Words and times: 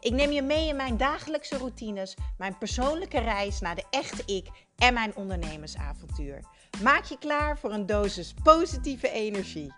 Ik 0.00 0.12
neem 0.12 0.30
je 0.30 0.42
mee 0.42 0.68
in 0.68 0.76
mijn 0.76 0.96
dagelijkse 0.96 1.56
routines, 1.56 2.16
mijn 2.36 2.58
persoonlijke 2.58 3.20
reis 3.20 3.60
naar 3.60 3.74
de 3.74 3.84
echte 3.90 4.34
ik 4.34 4.46
en 4.76 4.94
mijn 4.94 5.16
ondernemersavontuur. 5.16 6.40
Maak 6.82 7.04
je 7.04 7.18
klaar 7.18 7.58
voor 7.58 7.72
een 7.72 7.86
dosis 7.86 8.34
positieve 8.42 9.10
energie. 9.10 9.72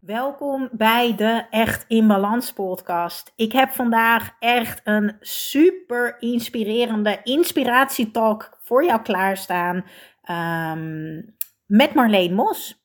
Welkom 0.00 0.68
bij 0.72 1.16
de 1.16 1.46
Echt 1.50 1.84
in 1.88 2.06
Balans 2.06 2.52
podcast. 2.52 3.32
Ik 3.36 3.52
heb 3.52 3.70
vandaag 3.70 4.30
echt 4.38 4.80
een 4.84 5.16
super 5.20 6.16
inspirerende 6.20 7.20
inspiratietalk 7.22 8.58
voor 8.64 8.84
jou 8.84 9.02
klaarstaan 9.02 9.84
um, 10.30 11.34
met 11.66 11.94
Marleen 11.94 12.34
Mos. 12.34 12.79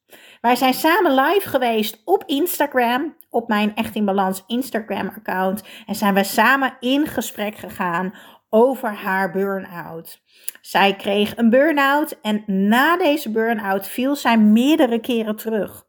Wij 0.45 0.55
zijn 0.55 0.73
samen 0.73 1.13
live 1.15 1.49
geweest 1.49 2.01
op 2.03 2.23
Instagram, 2.25 3.15
op 3.29 3.47
mijn 3.47 3.75
Echt 3.75 3.95
in 3.95 4.05
Balans 4.05 4.43
Instagram 4.47 5.07
account. 5.07 5.63
En 5.85 5.95
zijn 5.95 6.13
we 6.13 6.23
samen 6.23 6.77
in 6.79 7.07
gesprek 7.07 7.55
gegaan 7.55 8.15
over 8.49 8.93
haar 8.93 9.31
burn-out. 9.31 10.21
Zij 10.61 10.95
kreeg 10.95 11.37
een 11.37 11.49
burn-out 11.49 12.19
en 12.21 12.43
na 12.45 12.97
deze 12.97 13.31
burn-out 13.31 13.87
viel 13.87 14.15
zij 14.15 14.37
meerdere 14.37 14.99
keren 14.99 15.35
terug. 15.35 15.85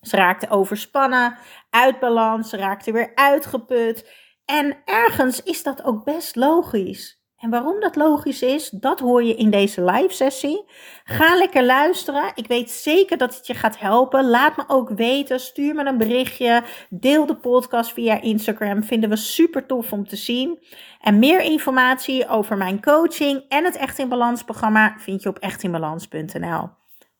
Ze 0.00 0.16
raakte 0.16 0.50
overspannen, 0.50 1.38
uit 1.70 2.00
balans, 2.00 2.48
ze 2.48 2.56
raakte 2.56 2.92
weer 2.92 3.12
uitgeput. 3.14 4.10
En 4.44 4.76
ergens 4.84 5.42
is 5.42 5.62
dat 5.62 5.84
ook 5.84 6.04
best 6.04 6.36
logisch. 6.36 7.19
En 7.40 7.50
waarom 7.50 7.80
dat 7.80 7.96
logisch 7.96 8.42
is, 8.42 8.68
dat 8.70 9.00
hoor 9.00 9.22
je 9.24 9.34
in 9.34 9.50
deze 9.50 9.84
live 9.84 10.14
sessie. 10.14 10.64
Ga 11.04 11.36
lekker 11.36 11.64
luisteren. 11.64 12.32
Ik 12.34 12.46
weet 12.46 12.70
zeker 12.70 13.16
dat 13.16 13.36
het 13.36 13.46
je 13.46 13.54
gaat 13.54 13.78
helpen. 13.78 14.28
Laat 14.28 14.56
me 14.56 14.64
ook 14.66 14.90
weten. 14.90 15.40
Stuur 15.40 15.74
me 15.74 15.84
een 15.84 15.98
berichtje. 15.98 16.64
Deel 16.88 17.26
de 17.26 17.36
podcast 17.36 17.92
via 17.92 18.20
Instagram. 18.20 18.84
Vinden 18.84 19.10
we 19.10 19.16
super 19.16 19.66
tof 19.66 19.92
om 19.92 20.08
te 20.08 20.16
zien. 20.16 20.66
En 21.00 21.18
meer 21.18 21.40
informatie 21.40 22.28
over 22.28 22.56
mijn 22.56 22.82
coaching 22.82 23.44
en 23.48 23.64
het 23.64 23.76
Echt 23.76 23.98
in 23.98 24.08
Balans 24.08 24.42
programma 24.42 24.94
vind 24.98 25.22
je 25.22 25.28
op 25.28 25.38
echtinbalans.nl. 25.38 26.68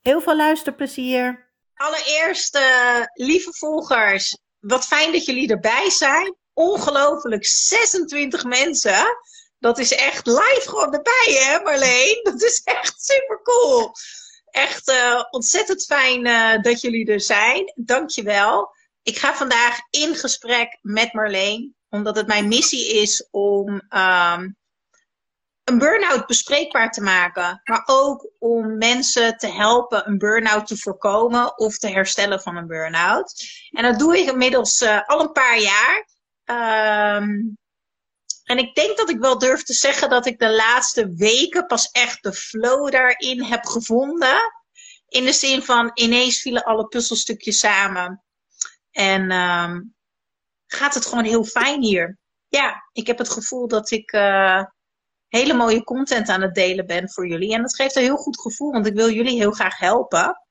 Heel 0.00 0.20
veel 0.20 0.36
luisterplezier. 0.36 1.48
Allereerst, 1.74 2.56
uh, 2.56 3.04
lieve 3.14 3.52
volgers, 3.52 4.38
wat 4.58 4.86
fijn 4.86 5.12
dat 5.12 5.24
jullie 5.24 5.48
erbij 5.48 5.90
zijn. 5.90 6.34
Ongelooflijk 6.52 7.46
26 7.46 8.44
mensen. 8.44 9.18
Dat 9.60 9.78
is 9.78 9.94
echt 9.94 10.26
live 10.26 10.62
gewoon 10.64 10.94
erbij, 10.94 11.34
hè 11.38 11.62
Marleen? 11.62 12.20
Dat 12.32 12.42
is 12.42 12.62
echt 12.64 13.02
super 13.02 13.42
cool. 13.42 13.92
Echt 14.50 14.88
uh, 14.88 15.22
ontzettend 15.30 15.84
fijn 15.84 16.26
uh, 16.26 16.62
dat 16.62 16.80
jullie 16.80 17.06
er 17.06 17.20
zijn. 17.20 17.72
Dankjewel. 17.74 18.74
Ik 19.02 19.18
ga 19.18 19.34
vandaag 19.34 19.78
in 19.90 20.14
gesprek 20.14 20.78
met 20.80 21.12
Marleen, 21.12 21.74
omdat 21.88 22.16
het 22.16 22.26
mijn 22.26 22.48
missie 22.48 23.00
is 23.00 23.28
om 23.30 23.68
um, 23.68 24.56
een 25.64 25.78
burn-out 25.78 26.26
bespreekbaar 26.26 26.90
te 26.90 27.02
maken. 27.02 27.60
Maar 27.64 27.82
ook 27.86 28.30
om 28.38 28.78
mensen 28.78 29.36
te 29.36 29.46
helpen 29.46 30.08
een 30.08 30.18
burn-out 30.18 30.66
te 30.66 30.76
voorkomen 30.76 31.58
of 31.58 31.78
te 31.78 31.88
herstellen 31.88 32.40
van 32.40 32.56
een 32.56 32.66
burn-out. 32.66 33.44
En 33.70 33.82
dat 33.82 33.98
doe 33.98 34.18
ik 34.18 34.30
inmiddels 34.30 34.82
uh, 34.82 35.00
al 35.06 35.20
een 35.20 35.32
paar 35.32 35.58
jaar. 35.58 36.08
Um, 37.16 37.58
en 38.50 38.58
ik 38.58 38.74
denk 38.74 38.96
dat 38.96 39.10
ik 39.10 39.18
wel 39.18 39.38
durf 39.38 39.62
te 39.62 39.72
zeggen 39.72 40.10
dat 40.10 40.26
ik 40.26 40.38
de 40.38 40.50
laatste 40.50 41.14
weken 41.14 41.66
pas 41.66 41.90
echt 41.90 42.22
de 42.22 42.32
flow 42.32 42.90
daarin 42.90 43.42
heb 43.42 43.64
gevonden. 43.64 44.38
In 45.08 45.24
de 45.24 45.32
zin 45.32 45.62
van 45.62 45.90
ineens 45.94 46.40
vielen 46.40 46.64
alle 46.64 46.86
puzzelstukjes 46.86 47.58
samen. 47.58 48.24
En 48.90 49.30
um, 49.30 49.94
gaat 50.66 50.94
het 50.94 51.06
gewoon 51.06 51.24
heel 51.24 51.44
fijn 51.44 51.82
hier. 51.82 52.18
Ja, 52.48 52.88
ik 52.92 53.06
heb 53.06 53.18
het 53.18 53.30
gevoel 53.30 53.68
dat 53.68 53.90
ik 53.90 54.12
uh, 54.12 54.64
hele 55.28 55.54
mooie 55.54 55.84
content 55.84 56.28
aan 56.28 56.42
het 56.42 56.54
delen 56.54 56.86
ben 56.86 57.10
voor 57.10 57.26
jullie. 57.26 57.54
En 57.54 57.62
dat 57.62 57.74
geeft 57.74 57.96
een 57.96 58.02
heel 58.02 58.16
goed 58.16 58.40
gevoel, 58.40 58.72
want 58.72 58.86
ik 58.86 58.94
wil 58.94 59.10
jullie 59.10 59.36
heel 59.36 59.52
graag 59.52 59.78
helpen. 59.78 60.44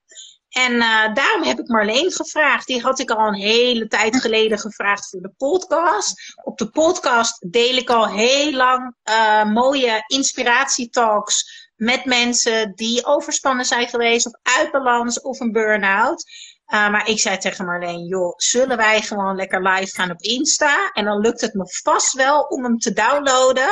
En 0.50 0.72
uh, 0.72 1.14
daarom 1.14 1.42
heb 1.42 1.58
ik 1.58 1.68
Marleen 1.68 2.12
gevraagd. 2.12 2.66
Die 2.66 2.82
had 2.82 2.98
ik 2.98 3.10
al 3.10 3.26
een 3.26 3.34
hele 3.34 3.86
tijd 3.86 4.20
geleden 4.20 4.58
gevraagd 4.58 5.08
voor 5.08 5.20
de 5.20 5.32
podcast. 5.36 6.34
Op 6.44 6.58
de 6.58 6.70
podcast 6.70 7.50
deel 7.50 7.76
ik 7.76 7.90
al 7.90 8.08
heel 8.08 8.52
lang 8.52 8.94
uh, 9.04 9.44
mooie 9.44 10.04
inspiratietalks 10.06 11.68
met 11.76 12.04
mensen 12.04 12.72
die 12.74 13.06
overspannen 13.06 13.64
zijn 13.64 13.88
geweest 13.88 14.26
of 14.26 14.32
uit 14.42 14.70
balans 14.70 15.20
of 15.20 15.40
een 15.40 15.52
burn-out. 15.52 16.24
Uh, 16.66 16.90
maar 16.90 17.08
ik 17.08 17.20
zei 17.20 17.38
tegen 17.38 17.64
Marleen, 17.64 18.06
joh, 18.06 18.32
zullen 18.36 18.76
wij 18.76 19.02
gewoon 19.02 19.36
lekker 19.36 19.62
live 19.62 19.94
gaan 19.94 20.10
op 20.10 20.20
Insta? 20.20 20.90
En 20.92 21.04
dan 21.04 21.20
lukt 21.20 21.40
het 21.40 21.54
me 21.54 21.64
vast 21.82 22.12
wel 22.12 22.40
om 22.40 22.64
hem 22.64 22.78
te 22.78 22.92
downloaden 22.92 23.70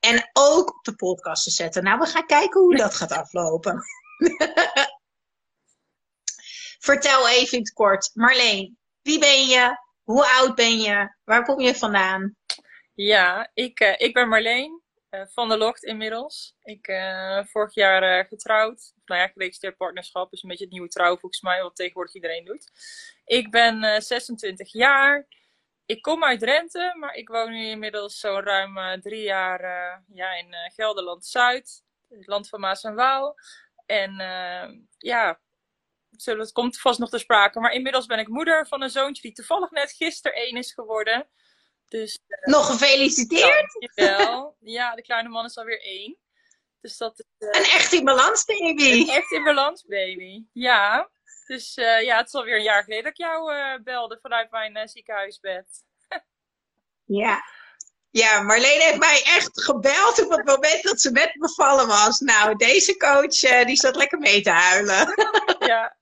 en 0.00 0.30
ook 0.32 0.76
op 0.76 0.84
de 0.84 0.94
podcast 0.94 1.44
te 1.44 1.50
zetten. 1.50 1.84
Nou, 1.84 1.98
we 1.98 2.06
gaan 2.06 2.26
kijken 2.26 2.60
hoe 2.60 2.76
dat 2.76 2.94
gaat 2.94 3.12
aflopen. 3.12 3.82
Vertel 6.84 7.28
even 7.28 7.52
in 7.52 7.64
het 7.64 7.72
kort. 7.72 8.10
Marleen, 8.14 8.78
wie 9.02 9.18
ben 9.18 9.46
je? 9.46 9.78
Hoe 10.02 10.26
oud 10.26 10.54
ben 10.54 10.78
je? 10.78 11.14
Waar 11.24 11.44
kom 11.44 11.60
je 11.60 11.74
vandaan? 11.74 12.36
Ja, 12.94 13.50
ik, 13.54 13.80
uh, 13.80 13.94
ik 13.96 14.14
ben 14.14 14.28
Marleen 14.28 14.82
uh, 15.10 15.20
van 15.26 15.48
der 15.48 15.58
Locht 15.58 15.82
inmiddels. 15.82 16.56
Ik 16.62 16.88
uh, 16.88 17.44
vorig 17.44 17.74
jaar 17.74 18.26
getrouwd. 18.26 18.92
Nou 19.04 19.20
ja, 19.20 19.28
geregistreerd 19.28 19.76
partnerschap 19.76 20.32
is 20.32 20.42
een 20.42 20.48
beetje 20.48 20.64
het 20.64 20.72
nieuwe 20.72 20.88
trouw 20.88 21.16
volgens 21.18 21.40
mij, 21.40 21.62
wat 21.62 21.76
tegenwoordig 21.76 22.14
iedereen 22.14 22.44
doet. 22.44 22.70
Ik 23.24 23.50
ben 23.50 24.02
26 24.02 24.72
jaar. 24.72 25.26
Ik 25.86 26.02
kom 26.02 26.24
uit 26.24 26.40
Drenthe, 26.40 26.96
maar 26.98 27.14
ik 27.14 27.28
woon 27.28 27.50
nu 27.50 27.66
inmiddels 27.66 28.18
zo 28.18 28.40
ruim 28.44 29.00
drie 29.00 29.22
jaar 29.22 29.60
ja, 30.12 30.32
in 30.32 30.54
Gelderland-Zuid. 30.74 31.82
Het 32.08 32.26
land 32.26 32.48
van 32.48 32.60
Maas 32.60 32.84
en 32.84 32.94
Waal. 32.94 33.34
En 33.86 34.14
ja, 34.98 35.40
zullen, 36.16 36.40
het 36.40 36.52
komt 36.52 36.80
vast 36.80 36.98
nog 36.98 37.10
te 37.10 37.18
sprake. 37.18 37.60
Maar 37.60 37.72
inmiddels 37.72 38.06
ben 38.06 38.18
ik 38.18 38.28
moeder 38.28 38.66
van 38.66 38.82
een 38.82 38.90
zoontje 38.90 39.22
die 39.22 39.32
toevallig 39.32 39.70
net 39.70 39.92
gisteren 39.92 40.36
één 40.36 40.56
is 40.56 40.72
geworden. 40.72 41.28
Dus, 41.88 42.18
uh, 42.26 42.52
nog 42.52 42.66
gefeliciteerd! 42.66 43.76
Dankjewel. 43.78 44.56
Ja, 44.60 44.94
de 44.94 45.02
kleine 45.02 45.28
man 45.28 45.44
is 45.44 45.56
alweer 45.56 45.82
één. 45.82 46.18
Dus 46.80 46.96
dat 46.96 47.18
is, 47.18 47.26
uh, 47.38 47.48
een 47.48 47.70
echt 47.70 47.92
in 47.92 48.04
balans 48.04 48.44
baby! 48.44 48.90
Een 48.90 49.08
echt 49.08 49.30
in 49.30 49.44
balans 49.44 49.84
baby, 49.84 50.44
ja. 50.52 51.10
Dus 51.46 51.76
uh, 51.76 52.02
ja, 52.02 52.16
het 52.16 52.26
is 52.26 52.34
alweer 52.34 52.56
een 52.56 52.62
jaar 52.62 52.84
geleden 52.84 53.04
dat 53.04 53.12
ik 53.12 53.18
jou 53.18 53.82
belde 53.82 54.18
vanuit 54.22 54.50
mijn 54.50 54.88
ziekenhuisbed. 54.88 55.84
ja. 57.04 57.42
Ja, 58.10 58.42
Marlene 58.42 58.82
heeft 58.82 58.98
mij 58.98 59.22
echt 59.24 59.62
gebeld 59.62 60.22
op 60.22 60.30
het 60.30 60.44
moment 60.44 60.82
dat 60.82 61.00
ze 61.00 61.10
net 61.10 61.32
bevallen 61.38 61.86
was. 61.86 62.18
Nou, 62.18 62.56
deze 62.56 62.96
coach, 62.96 63.64
die 63.64 63.76
zat 63.76 63.96
lekker 63.96 64.18
mee 64.18 64.42
te 64.42 64.50
huilen. 64.50 65.14
ja, 65.58 65.96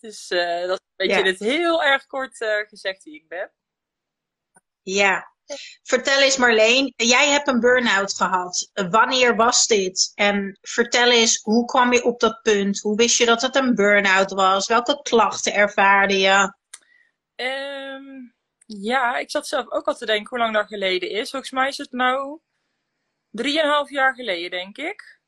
dus 0.00 0.30
uh, 0.30 0.66
dat 0.66 0.80
is 0.80 0.86
een 0.86 1.06
beetje 1.06 1.16
ja. 1.16 1.22
dit 1.22 1.38
heel 1.38 1.82
erg 1.82 2.06
kort 2.06 2.40
uh, 2.40 2.68
gezegd 2.68 3.04
wie 3.04 3.14
ik 3.14 3.28
ben. 3.28 3.52
Ja. 4.82 5.28
Vertel 5.82 6.20
eens 6.20 6.36
Marleen, 6.36 6.92
jij 6.96 7.28
hebt 7.28 7.48
een 7.48 7.60
burn-out 7.60 8.14
gehad. 8.16 8.70
Wanneer 8.72 9.36
was 9.36 9.66
dit? 9.66 10.12
En 10.14 10.58
vertel 10.60 11.10
eens, 11.10 11.40
hoe 11.42 11.64
kwam 11.64 11.92
je 11.92 12.04
op 12.04 12.20
dat 12.20 12.42
punt? 12.42 12.80
Hoe 12.80 12.96
wist 12.96 13.18
je 13.18 13.26
dat 13.26 13.42
het 13.42 13.56
een 13.56 13.74
burn-out 13.74 14.30
was? 14.30 14.66
Welke 14.66 15.02
klachten 15.02 15.54
ervaarde 15.54 16.18
je? 16.18 16.54
Um, 17.34 18.34
ja, 18.66 19.16
ik 19.16 19.30
zat 19.30 19.46
zelf 19.46 19.70
ook 19.70 19.86
al 19.86 19.94
te 19.94 20.06
denken 20.06 20.28
hoe 20.28 20.38
lang 20.38 20.54
dat 20.54 20.66
geleden 20.66 21.10
is. 21.10 21.30
Volgens 21.30 21.50
mij 21.50 21.68
is 21.68 21.78
het 21.78 21.92
nou 21.92 22.40
drieënhalf 23.30 23.90
jaar 23.90 24.14
geleden, 24.14 24.50
denk 24.50 24.78
ik. 24.78 25.20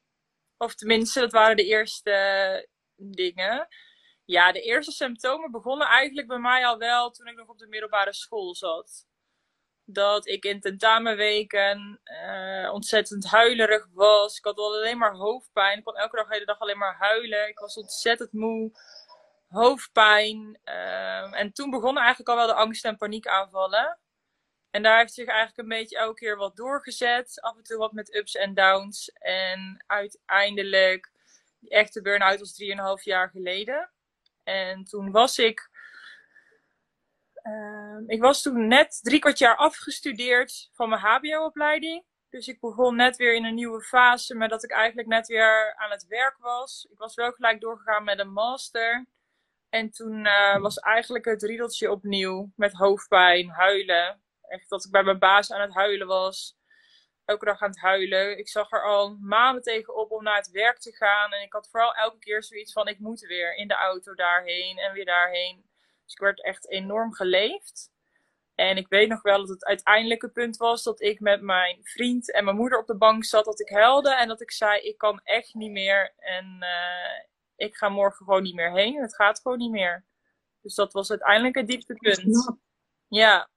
Of 0.56 0.75
tenminste, 0.75 1.20
dat 1.20 1.32
waren 1.32 1.56
de 1.56 1.67
eerste 1.67 2.69
dingen. 2.96 3.69
Ja, 4.32 4.52
de 4.52 4.61
eerste 4.61 4.93
symptomen 4.93 5.50
begonnen 5.50 5.87
eigenlijk 5.87 6.29
bij 6.29 6.38
mij 6.38 6.67
al 6.67 6.79
wel 6.79 7.11
toen 7.11 7.26
ik 7.26 7.37
nog 7.37 7.49
op 7.49 7.58
de 7.58 7.67
middelbare 7.67 8.12
school 8.12 8.55
zat. 8.55 9.06
Dat 9.84 10.26
ik 10.26 10.44
in 10.44 10.61
tentamenweken 10.61 12.00
uh, 12.05 12.73
ontzettend 12.73 13.26
huilerig 13.26 13.88
was. 13.93 14.37
Ik 14.37 14.44
had 14.44 14.58
al 14.58 14.75
alleen 14.75 14.99
maar 14.99 15.14
hoofdpijn. 15.14 15.79
Ik 15.79 15.84
kon 15.84 15.96
elke 15.96 16.17
dag 16.17 16.29
hele 16.29 16.44
dag 16.44 16.58
alleen 16.58 16.79
maar 16.79 16.96
huilen. 16.99 17.49
Ik 17.49 17.58
was 17.58 17.76
ontzettend 17.76 18.32
moe. 18.32 18.70
Hoofdpijn. 19.49 20.61
Uh, 20.64 21.40
en 21.40 21.52
toen 21.52 21.70
begonnen 21.70 22.02
eigenlijk 22.02 22.31
al 22.31 22.37
wel 22.37 22.55
de 22.55 22.61
angst- 22.61 22.84
en 22.84 22.96
paniekaanvallen. 22.96 23.99
En 24.70 24.82
daar 24.82 24.99
heeft 24.99 25.14
zich 25.14 25.26
eigenlijk 25.26 25.58
een 25.58 25.79
beetje 25.79 25.99
elke 25.99 26.19
keer 26.19 26.37
wat 26.37 26.56
doorgezet. 26.56 27.40
Af 27.40 27.56
en 27.56 27.62
toe 27.62 27.79
wat 27.79 27.93
met 27.93 28.14
ups 28.14 28.34
en 28.34 28.55
downs. 28.55 29.12
En 29.12 29.84
uiteindelijk, 29.87 31.12
die 31.58 31.70
echte 31.70 32.02
burn-out 32.02 32.38
was 32.38 32.62
3,5 32.99 33.02
jaar 33.02 33.31
geleden. 33.31 33.92
En 34.44 34.85
toen 34.85 35.11
was 35.11 35.39
ik. 35.39 35.71
Uh, 37.43 37.99
ik 38.06 38.21
was 38.21 38.43
toen 38.43 38.67
net 38.67 38.99
drie 39.03 39.19
kwart 39.19 39.39
jaar 39.39 39.56
afgestudeerd 39.56 40.71
van 40.73 40.89
mijn 40.89 41.00
HBO-opleiding. 41.00 42.05
Dus 42.31 42.49
ik 42.49 42.61
begon 42.61 42.97
net 42.97 43.17
weer 43.17 43.35
in 43.35 43.44
een 43.44 43.55
nieuwe 43.55 43.83
fase, 43.83 44.35
maar 44.35 44.49
dat 44.49 44.65
ik 44.65 44.71
eigenlijk 44.71 45.09
net 45.09 45.27
weer 45.27 45.75
aan 45.77 45.91
het 45.91 46.06
werk 46.06 46.37
was. 46.39 46.87
Ik 46.91 46.99
was 46.99 47.15
wel 47.15 47.33
gelijk 47.33 47.61
doorgegaan 47.61 48.05
met 48.05 48.19
een 48.19 48.33
master. 48.33 49.06
En 49.69 49.91
toen 49.91 50.25
uh, 50.25 50.61
was 50.61 50.79
eigenlijk 50.79 51.25
het 51.25 51.43
riedeltje 51.43 51.91
opnieuw 51.91 52.53
met 52.56 52.73
hoofdpijn, 52.73 53.49
huilen. 53.49 54.23
Echt 54.49 54.69
dat 54.69 54.85
ik 54.85 54.91
bij 54.91 55.03
mijn 55.03 55.19
baas 55.19 55.53
aan 55.53 55.61
het 55.61 55.75
huilen 55.75 56.06
was. 56.06 56.56
Elke 57.24 57.44
dag 57.44 57.60
aan 57.60 57.70
het 57.70 57.80
huilen. 57.80 58.38
Ik 58.38 58.48
zag 58.48 58.72
er 58.72 58.84
al 58.84 59.16
maanden 59.20 59.62
tegenop 59.62 60.10
om 60.10 60.22
naar 60.22 60.36
het 60.36 60.50
werk 60.50 60.78
te 60.78 60.92
gaan. 60.92 61.32
En 61.32 61.42
ik 61.42 61.52
had 61.52 61.69
vooral 61.70 61.94
elke 61.94 62.19
keer 62.19 62.42
zoiets 62.42 62.72
van: 62.72 62.88
ik 62.88 62.98
moet 62.98 63.20
weer 63.20 63.54
in 63.54 63.69
de 63.69 63.74
auto 63.74 64.14
daarheen 64.14 64.78
en 64.78 64.92
weer 64.92 65.04
daarheen. 65.04 65.64
Dus 66.04 66.12
ik 66.12 66.19
werd 66.19 66.44
echt 66.44 66.69
enorm 66.69 67.14
geleefd. 67.14 67.90
En 68.54 68.76
ik 68.76 68.88
weet 68.88 69.08
nog 69.08 69.22
wel 69.22 69.38
dat 69.38 69.48
het 69.48 69.64
uiteindelijke 69.64 70.28
punt 70.28 70.56
was 70.56 70.82
dat 70.82 71.00
ik 71.00 71.20
met 71.20 71.40
mijn 71.40 71.78
vriend 71.82 72.32
en 72.32 72.44
mijn 72.44 72.56
moeder 72.56 72.78
op 72.78 72.86
de 72.86 72.96
bank 72.96 73.24
zat. 73.24 73.44
Dat 73.44 73.60
ik 73.60 73.69
huilde 73.69 74.14
en 74.14 74.28
dat 74.28 74.40
ik 74.40 74.50
zei: 74.50 74.80
Ik 74.80 74.98
kan 74.98 75.20
echt 75.22 75.54
niet 75.54 75.70
meer. 75.70 76.14
En 76.16 76.56
uh, 76.60 77.24
ik 77.56 77.76
ga 77.76 77.88
morgen 77.88 78.24
gewoon 78.24 78.42
niet 78.42 78.54
meer 78.54 78.72
heen. 78.72 79.00
Het 79.00 79.14
gaat 79.14 79.40
gewoon 79.40 79.58
niet 79.58 79.70
meer. 79.70 80.04
Dus 80.60 80.74
dat 80.74 80.92
was 80.92 81.10
uiteindelijk 81.10 81.54
het 81.54 81.66
dieptepunt. 81.66 82.56
Ja. 83.08 83.50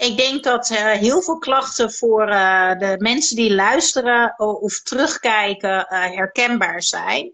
Ik 0.00 0.16
denk 0.16 0.44
dat 0.44 0.70
uh, 0.70 0.90
heel 0.90 1.22
veel 1.22 1.38
klachten 1.38 1.92
voor 1.92 2.28
uh, 2.28 2.78
de 2.78 2.94
mensen 2.98 3.36
die 3.36 3.54
luisteren 3.54 4.38
of 4.38 4.80
terugkijken 4.82 5.86
herkenbaar 5.88 6.82
zijn. 6.82 7.32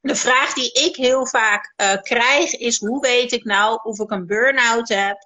De 0.00 0.16
vraag 0.16 0.52
die 0.52 0.72
ik 0.72 0.96
heel 0.96 1.26
vaak 1.26 1.74
krijg 2.02 2.56
is: 2.56 2.78
hoe 2.78 3.00
weet 3.00 3.32
ik 3.32 3.44
nou 3.44 3.80
of 3.82 3.98
ik 3.98 4.10
een 4.10 4.26
burn-out 4.26 4.88
heb 4.88 5.16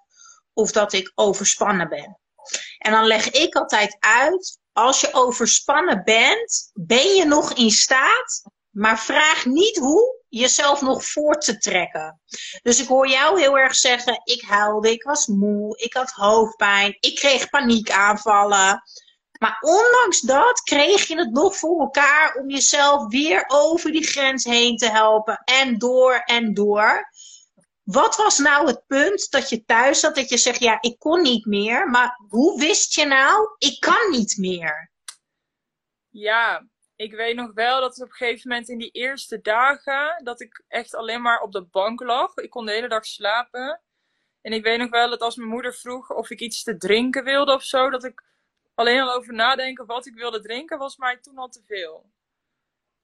of 0.53 0.73
dat 0.73 0.93
ik 0.93 1.13
overspannen 1.15 1.89
ben? 1.89 2.19
En 2.79 2.93
dan 2.93 3.07
leg 3.07 3.31
ik 3.31 3.55
altijd 3.55 3.97
uit: 3.99 4.59
als 4.73 5.01
je 5.01 5.09
overspannen 5.13 6.05
bent, 6.05 6.71
ben 6.73 7.15
je 7.15 7.25
nog 7.25 7.53
in 7.53 7.71
staat, 7.71 8.43
maar 8.71 8.99
vraag 8.99 9.45
niet 9.45 9.77
hoe 9.77 10.20
jezelf 10.31 10.81
nog 10.81 11.05
voort 11.05 11.41
te 11.41 11.59
trekken. 11.59 12.21
Dus 12.63 12.81
ik 12.81 12.89
hoor 12.89 13.09
jou 13.09 13.41
heel 13.41 13.59
erg 13.59 13.75
zeggen: 13.75 14.21
ik 14.25 14.43
huilde, 14.43 14.91
ik 14.91 15.03
was 15.03 15.27
moe, 15.27 15.79
ik 15.79 15.95
had 15.95 16.11
hoofdpijn, 16.11 16.97
ik 17.01 17.15
kreeg 17.15 17.49
paniekaanvallen. 17.49 18.83
Maar 19.39 19.59
ondanks 19.61 20.21
dat 20.21 20.61
kreeg 20.61 21.07
je 21.07 21.17
het 21.17 21.31
nog 21.31 21.57
voor 21.57 21.81
elkaar 21.81 22.35
om 22.35 22.51
jezelf 22.51 23.09
weer 23.09 23.45
over 23.47 23.93
die 23.93 24.07
grens 24.07 24.45
heen 24.45 24.77
te 24.77 24.91
helpen. 24.91 25.43
En 25.45 25.79
door 25.79 26.15
en 26.15 26.55
door. 26.55 27.09
Wat 27.83 28.17
was 28.17 28.39
nou 28.39 28.67
het 28.67 28.87
punt 28.87 29.31
dat 29.31 29.49
je 29.49 29.65
thuis 29.65 30.01
zat 30.01 30.15
dat 30.15 30.29
je 30.29 30.37
zegt, 30.37 30.61
ja, 30.61 30.79
ik 30.81 30.99
kon 30.99 31.23
niet 31.23 31.45
meer. 31.45 31.89
Maar 31.89 32.21
hoe 32.29 32.59
wist 32.59 32.95
je 32.95 33.05
nou, 33.05 33.49
ik 33.59 33.81
kan 33.81 34.11
niet 34.11 34.37
meer? 34.37 34.91
Ja, 36.09 36.67
ik 37.01 37.13
weet 37.13 37.37
nog 37.37 37.53
wel 37.55 37.81
dat 37.81 38.01
op 38.01 38.09
een 38.09 38.15
gegeven 38.15 38.49
moment 38.49 38.69
in 38.69 38.79
die 38.79 38.91
eerste 38.91 39.41
dagen, 39.41 40.25
dat 40.25 40.41
ik 40.41 40.63
echt 40.69 40.95
alleen 40.95 41.23
maar 41.23 41.41
op 41.41 41.53
de 41.53 41.63
bank 41.63 42.01
lag. 42.01 42.37
Ik 42.37 42.51
kon 42.51 42.67
de 42.67 42.73
hele 42.73 42.89
dag 42.89 43.07
slapen. 43.07 43.81
En 44.41 44.53
ik 44.53 44.63
weet 44.63 44.79
nog 44.79 44.91
wel 44.91 45.11
dat 45.11 45.21
als 45.21 45.37
mijn 45.37 45.49
moeder 45.49 45.75
vroeg 45.75 46.11
of 46.11 46.31
ik 46.31 46.41
iets 46.41 46.63
te 46.63 46.77
drinken 46.77 47.25
wilde 47.25 47.55
of 47.55 47.63
zo, 47.63 47.91
dat 47.91 48.05
ik 48.05 48.25
alleen 48.75 49.01
al 49.01 49.13
over 49.13 49.35
nadenken 49.35 49.87
wat 49.87 50.07
ik 50.07 50.15
wilde 50.15 50.41
drinken 50.41 50.79
was 50.79 50.97
mij 50.97 51.17
toen 51.17 51.39
al 51.39 51.49
te 51.49 51.63
veel. 51.67 52.11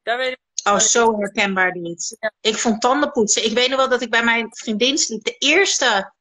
Daar 0.03 0.19
weet 0.19 0.33
ik 0.33 0.39
Oh, 0.73 0.79
zo 0.79 1.19
herkenbaar 1.19 1.73
dit. 1.73 2.31
Ik 2.41 2.57
vond 2.57 2.81
tandenpoetsen. 2.81 3.45
Ik 3.45 3.53
weet 3.53 3.69
nog 3.69 3.79
wel 3.79 3.89
dat 3.89 4.03
ik 4.03 4.11
bij 4.11 4.25
mijn 4.25 4.57
vriendin 4.57 4.99
sliep. 4.99 5.25
De 5.25 5.37
eerste, 5.39 6.13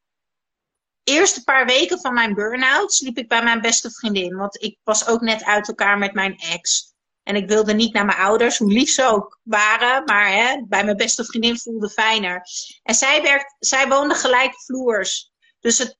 eerste 1.03 1.43
paar 1.43 1.65
weken 1.65 1.99
van 1.99 2.13
mijn 2.13 2.33
burn-out 2.33 2.93
sliep 2.93 3.17
ik 3.17 3.27
bij 3.27 3.43
mijn 3.43 3.61
beste 3.61 3.91
vriendin. 3.91 4.35
Want 4.35 4.63
ik 4.63 4.77
was 4.83 5.07
ook 5.07 5.21
net 5.21 5.43
uit 5.43 5.67
elkaar 5.67 5.97
met 5.97 6.13
mijn 6.13 6.37
ex. 6.37 6.94
En 7.25 7.35
ik 7.35 7.47
wilde 7.47 7.73
niet 7.73 7.93
naar 7.93 8.05
mijn 8.05 8.17
ouders, 8.17 8.57
hoe 8.57 8.71
lief 8.71 8.89
ze 8.89 9.05
ook 9.05 9.39
waren. 9.43 10.03
Maar 10.03 10.31
hè, 10.31 10.61
bij 10.67 10.83
mijn 10.83 10.97
beste 10.97 11.25
vriendin 11.25 11.59
voelde 11.59 11.89
fijner. 11.89 12.47
En 12.83 12.95
zij, 12.95 13.45
zij 13.59 13.87
woonde 13.87 14.15
gelijk 14.15 14.61
vloers. 14.63 15.31
Dus 15.59 15.77
het 15.77 15.97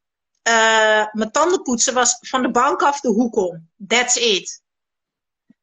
uh, 0.50 1.06
mijn 1.12 1.32
tandenpoetsen 1.32 1.94
was 1.94 2.18
van 2.20 2.42
de 2.42 2.52
bank 2.52 2.82
af 2.82 3.00
de 3.00 3.08
hoek 3.08 3.36
om. 3.36 3.70
That's 3.88 4.16
it. 4.16 4.64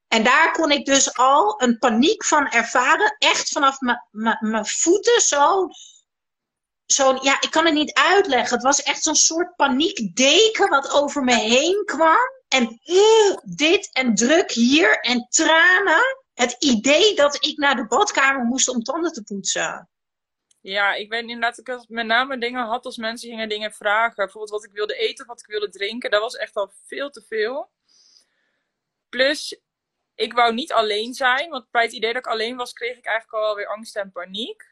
En 0.09 0.25
daar 0.25 0.53
kon 0.53 0.71
ik 0.71 0.85
dus 0.85 1.17
al 1.17 1.63
een 1.63 1.79
paniek 1.79 2.25
van 2.25 2.49
ervaren. 2.49 3.17
Echt 3.19 3.49
vanaf 3.49 3.77
mijn 4.41 4.67
voeten 4.67 5.21
zo. 5.21 5.69
Zo, 6.93 7.19
ja, 7.23 7.41
ik 7.41 7.51
kan 7.51 7.65
het 7.65 7.75
niet 7.75 7.93
uitleggen. 7.93 8.55
Het 8.55 8.65
was 8.65 8.83
echt 8.83 9.03
zo'n 9.03 9.15
soort 9.15 9.57
paniekdeken 9.57 10.69
wat 10.69 10.91
over 10.91 11.25
me 11.25 11.35
heen 11.35 11.83
kwam. 11.85 12.31
En 12.49 12.81
uh, 12.85 13.37
dit 13.43 13.91
en 13.93 14.15
druk 14.15 14.51
hier 14.51 14.99
en 14.99 15.27
tranen. 15.29 16.17
Het 16.35 16.57
idee 16.59 17.15
dat 17.15 17.45
ik 17.45 17.57
naar 17.57 17.77
de 17.77 17.87
badkamer 17.87 18.45
moest 18.45 18.69
om 18.69 18.83
tanden 18.83 19.13
te 19.13 19.23
poetsen. 19.23 19.89
Ja, 20.61 20.95
ik 20.95 21.11
weet 21.11 21.21
inderdaad 21.21 21.59
ik 21.59 21.85
met 21.89 22.07
name 22.07 22.39
dingen 22.39 22.65
had 22.65 22.85
als 22.85 22.97
mensen 22.97 23.29
gingen 23.29 23.49
dingen 23.49 23.73
vragen. 23.73 24.15
Bijvoorbeeld 24.17 24.53
wat 24.53 24.65
ik 24.65 24.73
wilde 24.73 24.95
eten 24.95 25.27
wat 25.27 25.41
ik 25.41 25.47
wilde 25.47 25.69
drinken. 25.69 26.11
Dat 26.11 26.21
was 26.21 26.37
echt 26.37 26.55
al 26.55 26.73
veel 26.87 27.11
te 27.11 27.23
veel. 27.29 27.71
Plus, 29.09 29.61
ik 30.15 30.33
wou 30.33 30.55
niet 30.55 30.73
alleen 30.73 31.15
zijn. 31.15 31.51
Want 31.51 31.71
bij 31.71 31.83
het 31.83 31.93
idee 31.93 32.13
dat 32.13 32.27
ik 32.27 32.33
alleen 32.33 32.57
was, 32.57 32.73
kreeg 32.73 32.97
ik 32.97 33.07
eigenlijk 33.07 33.45
al 33.45 33.55
weer 33.55 33.67
angst 33.67 33.97
en 33.97 34.13
paniek. 34.13 34.72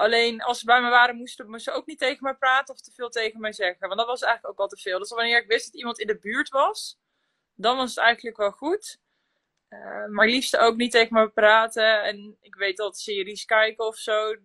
Alleen 0.00 0.42
als 0.42 0.58
ze 0.58 0.64
bij 0.64 0.80
me 0.80 0.88
waren, 0.88 1.16
moesten 1.16 1.60
ze 1.60 1.70
ook 1.70 1.86
niet 1.86 1.98
tegen 1.98 2.24
me 2.24 2.34
praten 2.34 2.74
of 2.74 2.80
te 2.80 2.92
veel 2.92 3.08
tegen 3.08 3.40
mij 3.40 3.52
zeggen. 3.52 3.86
Want 3.88 3.98
dat 3.98 4.06
was 4.06 4.22
eigenlijk 4.22 4.52
ook 4.52 4.60
al 4.60 4.76
te 4.76 4.82
veel. 4.82 4.98
Dus 4.98 5.10
wanneer 5.10 5.42
ik 5.42 5.48
wist 5.48 5.64
dat 5.64 5.74
iemand 5.74 5.98
in 5.98 6.06
de 6.06 6.18
buurt 6.18 6.48
was, 6.48 6.98
dan 7.54 7.76
was 7.76 7.94
het 7.94 8.04
eigenlijk 8.04 8.36
wel 8.36 8.50
goed. 8.50 8.98
Uh, 9.68 10.06
maar 10.06 10.26
liefst 10.26 10.56
ook 10.56 10.76
niet 10.76 10.90
tegen 10.90 11.14
me 11.14 11.28
praten. 11.28 12.02
En 12.02 12.36
ik 12.40 12.54
weet 12.54 12.76
dat 12.76 12.98
series 12.98 13.44
kijken 13.44 13.86
of 13.86 13.96
zo. 13.96 14.36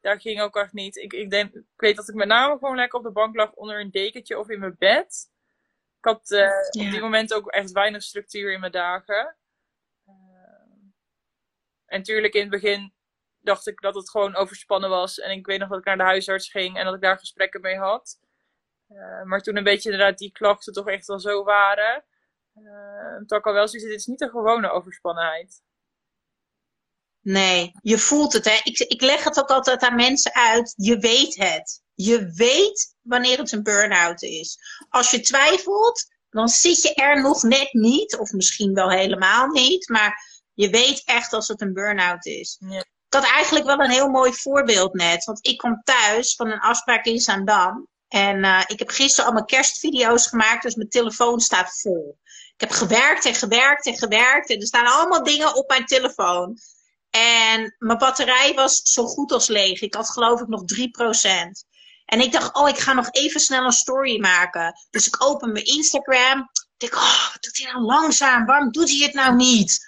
Daar 0.00 0.20
ging 0.20 0.40
ook 0.40 0.56
echt 0.56 0.72
niet. 0.72 0.96
Ik, 0.96 1.12
ik, 1.12 1.30
denk, 1.30 1.54
ik 1.54 1.64
weet 1.76 1.96
dat 1.96 2.08
ik 2.08 2.14
met 2.14 2.28
name 2.28 2.58
gewoon 2.58 2.76
lekker 2.76 2.98
op 2.98 3.04
de 3.04 3.12
bank 3.12 3.36
lag 3.36 3.52
onder 3.52 3.80
een 3.80 3.90
dekentje 3.90 4.38
of 4.38 4.48
in 4.48 4.58
mijn 4.58 4.76
bed. 4.78 5.30
Ik 5.98 6.04
had 6.04 6.30
uh, 6.30 6.58
op 6.66 6.90
die 6.90 7.00
moment 7.00 7.34
ook 7.34 7.50
echt 7.50 7.72
weinig 7.72 8.02
structuur 8.02 8.52
in 8.52 8.60
mijn 8.60 8.72
dagen. 8.72 9.36
Uh, 10.08 10.14
en 11.86 11.98
natuurlijk 11.98 12.34
in 12.34 12.40
het 12.40 12.50
begin 12.50 12.94
dacht 13.46 13.66
ik 13.66 13.80
dat 13.80 13.94
het 13.94 14.10
gewoon 14.10 14.36
overspannen 14.36 14.90
was. 14.90 15.18
En 15.18 15.30
ik 15.30 15.46
weet 15.46 15.58
nog 15.58 15.68
dat 15.68 15.78
ik 15.78 15.84
naar 15.84 15.96
de 15.96 16.02
huisarts 16.02 16.50
ging 16.50 16.78
en 16.78 16.84
dat 16.84 16.94
ik 16.94 17.00
daar 17.00 17.18
gesprekken 17.18 17.60
mee 17.60 17.78
had. 17.78 18.18
maar 19.24 19.40
toen 19.42 19.56
een 19.56 19.64
beetje 19.64 19.90
inderdaad 19.90 20.18
die 20.18 20.32
klachten 20.32 20.72
toch 20.72 20.88
echt 20.88 21.06
wel 21.06 21.20
zo 21.20 21.44
waren 21.44 22.04
uh, 22.62 23.38
ik 23.38 23.46
al 23.46 23.52
wel 23.52 23.68
zoiets 23.68 23.88
dit 23.88 23.98
is 23.98 24.06
niet 24.06 24.20
een 24.20 24.30
gewone 24.30 24.70
overspannenheid. 24.70 25.62
Nee, 27.20 27.72
je 27.82 27.98
voelt 27.98 28.32
het. 28.32 28.44
Hè? 28.44 28.60
Ik, 28.62 28.78
ik 28.78 29.00
leg 29.00 29.24
het 29.24 29.38
ook 29.38 29.50
altijd 29.50 29.82
aan 29.82 29.96
mensen 29.96 30.34
uit. 30.34 30.74
Je 30.76 30.98
weet 30.98 31.36
het. 31.36 31.82
Je 31.94 32.32
weet 32.34 32.96
wanneer 33.02 33.38
het 33.38 33.52
een 33.52 33.62
burn-out 33.62 34.22
is. 34.22 34.58
Als 34.88 35.10
je 35.10 35.20
twijfelt, 35.20 36.06
dan 36.30 36.48
zit 36.48 36.82
je 36.82 36.94
er 36.94 37.22
nog 37.22 37.42
net 37.42 37.72
niet. 37.72 38.16
Of 38.16 38.32
misschien 38.32 38.74
wel 38.74 38.90
helemaal 38.90 39.46
niet. 39.46 39.88
Maar 39.88 40.42
je 40.54 40.70
weet 40.70 41.02
echt 41.04 41.32
als 41.32 41.48
het 41.48 41.60
een 41.60 41.72
burn-out 41.72 42.26
is. 42.26 42.56
Ja. 42.58 42.84
Ik 43.08 43.14
had 43.14 43.24
eigenlijk 43.24 43.64
wel 43.64 43.80
een 43.80 43.90
heel 43.90 44.08
mooi 44.08 44.32
voorbeeld 44.32 44.94
net. 44.94 45.24
Want 45.24 45.46
ik 45.46 45.58
kom 45.58 45.82
thuis 45.84 46.34
van 46.34 46.50
een 46.50 46.60
afspraak 46.60 47.04
in 47.04 47.20
Zaandam. 47.20 47.88
En 48.08 48.44
uh, 48.44 48.62
ik 48.66 48.78
heb 48.78 48.88
gisteren 48.88 49.26
al 49.26 49.32
mijn 49.32 49.46
kerstvideo's 49.46 50.26
gemaakt. 50.26 50.62
Dus 50.62 50.74
mijn 50.74 50.88
telefoon 50.88 51.40
staat 51.40 51.80
vol. 51.80 52.18
Ik 52.54 52.60
heb 52.60 52.70
gewerkt 52.70 53.24
en 53.24 53.34
gewerkt 53.34 53.86
en 53.86 53.96
gewerkt. 53.96 54.50
En 54.50 54.60
er 54.60 54.66
staan 54.66 54.86
allemaal 54.86 55.22
dingen 55.22 55.54
op 55.54 55.68
mijn 55.68 55.84
telefoon. 55.84 56.58
En 57.10 57.74
mijn 57.78 57.98
batterij 57.98 58.54
was 58.54 58.80
zo 58.82 59.06
goed 59.06 59.32
als 59.32 59.48
leeg. 59.48 59.80
Ik 59.80 59.94
had 59.94 60.10
geloof 60.10 60.40
ik 60.40 60.48
nog 60.48 60.62
3%. 60.62 61.76
En 62.04 62.20
ik 62.20 62.32
dacht, 62.32 62.54
oh, 62.54 62.68
ik 62.68 62.78
ga 62.78 62.92
nog 62.92 63.08
even 63.10 63.40
snel 63.40 63.64
een 63.64 63.72
story 63.72 64.20
maken. 64.20 64.74
Dus 64.90 65.06
ik 65.06 65.24
open 65.24 65.52
mijn 65.52 65.64
Instagram. 65.64 66.40
Ik 66.40 66.74
denk, 66.76 66.94
oh, 66.94 67.32
wat 67.32 67.42
doet 67.42 67.56
hij 67.58 67.72
nou 67.72 67.84
langzaam? 67.84 68.46
Waarom 68.46 68.70
doet 68.70 68.88
hij 68.88 68.98
het 68.98 69.14
nou 69.14 69.34
niet? 69.34 69.86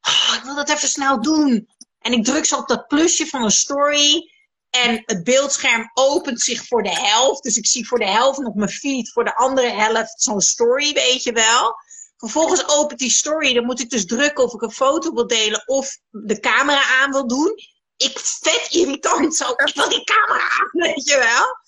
Oh, 0.00 0.34
ik 0.36 0.42
wil 0.42 0.54
dat 0.54 0.68
even 0.70 0.88
snel 0.88 1.22
doen. 1.22 1.68
En 2.00 2.12
ik 2.12 2.24
druk 2.24 2.44
zo 2.44 2.56
op 2.56 2.68
dat 2.68 2.86
plusje 2.86 3.26
van 3.26 3.42
een 3.42 3.50
story. 3.50 4.30
En 4.70 5.02
het 5.04 5.24
beeldscherm 5.24 5.90
opent 5.94 6.40
zich 6.40 6.66
voor 6.66 6.82
de 6.82 6.94
helft. 6.94 7.42
Dus 7.42 7.56
ik 7.56 7.66
zie 7.66 7.86
voor 7.86 7.98
de 7.98 8.08
helft 8.08 8.38
nog 8.38 8.54
mijn 8.54 8.70
feed. 8.70 9.12
Voor 9.12 9.24
de 9.24 9.34
andere 9.34 9.70
helft 9.70 10.22
zo'n 10.22 10.40
story, 10.40 10.92
weet 10.92 11.22
je 11.22 11.32
wel. 11.32 11.74
Vervolgens 12.16 12.68
opent 12.68 12.98
die 12.98 13.10
story. 13.10 13.54
Dan 13.54 13.64
moet 13.64 13.80
ik 13.80 13.90
dus 13.90 14.06
drukken 14.06 14.44
of 14.44 14.54
ik 14.54 14.62
een 14.62 14.72
foto 14.72 15.14
wil 15.14 15.26
delen 15.26 15.62
of 15.66 15.98
de 16.10 16.40
camera 16.40 17.02
aan 17.02 17.10
wil 17.10 17.26
doen. 17.26 17.54
Ik 17.96 18.18
vet 18.18 18.66
irritant 18.70 19.36
zo. 19.36 19.50
Ik 19.50 19.74
wil 19.74 19.88
die 19.88 20.04
camera 20.04 20.48
aan, 20.48 20.70
weet 20.86 21.04
je 21.04 21.16
wel. 21.16 21.58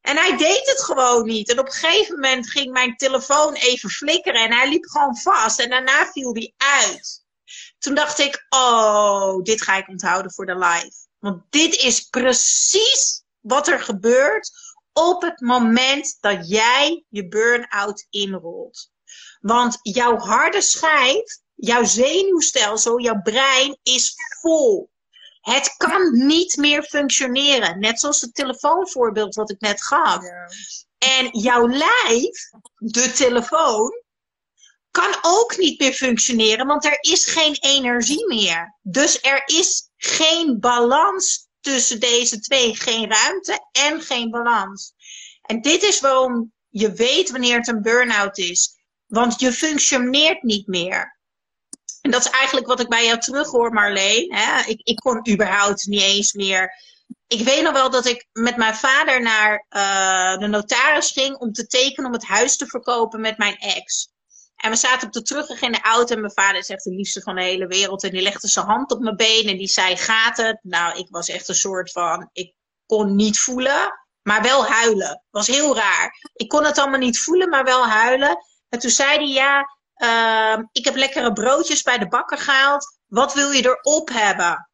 En 0.00 0.16
hij 0.16 0.36
deed 0.36 0.62
het 0.64 0.82
gewoon 0.82 1.26
niet. 1.26 1.50
En 1.50 1.58
op 1.58 1.66
een 1.66 1.72
gegeven 1.72 2.14
moment 2.14 2.50
ging 2.50 2.72
mijn 2.72 2.96
telefoon 2.96 3.54
even 3.54 3.90
flikkeren 3.90 4.40
en 4.40 4.52
hij 4.52 4.68
liep 4.68 4.84
gewoon 4.84 5.16
vast. 5.16 5.60
En 5.60 5.70
daarna 5.70 6.10
viel 6.12 6.34
hij 6.34 6.52
uit. 6.56 7.26
Toen 7.78 7.94
dacht 7.94 8.18
ik, 8.18 8.46
oh, 8.48 9.42
dit 9.42 9.62
ga 9.62 9.76
ik 9.76 9.88
onthouden 9.88 10.32
voor 10.32 10.46
de 10.46 10.58
live. 10.58 11.06
Want 11.18 11.42
dit 11.50 11.76
is 11.76 12.00
precies 12.00 13.22
wat 13.40 13.68
er 13.68 13.80
gebeurt 13.80 14.50
op 14.92 15.22
het 15.22 15.40
moment 15.40 16.16
dat 16.20 16.48
jij 16.48 17.04
je 17.08 17.28
burn-out 17.28 18.06
inrolt. 18.10 18.90
Want 19.40 19.78
jouw 19.82 20.16
harde 20.16 20.60
schijf, 20.60 21.38
jouw 21.54 21.84
zenuwstelsel, 21.84 23.00
jouw 23.00 23.20
brein 23.22 23.78
is 23.82 24.14
vol. 24.40 24.90
Het 25.40 25.74
kan 25.76 26.26
niet 26.26 26.56
meer 26.56 26.82
functioneren. 26.82 27.78
Net 27.78 28.00
zoals 28.00 28.20
het 28.20 28.34
telefoonvoorbeeld 28.34 29.34
wat 29.34 29.50
ik 29.50 29.60
net 29.60 29.82
gaf. 29.82 30.22
Ja. 30.22 30.48
En 30.98 31.38
jouw 31.38 31.68
lijf, 31.68 32.50
de 32.76 33.12
telefoon, 33.12 34.02
kan 34.98 35.18
ook 35.22 35.56
niet 35.56 35.80
meer 35.80 35.92
functioneren, 35.92 36.66
want 36.66 36.84
er 36.84 36.98
is 37.00 37.26
geen 37.26 37.56
energie 37.60 38.26
meer. 38.26 38.76
Dus 38.82 39.22
er 39.22 39.42
is 39.46 39.90
geen 39.96 40.60
balans 40.60 41.48
tussen 41.60 42.00
deze 42.00 42.40
twee. 42.40 42.76
Geen 42.76 43.10
ruimte 43.10 43.68
en 43.72 44.00
geen 44.00 44.30
balans. 44.30 44.92
En 45.42 45.60
dit 45.60 45.82
is 45.82 46.00
waarom 46.00 46.52
je 46.68 46.92
weet 46.92 47.30
wanneer 47.30 47.56
het 47.56 47.68
een 47.68 47.82
burn-out 47.82 48.38
is. 48.38 48.76
Want 49.06 49.40
je 49.40 49.52
functioneert 49.52 50.42
niet 50.42 50.66
meer. 50.66 51.18
En 52.00 52.10
dat 52.10 52.24
is 52.24 52.30
eigenlijk 52.30 52.66
wat 52.66 52.80
ik 52.80 52.88
bij 52.88 53.04
jou 53.04 53.18
terughoor, 53.18 53.72
Marleen. 53.72 54.34
Hè? 54.34 54.64
Ik, 54.66 54.80
ik 54.82 54.96
kon 54.96 55.30
überhaupt 55.30 55.86
niet 55.86 56.02
eens 56.02 56.32
meer. 56.32 56.72
Ik 57.26 57.40
weet 57.40 57.62
nog 57.62 57.72
wel 57.72 57.90
dat 57.90 58.06
ik 58.06 58.26
met 58.32 58.56
mijn 58.56 58.74
vader 58.74 59.22
naar 59.22 59.66
uh, 59.70 60.38
de 60.38 60.46
notaris 60.46 61.10
ging 61.10 61.36
om 61.36 61.52
te 61.52 61.66
tekenen 61.66 62.06
om 62.06 62.12
het 62.12 62.26
huis 62.26 62.56
te 62.56 62.66
verkopen 62.66 63.20
met 63.20 63.38
mijn 63.38 63.56
ex. 63.56 64.10
En 64.58 64.70
we 64.70 64.76
zaten 64.76 65.06
op 65.06 65.12
de 65.12 65.22
terugweg 65.22 65.60
in 65.60 65.72
de 65.72 65.80
auto 65.80 66.14
en 66.14 66.20
mijn 66.20 66.32
vader 66.32 66.58
is 66.58 66.68
echt 66.68 66.84
de 66.84 66.90
liefste 66.90 67.20
van 67.20 67.34
de 67.34 67.42
hele 67.42 67.66
wereld. 67.66 68.04
En 68.04 68.10
die 68.10 68.22
legde 68.22 68.48
zijn 68.48 68.66
hand 68.66 68.90
op 68.90 69.00
mijn 69.00 69.16
been 69.16 69.48
en 69.48 69.56
die 69.56 69.68
zei, 69.68 69.96
gaat 69.96 70.36
het? 70.36 70.58
Nou, 70.62 70.98
ik 70.98 71.06
was 71.10 71.28
echt 71.28 71.48
een 71.48 71.54
soort 71.54 71.92
van, 71.92 72.28
ik 72.32 72.54
kon 72.86 73.16
niet 73.16 73.38
voelen, 73.38 73.92
maar 74.22 74.42
wel 74.42 74.66
huilen. 74.66 75.24
was 75.30 75.46
heel 75.46 75.76
raar. 75.76 76.30
Ik 76.32 76.48
kon 76.48 76.64
het 76.64 76.78
allemaal 76.78 76.98
niet 76.98 77.20
voelen, 77.20 77.48
maar 77.48 77.64
wel 77.64 77.86
huilen. 77.86 78.38
En 78.68 78.78
toen 78.78 78.90
zei 78.90 79.16
hij, 79.16 79.28
ja, 79.28 79.76
uh, 79.96 80.64
ik 80.72 80.84
heb 80.84 80.94
lekkere 80.96 81.32
broodjes 81.32 81.82
bij 81.82 81.98
de 81.98 82.08
bakker 82.08 82.38
gehaald. 82.38 82.98
Wat 83.06 83.34
wil 83.34 83.50
je 83.50 83.64
erop 83.64 84.08
hebben? 84.08 84.70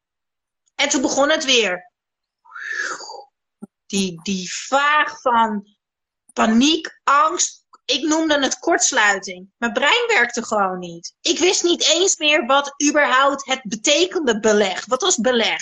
En 0.75 0.89
toen 0.89 1.01
begon 1.01 1.29
het 1.29 1.45
weer. 1.45 1.91
Die, 3.85 4.21
die 4.21 4.53
vaag 4.53 5.21
van 5.21 5.75
paniek, 6.33 6.99
angst. 7.03 7.64
Ik 7.85 8.01
noemde 8.01 8.39
het 8.39 8.59
kortsluiting. 8.59 9.51
Mijn 9.57 9.73
brein 9.73 10.07
werkte 10.07 10.45
gewoon 10.45 10.79
niet. 10.79 11.15
Ik 11.21 11.39
wist 11.39 11.63
niet 11.63 11.83
eens 11.83 12.17
meer 12.17 12.45
wat 12.45 12.83
überhaupt 12.87 13.45
het 13.45 13.61
betekende 13.63 14.39
beleg. 14.39 14.85
Wat 14.85 15.01
was 15.01 15.17
beleg? 15.17 15.61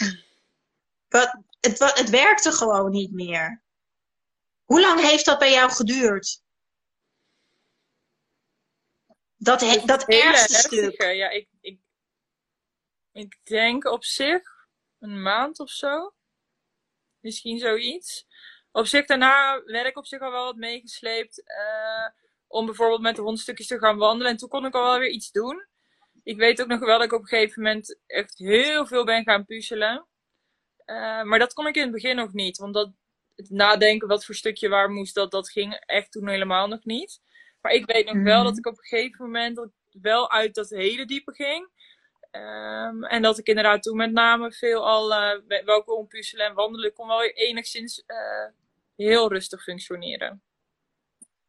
Wat, 1.07 1.37
het, 1.59 1.79
het 1.79 2.09
werkte 2.09 2.51
gewoon 2.51 2.91
niet 2.91 3.11
meer. 3.11 3.63
Hoe 4.63 4.81
lang 4.81 5.01
heeft 5.01 5.25
dat 5.25 5.39
bij 5.39 5.51
jou 5.51 5.71
geduurd? 5.71 6.41
Dat, 9.35 9.61
he, 9.61 9.85
dat 9.85 10.09
eerste 10.09 10.53
stuk. 10.53 11.01
Ja, 11.01 11.29
ik, 11.29 11.47
ik, 11.61 11.79
ik 13.11 13.39
denk 13.43 13.85
op 13.85 14.03
zich 14.03 14.67
een 14.99 15.21
maand 15.21 15.59
of 15.59 15.69
zo. 15.69 16.13
Misschien 17.19 17.59
zoiets. 17.59 18.25
Op 18.73 18.85
zich 18.85 19.05
daarna 19.05 19.63
werd 19.65 19.87
ik 19.87 19.97
op 19.97 20.05
zich 20.05 20.21
al 20.21 20.31
wel 20.31 20.43
wat 20.43 20.55
meegesleept. 20.55 21.43
Uh, 21.45 22.21
om 22.47 22.65
bijvoorbeeld 22.65 23.01
met 23.01 23.15
de 23.15 23.21
hondstukjes 23.21 23.67
te 23.67 23.77
gaan 23.77 23.97
wandelen. 23.97 24.31
En 24.31 24.37
toen 24.37 24.49
kon 24.49 24.65
ik 24.65 24.73
al 24.73 24.83
wel 24.83 24.99
weer 24.99 25.09
iets 25.09 25.31
doen. 25.31 25.65
Ik 26.23 26.37
weet 26.37 26.61
ook 26.61 26.67
nog 26.67 26.79
wel 26.79 26.97
dat 26.97 27.05
ik 27.05 27.13
op 27.13 27.21
een 27.21 27.27
gegeven 27.27 27.63
moment 27.63 27.99
echt 28.07 28.37
heel 28.37 28.85
veel 28.85 29.05
ben 29.05 29.23
gaan 29.23 29.45
puzzelen. 29.45 30.07
Uh, 30.85 31.23
maar 31.23 31.39
dat 31.39 31.53
kon 31.53 31.67
ik 31.67 31.75
in 31.75 31.81
het 31.81 31.91
begin 31.91 32.15
nog 32.15 32.33
niet. 32.33 32.57
Want 32.57 32.73
dat, 32.73 32.91
het 33.35 33.49
nadenken 33.49 34.07
wat 34.07 34.25
voor 34.25 34.35
stukje 34.35 34.69
waar 34.69 34.89
moest, 34.89 35.15
dat, 35.15 35.31
dat 35.31 35.51
ging 35.51 35.83
echt 35.85 36.11
toen 36.11 36.27
helemaal 36.27 36.67
nog 36.67 36.83
niet. 36.83 37.21
Maar 37.61 37.71
ik 37.71 37.85
weet 37.85 38.13
nog 38.13 38.23
wel 38.23 38.43
dat 38.43 38.57
ik 38.57 38.65
op 38.65 38.77
een 38.77 38.83
gegeven 38.83 39.25
moment 39.25 39.55
dat 39.55 39.69
wel 39.91 40.31
uit 40.31 40.55
dat 40.55 40.69
hele 40.69 41.05
diepe 41.05 41.33
ging. 41.33 41.69
Um, 42.31 43.03
en 43.03 43.21
dat 43.21 43.37
ik 43.37 43.47
inderdaad 43.47 43.83
toen 43.83 43.97
met 43.97 44.11
name 44.11 44.51
veel 44.51 44.87
al 44.87 45.11
uh, 45.11 45.63
wel 45.65 45.83
kon 45.83 46.07
puzzelen 46.07 46.45
en 46.45 46.53
wandelen. 46.53 46.93
kon 46.93 47.07
wel 47.07 47.23
enigszins 47.23 48.03
uh, 48.07 48.51
heel 49.03 49.29
rustig 49.29 49.63
functioneren. 49.63 50.43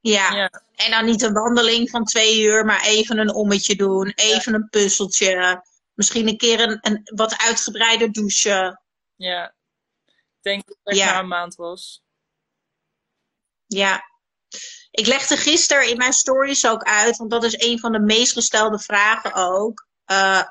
Ja. 0.01 0.35
ja. 0.35 0.63
en 0.75 0.91
dan 0.91 1.05
niet 1.05 1.23
een 1.23 1.33
wandeling 1.33 1.91
van 1.91 2.05
twee 2.05 2.43
uur, 2.43 2.65
maar 2.65 2.83
even 2.83 3.19
een 3.19 3.35
ommetje 3.35 3.77
doen. 3.77 4.13
Even 4.15 4.53
ja. 4.53 4.59
een 4.59 4.69
puzzeltje. 4.69 5.65
Misschien 5.95 6.29
een 6.29 6.37
keer 6.37 6.61
een, 6.61 6.79
een 6.81 7.01
wat 7.05 7.39
uitgebreider 7.39 8.13
douchen. 8.13 8.81
Ja, 9.17 9.55
ik 10.07 10.41
denk 10.41 10.67
dat 10.67 10.77
het 10.83 10.97
ja. 10.97 11.13
na 11.13 11.19
een 11.19 11.29
maand 11.29 11.55
was. 11.55 12.03
Ja, 13.67 14.03
ik 14.91 15.07
legde 15.07 15.37
gisteren 15.37 15.89
in 15.89 15.97
mijn 15.97 16.13
stories 16.13 16.67
ook 16.67 16.83
uit, 16.83 17.17
want 17.17 17.31
dat 17.31 17.45
is 17.45 17.61
een 17.61 17.79
van 17.79 17.93
de 17.93 18.01
meest 18.01 18.33
gestelde 18.33 18.79
vragen 18.79 19.35
ook. 19.35 19.87
Uh, 20.07 20.43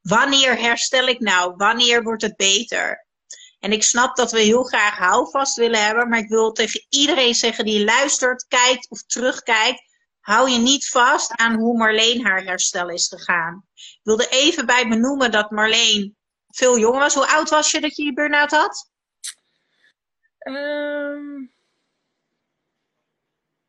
wanneer 0.00 0.58
herstel 0.58 1.06
ik 1.06 1.20
nou? 1.20 1.54
Wanneer 1.56 2.02
wordt 2.02 2.22
het 2.22 2.36
beter? 2.36 3.06
En 3.58 3.72
ik 3.72 3.82
snap 3.82 4.16
dat 4.16 4.32
we 4.32 4.40
heel 4.40 4.62
graag 4.62 4.96
houvast 4.96 5.56
willen 5.56 5.84
hebben, 5.84 6.08
maar 6.08 6.18
ik 6.18 6.28
wil 6.28 6.52
tegen 6.52 6.86
iedereen 6.88 7.34
zeggen 7.34 7.64
die 7.64 7.84
luistert, 7.84 8.46
kijkt 8.48 8.90
of 8.90 9.02
terugkijkt. 9.02 9.82
Hou 10.20 10.50
je 10.50 10.58
niet 10.58 10.88
vast 10.88 11.36
aan 11.36 11.54
hoe 11.54 11.76
Marleen 11.76 12.26
haar 12.26 12.42
herstel 12.42 12.88
is 12.88 13.08
gegaan. 13.08 13.64
Ik 13.74 14.00
wilde 14.02 14.28
even 14.28 14.66
bij 14.66 14.88
benoemen 14.88 15.30
dat 15.30 15.50
Marleen 15.50 16.16
veel 16.48 16.78
jonger 16.78 17.00
was. 17.00 17.14
Hoe 17.14 17.26
oud 17.26 17.50
was 17.50 17.70
je 17.70 17.80
dat 17.80 17.96
je 17.96 18.04
je 18.04 18.12
burn-out 18.12 18.50
had? 18.50 18.90
Um, 20.38 21.52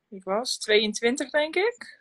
ik 0.10 0.24
was 0.24 0.58
22, 0.58 1.30
denk 1.30 1.56
ik. 1.56 2.00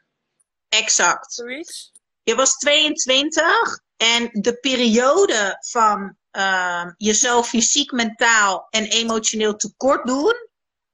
Exact. 0.68 1.32
Zoiets. 1.32 1.92
Je 2.22 2.34
was 2.34 2.56
22 2.56 3.80
en 3.98 4.28
de 4.32 4.58
periode 4.60 5.56
van 5.60 6.16
uh, 6.32 6.84
jezelf 6.96 7.48
fysiek, 7.48 7.92
mentaal 7.92 8.66
en 8.70 8.84
emotioneel 8.84 9.56
tekort 9.56 10.06
doen 10.06 10.34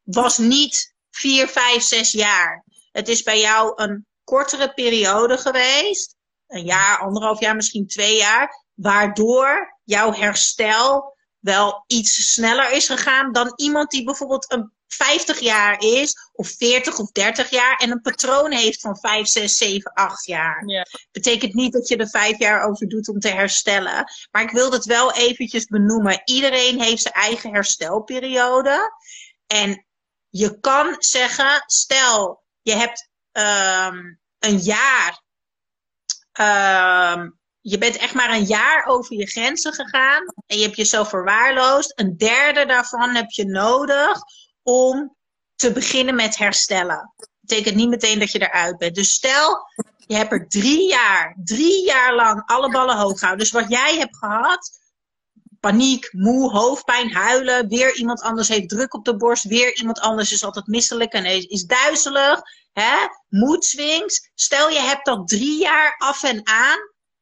was 0.03 0.39
niet 0.39 0.95
4, 1.11 1.49
5, 1.49 1.83
6 1.83 2.13
jaar. 2.13 2.65
Het 2.93 3.09
is 3.09 3.23
bij 3.23 3.41
jou 3.41 3.73
een 3.83 4.07
kortere 4.25 4.75
periode 4.75 5.39
geweest. 5.39 6.17
Een 6.47 6.65
jaar, 6.65 6.99
anderhalf 6.99 7.41
jaar, 7.41 7.57
misschien 7.57 7.87
twee 7.87 8.17
jaar. 8.17 8.65
Waardoor 8.75 9.79
jouw 9.85 10.13
herstel 10.13 11.17
wel 11.39 11.85
iets 11.87 12.33
sneller 12.33 12.71
is 12.73 12.87
gegaan 12.87 13.33
dan 13.33 13.53
iemand 13.57 13.91
die 13.91 14.05
bijvoorbeeld 14.05 14.53
een 14.53 14.73
50 14.95 15.41
jaar 15.41 15.81
is, 15.81 16.17
of 16.33 16.49
40 16.49 16.99
of 16.99 17.11
30 17.11 17.51
jaar, 17.51 17.77
en 17.77 17.91
een 17.91 18.01
patroon 18.01 18.53
heeft 18.53 18.81
van 18.81 18.97
5, 18.97 19.27
6, 19.27 19.57
7, 19.57 19.93
8 19.93 20.27
jaar. 20.27 20.67
Ja. 20.67 20.87
Betekent 21.13 21.55
niet 21.55 21.73
dat 21.73 21.89
je 21.89 21.97
er 21.97 22.09
5 22.09 22.39
jaar 22.39 22.65
over 22.65 22.89
doet 22.89 23.09
om 23.09 23.19
te 23.19 23.29
herstellen. 23.29 24.13
Maar 24.31 24.43
ik 24.43 24.51
wil 24.51 24.73
het 24.73 24.85
wel 24.85 25.13
eventjes 25.13 25.67
benoemen. 25.67 26.23
Iedereen 26.25 26.81
heeft 26.81 27.03
zijn 27.03 27.15
eigen 27.15 27.53
herstelperiode. 27.53 28.93
En 29.47 29.87
je 30.29 30.61
kan 30.61 30.97
zeggen, 30.99 31.63
stel, 31.67 32.43
je 32.63 32.73
hebt 32.73 33.09
um, 33.33 34.21
een 34.39 34.59
jaar. 34.59 35.23
Um, 36.41 37.39
je 37.61 37.79
bent 37.79 37.97
echt 37.97 38.15
maar 38.15 38.33
een 38.33 38.45
jaar 38.45 38.85
over 38.87 39.17
je 39.17 39.27
grenzen 39.27 39.73
gegaan 39.73 40.25
en 40.47 40.57
je 40.57 40.63
hebt 40.63 40.77
jezelf 40.77 41.09
verwaarloosd. 41.09 41.93
Een 42.01 42.17
derde 42.17 42.67
daarvan 42.67 43.15
heb 43.15 43.31
je 43.31 43.45
nodig 43.45 44.19
om 44.65 45.17
te 45.55 45.73
beginnen 45.73 46.15
met 46.15 46.37
herstellen. 46.37 47.13
Dat 47.17 47.29
betekent 47.41 47.75
niet 47.75 47.89
meteen 47.89 48.19
dat 48.19 48.33
je 48.33 48.43
eruit 48.43 48.79
bent. 48.79 48.95
Dus 48.95 49.13
stel, 49.13 49.69
je 49.97 50.15
hebt 50.15 50.33
er 50.33 50.49
drie 50.49 50.89
jaar, 50.89 51.37
drie 51.45 51.85
jaar 51.85 52.15
lang 52.15 52.43
alle 52.47 52.71
ballen 52.71 52.97
hoog 52.97 53.19
gehouden. 53.19 53.45
Dus 53.45 53.55
wat 53.55 53.69
jij 53.69 53.97
hebt 53.99 54.17
gehad, 54.17 54.81
paniek, 55.61 56.13
moe, 56.13 56.51
hoofdpijn, 56.51 57.13
huilen, 57.13 57.69
weer 57.69 57.95
iemand 57.95 58.21
anders 58.21 58.49
heeft 58.49 58.69
druk 58.69 58.95
op 58.95 59.05
de 59.05 59.17
borst, 59.17 59.45
weer 59.45 59.77
iemand 59.77 60.01
anders 60.01 60.33
is 60.33 60.45
altijd 60.45 60.67
misselijk 60.67 61.13
en 61.13 61.25
is 61.25 61.65
duizelig, 61.65 62.41
hè? 62.73 63.07
moedswings. 63.29 64.31
Stel, 64.35 64.69
je 64.69 64.81
hebt 64.81 65.05
dat 65.05 65.29
drie 65.29 65.61
jaar 65.61 65.95
af 65.99 66.23
en 66.23 66.47
aan 66.47 66.79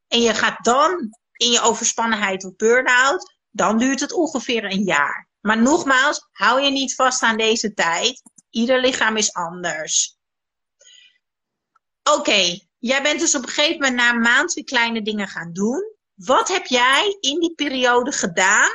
en 0.09 0.21
je 0.21 0.35
gaat 0.35 0.65
dan 0.65 1.17
in 1.33 1.51
je 1.51 1.61
overspannenheid 1.61 2.45
of 2.45 2.57
burn-out, 2.57 3.37
dan 3.51 3.79
duurt 3.79 4.01
het 4.01 4.13
ongeveer 4.13 4.65
een 4.65 4.83
jaar. 4.83 5.29
Maar 5.43 5.63
nogmaals, 5.63 6.29
hou 6.33 6.61
je 6.61 6.71
niet 6.71 6.95
vast 6.95 7.23
aan 7.23 7.37
deze 7.37 7.75
tijd. 7.75 8.23
Ieder 8.51 8.81
lichaam 8.81 9.17
is 9.17 9.33
anders. 9.33 10.17
Oké, 12.11 12.59
jij 12.79 13.03
bent 13.03 13.21
dus 13.21 13.35
op 13.35 13.43
een 13.43 13.49
gegeven 13.49 13.79
moment 13.79 13.95
na 13.95 14.11
een 14.11 14.21
maand 14.21 14.53
weer 14.53 14.65
kleine 14.65 15.03
dingen 15.03 15.29
gaan 15.29 15.53
doen. 15.53 15.95
Wat 16.15 16.49
heb 16.49 16.67
jij 16.67 17.17
in 17.21 17.41
die 17.41 17.55
periode 17.55 18.13
gedaan 18.13 18.71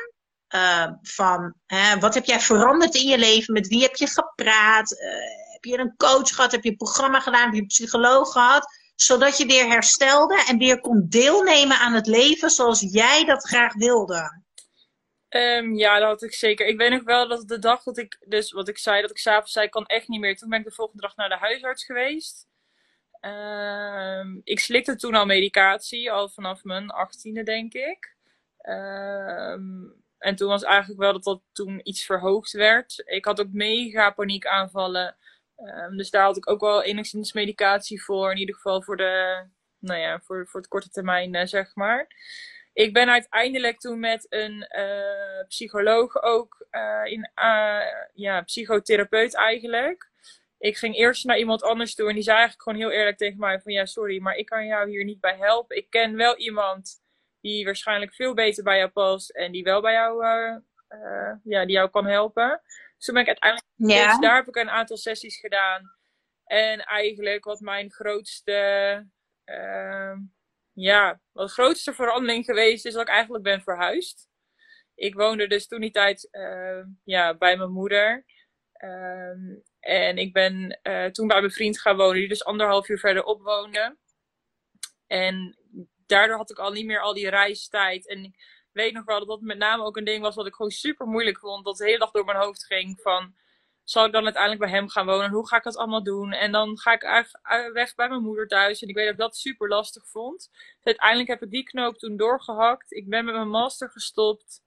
uh, 0.55 0.87
van 1.01 1.53
hè, 1.65 1.99
wat 1.99 2.13
heb 2.13 2.25
jij 2.25 2.39
veranderd 2.39 2.95
in 2.95 3.07
je 3.07 3.17
leven? 3.17 3.53
Met 3.53 3.67
wie 3.67 3.81
heb 3.81 3.95
je 3.95 4.07
gepraat? 4.07 4.91
Uh, 4.91 5.53
heb 5.53 5.63
je 5.63 5.77
een 5.77 5.95
coach 5.97 6.35
gehad? 6.35 6.51
Heb 6.51 6.63
je 6.63 6.69
een 6.69 6.75
programma 6.75 7.19
gedaan? 7.19 7.43
Heb 7.43 7.53
je 7.53 7.59
een 7.61 7.67
psycholoog 7.67 8.31
gehad? 8.31 8.75
Zodat 8.95 9.37
je 9.37 9.45
weer 9.45 9.67
herstelde 9.67 10.43
en 10.47 10.57
weer 10.57 10.79
kon 10.79 11.05
deelnemen 11.09 11.79
aan 11.79 11.93
het 11.93 12.07
leven 12.07 12.49
zoals 12.49 12.79
jij 12.79 13.25
dat 13.25 13.47
graag 13.47 13.73
wilde. 13.73 14.45
Um, 15.37 15.75
ja, 15.75 15.99
dat 15.99 16.07
had 16.07 16.23
ik 16.23 16.33
zeker. 16.33 16.65
Ik 16.65 16.77
weet 16.77 16.89
nog 16.89 17.03
wel 17.03 17.27
dat 17.27 17.47
de 17.47 17.59
dag 17.59 17.83
dat 17.83 17.97
ik, 17.97 18.17
dus 18.25 18.51
wat 18.51 18.67
ik 18.67 18.77
zei, 18.77 19.01
dat 19.01 19.09
ik 19.09 19.17
s'avonds 19.17 19.51
zei, 19.51 19.69
kan 19.69 19.85
echt 19.85 20.07
niet 20.07 20.19
meer. 20.19 20.37
Toen 20.37 20.49
ben 20.49 20.59
ik 20.59 20.65
de 20.65 20.71
volgende 20.71 21.01
dag 21.01 21.15
naar 21.15 21.29
de 21.29 21.37
huisarts 21.37 21.85
geweest. 21.85 22.47
Um, 23.21 24.41
ik 24.43 24.59
slikte 24.59 24.95
toen 24.95 25.15
al 25.15 25.25
medicatie, 25.25 26.11
al 26.11 26.29
vanaf 26.29 26.63
mijn 26.63 26.89
achttiende, 26.89 27.43
denk 27.43 27.73
ik. 27.73 28.15
Um, 28.69 30.03
en 30.17 30.35
toen 30.35 30.47
was 30.47 30.63
eigenlijk 30.63 30.99
wel 30.99 31.13
dat 31.13 31.23
dat 31.23 31.41
toen 31.51 31.79
iets 31.83 32.05
verhoogd 32.05 32.51
werd. 32.51 33.01
Ik 33.05 33.25
had 33.25 33.39
ook 33.39 33.51
mega 33.51 34.11
paniekaanvallen. 34.11 35.15
Dus 35.95 36.09
daar 36.09 36.23
had 36.23 36.37
ik 36.37 36.49
ook 36.49 36.61
wel 36.61 36.83
enigszins 36.83 37.33
medicatie 37.33 38.03
voor. 38.03 38.31
In 38.31 38.37
ieder 38.37 38.55
geval 38.55 38.81
voor 38.81 38.97
de, 38.97 39.43
nou 39.79 39.99
ja, 39.99 40.19
voor, 40.19 40.47
voor 40.47 40.59
het 40.59 40.69
korte 40.69 40.89
termijn, 40.89 41.35
uh, 41.35 41.45
zeg 41.45 41.75
maar. 41.75 42.07
Ik 42.77 42.93
ben 42.93 43.09
uiteindelijk 43.09 43.79
toen 43.79 43.99
met 43.99 44.25
een 44.29 44.67
uh, 44.77 45.47
psycholoog 45.47 46.21
ook 46.21 46.65
uh, 46.71 47.11
in, 47.11 47.31
ja, 48.13 48.41
psychotherapeut 48.41 49.35
eigenlijk. 49.35 50.09
Ik 50.57 50.77
ging 50.77 50.95
eerst 50.95 51.25
naar 51.25 51.37
iemand 51.37 51.63
anders 51.63 51.95
toe 51.95 52.07
en 52.07 52.13
die 52.13 52.23
zei 52.23 52.37
eigenlijk 52.37 52.69
gewoon 52.69 52.79
heel 52.79 52.99
eerlijk 52.99 53.17
tegen 53.17 53.39
mij 53.39 53.59
van 53.59 53.71
ja, 53.71 53.85
sorry, 53.85 54.21
maar 54.21 54.35
ik 54.35 54.45
kan 54.45 54.65
jou 54.65 54.89
hier 54.89 55.03
niet 55.03 55.19
bij 55.19 55.37
helpen. 55.37 55.77
Ik 55.77 55.89
ken 55.89 56.15
wel 56.15 56.37
iemand 56.37 57.01
die 57.41 57.65
waarschijnlijk 57.65 58.13
veel 58.13 58.33
beter 58.33 58.63
bij 58.63 58.77
jou 58.77 58.89
past 58.89 59.29
en 59.29 59.51
die 59.51 59.63
wel 59.63 59.81
bij 59.81 59.93
jou, 59.93 60.25
ja, 61.43 61.65
die 61.65 61.75
jou 61.75 61.89
kan 61.89 62.05
helpen. 62.05 62.61
Dus 62.97 63.05
toen 63.05 63.13
ben 63.13 63.23
ik 63.23 63.29
uiteindelijk, 63.29 63.71
ja. 63.75 64.09
dus 64.09 64.19
daar 64.19 64.35
heb 64.35 64.47
ik 64.47 64.55
een 64.55 64.69
aantal 64.69 64.97
sessies 64.97 65.39
gedaan. 65.39 65.91
En 66.45 66.79
eigenlijk 66.79 67.43
wat 67.43 67.59
mijn 67.59 67.91
grootste, 67.91 69.05
uh, 69.45 70.13
ja, 70.79 71.19
wat 71.31 71.51
grootste 71.51 71.93
verandering 71.93 72.45
geweest 72.45 72.85
is 72.85 72.93
dat 72.93 73.01
ik 73.01 73.07
eigenlijk 73.07 73.43
ben 73.43 73.61
verhuisd. 73.61 74.27
Ik 74.95 75.15
woonde 75.15 75.47
dus 75.47 75.67
toen 75.67 75.81
die 75.81 75.91
tijd 75.91 76.29
ja, 77.03 77.37
bij 77.37 77.57
mijn 77.57 77.71
moeder. 77.71 78.25
Ehm, 78.73 79.55
en 79.79 80.17
ik 80.17 80.33
ben 80.33 80.79
toen 81.11 81.27
bij 81.27 81.39
mijn 81.39 81.51
vriend 81.51 81.79
gaan 81.81 81.97
wonen, 81.97 82.19
die 82.19 82.27
dus 82.27 82.45
anderhalf 82.45 82.89
uur 82.89 82.99
verderop 82.99 83.41
woonde. 83.41 83.97
En 85.07 85.57
daardoor 86.05 86.37
had 86.37 86.51
ik 86.51 86.59
al 86.59 86.71
niet 86.71 86.85
meer 86.85 86.99
al 86.99 87.13
die 87.13 87.29
reistijd. 87.29 88.07
En 88.07 88.23
ik 88.23 88.35
weet 88.71 88.93
nog 88.93 89.05
wel 89.05 89.19
dat 89.19 89.27
dat 89.27 89.41
met 89.41 89.57
name 89.57 89.83
ook 89.83 89.97
een 89.97 90.03
ding 90.03 90.21
was 90.21 90.35
wat 90.35 90.47
ik 90.47 90.55
gewoon 90.55 90.71
super 90.71 91.07
moeilijk 91.07 91.39
vond. 91.39 91.65
Dat 91.65 91.77
de 91.77 91.85
hele 91.85 91.97
dag 91.97 92.11
door 92.11 92.25
mijn 92.25 92.37
hoofd 92.37 92.65
ging 92.65 92.99
van... 93.01 93.35
Zal 93.87 94.05
ik 94.05 94.11
dan 94.11 94.23
uiteindelijk 94.23 94.63
bij 94.63 94.71
hem 94.71 94.89
gaan 94.89 95.05
wonen? 95.05 95.29
Hoe 95.29 95.47
ga 95.47 95.57
ik 95.57 95.63
dat 95.63 95.77
allemaal 95.77 96.03
doen? 96.03 96.31
En 96.31 96.51
dan 96.51 96.77
ga 96.77 96.93
ik 96.93 97.29
weg 97.73 97.95
bij 97.95 98.09
mijn 98.09 98.21
moeder 98.21 98.47
thuis. 98.47 98.81
En 98.81 98.87
ik 98.87 98.95
weet 98.95 99.03
dat 99.03 99.13
ik 99.13 99.19
dat 99.19 99.37
super 99.37 99.67
lastig 99.67 100.07
vond. 100.07 100.49
Dus 100.51 100.83
uiteindelijk 100.83 101.29
heb 101.29 101.43
ik 101.43 101.49
die 101.49 101.63
knoop 101.63 101.97
toen 101.97 102.17
doorgehakt. 102.17 102.91
Ik 102.91 103.09
ben 103.09 103.25
met 103.25 103.33
mijn 103.33 103.49
master 103.49 103.89
gestopt. 103.89 104.61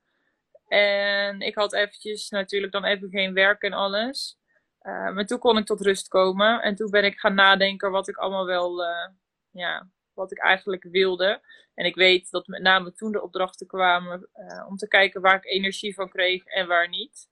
En 0.69 1.41
ik 1.41 1.55
had 1.55 1.73
eventjes 1.73 2.31
natuurlijk 2.31 2.73
dan 2.73 2.85
even 2.85 3.11
geen 3.11 3.35
werk 3.35 3.63
en 3.63 3.73
alles. 3.73 4.39
Uh, 4.83 5.13
maar 5.13 5.27
toen 5.27 5.39
kon 5.39 5.59
ik 5.59 5.67
tot 5.67 5.81
rust 5.81 6.09
komen. 6.09 6.63
En 6.63 6.75
toen 6.75 6.91
ben 6.91 7.05
ik 7.05 7.19
gaan 7.19 7.35
nadenken 7.35 7.91
wat 7.91 8.09
ik 8.09 8.17
allemaal 8.17 8.47
wel 8.47 8.83
uh, 8.83 9.09
ja, 9.51 9.89
wat 10.15 10.33
ik 10.33 10.39
eigenlijk 10.39 10.83
wilde. 10.83 11.41
En 11.75 11.85
ik 11.85 11.95
weet 11.95 12.31
dat 12.31 12.47
met 12.47 12.63
name 12.63 12.93
toen 12.93 13.13
de 13.13 13.23
opdrachten 13.23 13.67
kwamen 13.67 14.29
uh, 14.35 14.67
om 14.69 14.77
te 14.77 14.89
kijken 14.89 15.21
waar 15.21 15.37
ik 15.37 15.47
energie 15.47 15.95
van 15.95 16.09
kreeg 16.09 16.45
en 16.45 16.67
waar 16.67 16.89
niet. 16.89 17.29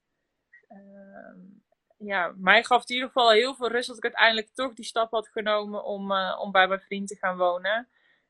Ja, 1.98 2.34
mij 2.36 2.64
gaf 2.64 2.80
het 2.80 2.88
in 2.88 2.94
ieder 2.94 3.10
geval 3.10 3.30
heel 3.30 3.54
veel 3.54 3.68
rust 3.68 3.88
dat 3.88 3.96
ik 3.96 4.02
uiteindelijk 4.02 4.48
toch 4.54 4.74
die 4.74 4.84
stap 4.84 5.10
had 5.10 5.28
genomen 5.28 5.84
om, 5.84 6.10
uh, 6.10 6.38
om 6.40 6.52
bij 6.52 6.68
mijn 6.68 6.80
vriend 6.80 7.08
te 7.08 7.16
gaan 7.16 7.36
wonen. 7.36 7.88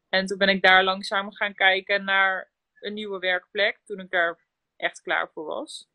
En 0.09 0.27
toen 0.27 0.39
ben 0.39 0.49
ik 0.49 0.63
daar 0.63 0.85
langzaam 0.85 1.33
gaan 1.33 1.55
kijken 1.55 2.05
naar 2.05 2.51
een 2.81 2.95
nieuwe 2.95 3.19
werkplek, 3.19 3.81
toen 3.85 4.01
ik 4.01 4.11
daar 4.11 4.39
echt 4.77 5.03
klaar 5.03 5.31
voor 5.31 5.45
was. 5.45 5.89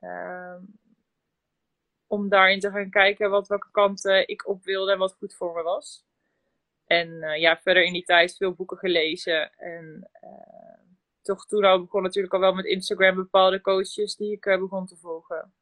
Ehm, 0.00 0.62
om 2.06 2.28
daarin 2.28 2.60
te 2.60 2.70
gaan 2.70 2.90
kijken 2.90 3.30
wat, 3.30 3.48
welke 3.48 3.70
kanten 3.70 4.28
ik 4.28 4.48
op 4.48 4.64
wilde 4.64 4.92
en 4.92 4.98
wat 4.98 5.14
goed 5.14 5.34
voor 5.34 5.54
me 5.54 5.62
was. 5.62 6.04
En 6.86 7.08
uh, 7.08 7.36
ja, 7.36 7.60
verder 7.60 7.84
in 7.84 7.92
die 7.92 8.04
tijd 8.04 8.36
veel 8.36 8.52
boeken 8.52 8.78
gelezen. 8.78 9.52
En 9.56 10.10
uh, 10.24 10.92
toch 11.22 11.46
toen 11.46 11.64
al 11.64 11.80
begon 11.80 12.02
natuurlijk 12.02 12.34
al 12.34 12.40
wel 12.40 12.54
met 12.54 12.64
Instagram 12.64 13.14
bepaalde 13.14 13.60
coaches 13.60 14.16
die 14.16 14.32
ik 14.32 14.40
begon 14.40 14.86
te 14.86 14.96
volgen. 14.96 15.52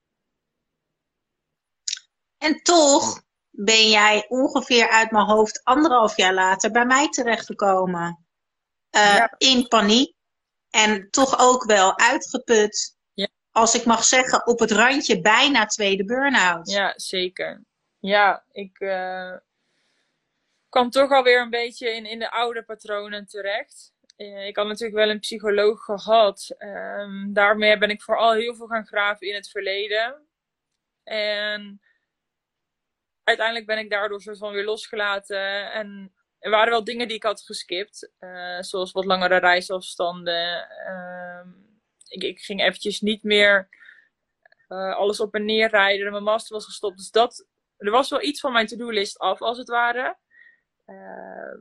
En 2.38 2.62
toch 2.62 3.22
ben 3.50 3.88
jij 3.88 4.24
ongeveer 4.28 4.88
uit 4.88 5.10
mijn 5.10 5.24
hoofd 5.24 5.60
anderhalf 5.64 6.16
jaar 6.16 6.34
later 6.34 6.70
bij 6.70 6.86
mij 6.86 7.08
terechtgekomen. 7.08 8.26
Ja. 8.90 9.34
In 9.38 9.68
paniek. 9.68 10.14
En 10.70 11.10
toch 11.10 11.38
ook 11.38 11.64
wel 11.64 11.98
uitgeput. 11.98 12.96
Ja. 13.14 13.28
Als 13.50 13.74
ik 13.74 13.84
mag 13.84 14.04
zeggen, 14.04 14.46
op 14.46 14.58
het 14.58 14.70
randje 14.70 15.20
bijna 15.20 15.66
tweede 15.66 16.04
burn-out. 16.04 16.70
Ja, 16.70 16.92
zeker. 16.96 17.64
Ja, 17.98 18.44
ik 18.52 18.72
kwam 20.68 20.90
toch 20.90 21.10
alweer 21.10 21.40
een 21.40 21.50
beetje 21.50 21.94
in, 21.94 22.06
in 22.06 22.18
de 22.18 22.30
oude 22.30 22.62
patronen 22.62 23.26
terecht. 23.26 23.94
Uh, 24.16 24.46
ik 24.46 24.56
had 24.56 24.66
natuurlijk 24.66 24.98
wel 24.98 25.10
een 25.10 25.20
psycholoog 25.20 25.84
gehad. 25.84 26.54
Um, 26.58 27.32
daarmee 27.32 27.78
ben 27.78 27.90
ik 27.90 28.02
vooral 28.02 28.32
heel 28.32 28.54
veel 28.54 28.66
gaan 28.66 28.86
graven 28.86 29.26
in 29.26 29.34
het 29.34 29.50
verleden. 29.50 30.26
En 31.04 31.80
uiteindelijk 33.26 33.66
ben 33.66 33.78
ik 33.78 33.90
daardoor 33.90 34.20
soort 34.20 34.38
van 34.38 34.52
weer 34.52 34.64
losgelaten. 34.64 35.72
En 35.72 36.12
er 36.38 36.50
waren 36.50 36.70
wel 36.70 36.84
dingen 36.84 37.08
die 37.08 37.16
ik 37.16 37.22
had 37.22 37.42
geskipt. 37.42 38.12
Uh, 38.20 38.60
zoals 38.60 38.92
wat 38.92 39.04
langere 39.04 39.36
reisafstanden. 39.36 40.68
Uh, 40.88 41.46
ik, 42.08 42.22
ik, 42.22 42.40
ging 42.40 42.60
eventjes 42.60 43.00
niet 43.00 43.22
meer 43.22 43.68
uh, 44.68 44.94
alles 44.94 45.20
op 45.20 45.34
en 45.34 45.44
neer 45.44 45.68
rijden. 45.68 46.10
Mijn 46.10 46.22
master 46.22 46.54
was 46.56 46.64
gestopt. 46.64 46.96
Dus 46.96 47.10
dat, 47.10 47.46
er 47.76 47.90
was 47.90 48.10
wel 48.10 48.22
iets 48.22 48.40
van 48.40 48.52
mijn 48.52 48.66
to-do-list 48.66 49.18
af, 49.18 49.42
als 49.42 49.58
het 49.58 49.68
ware. 49.68 50.16
Uh, 50.86 51.58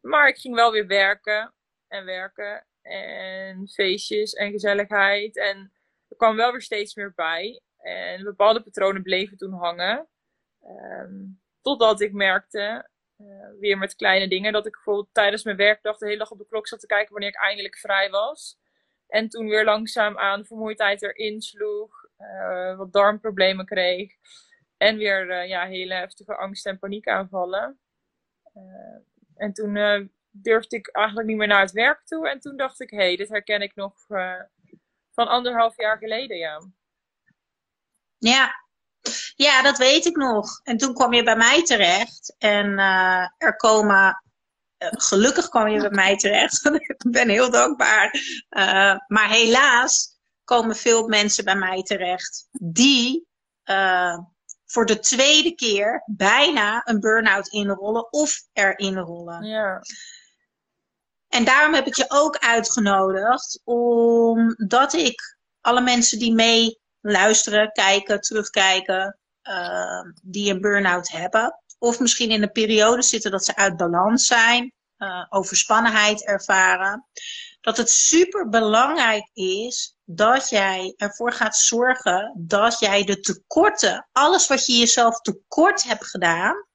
maar 0.00 0.28
ik 0.28 0.38
ging 0.38 0.54
wel 0.54 0.72
weer 0.72 0.86
werken 0.86 1.54
en 1.88 2.04
werken 2.04 2.66
en 2.82 3.68
feestjes 3.68 4.32
en 4.32 4.50
gezelligheid. 4.50 5.36
En 5.36 5.72
er 6.08 6.16
kwam 6.16 6.36
wel 6.36 6.50
weer 6.50 6.62
steeds 6.62 6.94
meer 6.94 7.12
bij. 7.14 7.60
En 7.78 8.24
bepaalde 8.24 8.62
patronen 8.62 9.02
bleven 9.02 9.36
toen 9.36 9.52
hangen. 9.52 10.08
Um, 10.66 11.40
totdat 11.62 12.00
ik 12.00 12.12
merkte, 12.12 12.88
uh, 13.16 13.48
weer 13.58 13.78
met 13.78 13.94
kleine 13.94 14.28
dingen, 14.28 14.52
dat 14.52 14.66
ik 14.66 14.72
bijvoorbeeld 14.72 15.08
tijdens 15.12 15.44
mijn 15.44 15.56
werkdag 15.56 15.98
de 15.98 16.06
hele 16.06 16.18
dag 16.18 16.30
op 16.30 16.38
de 16.38 16.46
klok 16.46 16.68
zat 16.68 16.80
te 16.80 16.86
kijken 16.86 17.12
wanneer 17.12 17.28
ik 17.28 17.40
eindelijk 17.40 17.78
vrij 17.78 18.10
was. 18.10 18.58
En 19.06 19.28
toen 19.28 19.48
weer 19.48 19.64
langzaam 19.64 20.18
aan 20.18 20.46
vermoeidheid 20.46 21.02
erin 21.02 21.40
sloeg, 21.40 22.08
wat 22.76 22.92
darmproblemen 22.92 23.66
kreeg. 23.66 24.14
En 24.76 24.96
weer 24.96 25.46
ja, 25.46 25.66
hele 25.66 25.94
heftige 25.94 26.36
angst- 26.36 26.66
en 26.66 26.78
paniekaanvallen. 26.78 27.80
Uh, 28.54 28.98
en 29.36 29.52
toen 29.52 30.10
durfde 30.30 30.76
ik 30.76 30.88
eigenlijk 30.88 31.26
niet 31.28 31.36
meer 31.36 31.46
naar 31.46 31.60
het 31.60 31.72
werk 31.72 32.04
toe. 32.04 32.28
En 32.28 32.40
toen 32.40 32.56
dacht 32.56 32.80
ik, 32.80 32.90
hé, 32.90 32.96
hey, 32.96 33.16
dit 33.16 33.28
herken 33.28 33.62
ik 33.62 33.74
nog 33.74 33.94
van 35.10 35.28
anderhalf 35.28 35.76
jaar 35.76 35.98
geleden, 35.98 36.36
ja. 36.36 36.60
Ja. 38.18 38.68
Ja, 39.34 39.62
dat 39.62 39.78
weet 39.78 40.06
ik 40.06 40.16
nog. 40.16 40.60
En 40.62 40.76
toen 40.76 40.94
kwam 40.94 41.12
je 41.12 41.22
bij 41.22 41.36
mij 41.36 41.62
terecht. 41.62 42.34
En 42.38 42.78
er 43.38 43.56
komen, 43.56 44.22
gelukkig 44.78 45.48
kwam 45.48 45.68
je 45.68 45.80
bij 45.80 45.90
mij 45.90 46.16
terecht. 46.16 46.64
ik 46.88 47.10
ben 47.10 47.28
heel 47.28 47.50
dankbaar. 47.50 48.14
maar 49.06 49.28
helaas 49.28 50.18
komen 50.44 50.76
veel 50.76 51.08
mensen 51.08 51.44
bij 51.44 51.56
mij 51.56 51.82
terecht 51.82 52.46
die 52.50 53.28
voor 54.70 54.86
de 54.86 54.98
tweede 54.98 55.54
keer 55.54 56.02
bijna 56.06 56.82
een 56.84 57.00
burn-out 57.00 57.48
inrollen 57.48 58.12
of 58.12 58.42
erin 58.52 58.98
rollen. 58.98 59.44
Ja. 59.44 59.82
En 61.28 61.44
daarom 61.44 61.74
heb 61.74 61.86
ik 61.86 61.94
je 61.94 62.04
ook 62.08 62.38
uitgenodigd, 62.38 63.60
omdat 63.64 64.92
ik 64.92 65.38
alle 65.60 65.80
mensen 65.80 66.18
die 66.18 66.34
mee 66.34 66.79
luisteren, 67.00 67.72
kijken, 67.72 68.20
terugkijken, 68.20 69.18
uh, 69.42 70.02
die 70.22 70.52
een 70.52 70.60
burn-out 70.60 71.10
hebben, 71.10 71.62
of 71.78 72.00
misschien 72.00 72.30
in 72.30 72.42
een 72.42 72.52
periode 72.52 73.02
zitten 73.02 73.30
dat 73.30 73.44
ze 73.44 73.56
uit 73.56 73.76
balans 73.76 74.26
zijn, 74.26 74.72
uh, 74.98 75.26
overspannenheid 75.28 76.26
ervaren, 76.26 77.06
dat 77.60 77.76
het 77.76 77.90
super 77.90 78.48
belangrijk 78.48 79.30
is 79.32 79.96
dat 80.04 80.48
jij 80.48 80.94
ervoor 80.96 81.32
gaat 81.32 81.56
zorgen 81.56 82.34
dat 82.38 82.78
jij 82.78 83.04
de 83.04 83.20
tekorten, 83.20 84.08
alles 84.12 84.46
wat 84.46 84.66
je 84.66 84.78
jezelf 84.78 85.20
tekort 85.20 85.82
hebt 85.82 86.06
gedaan, 86.06 86.66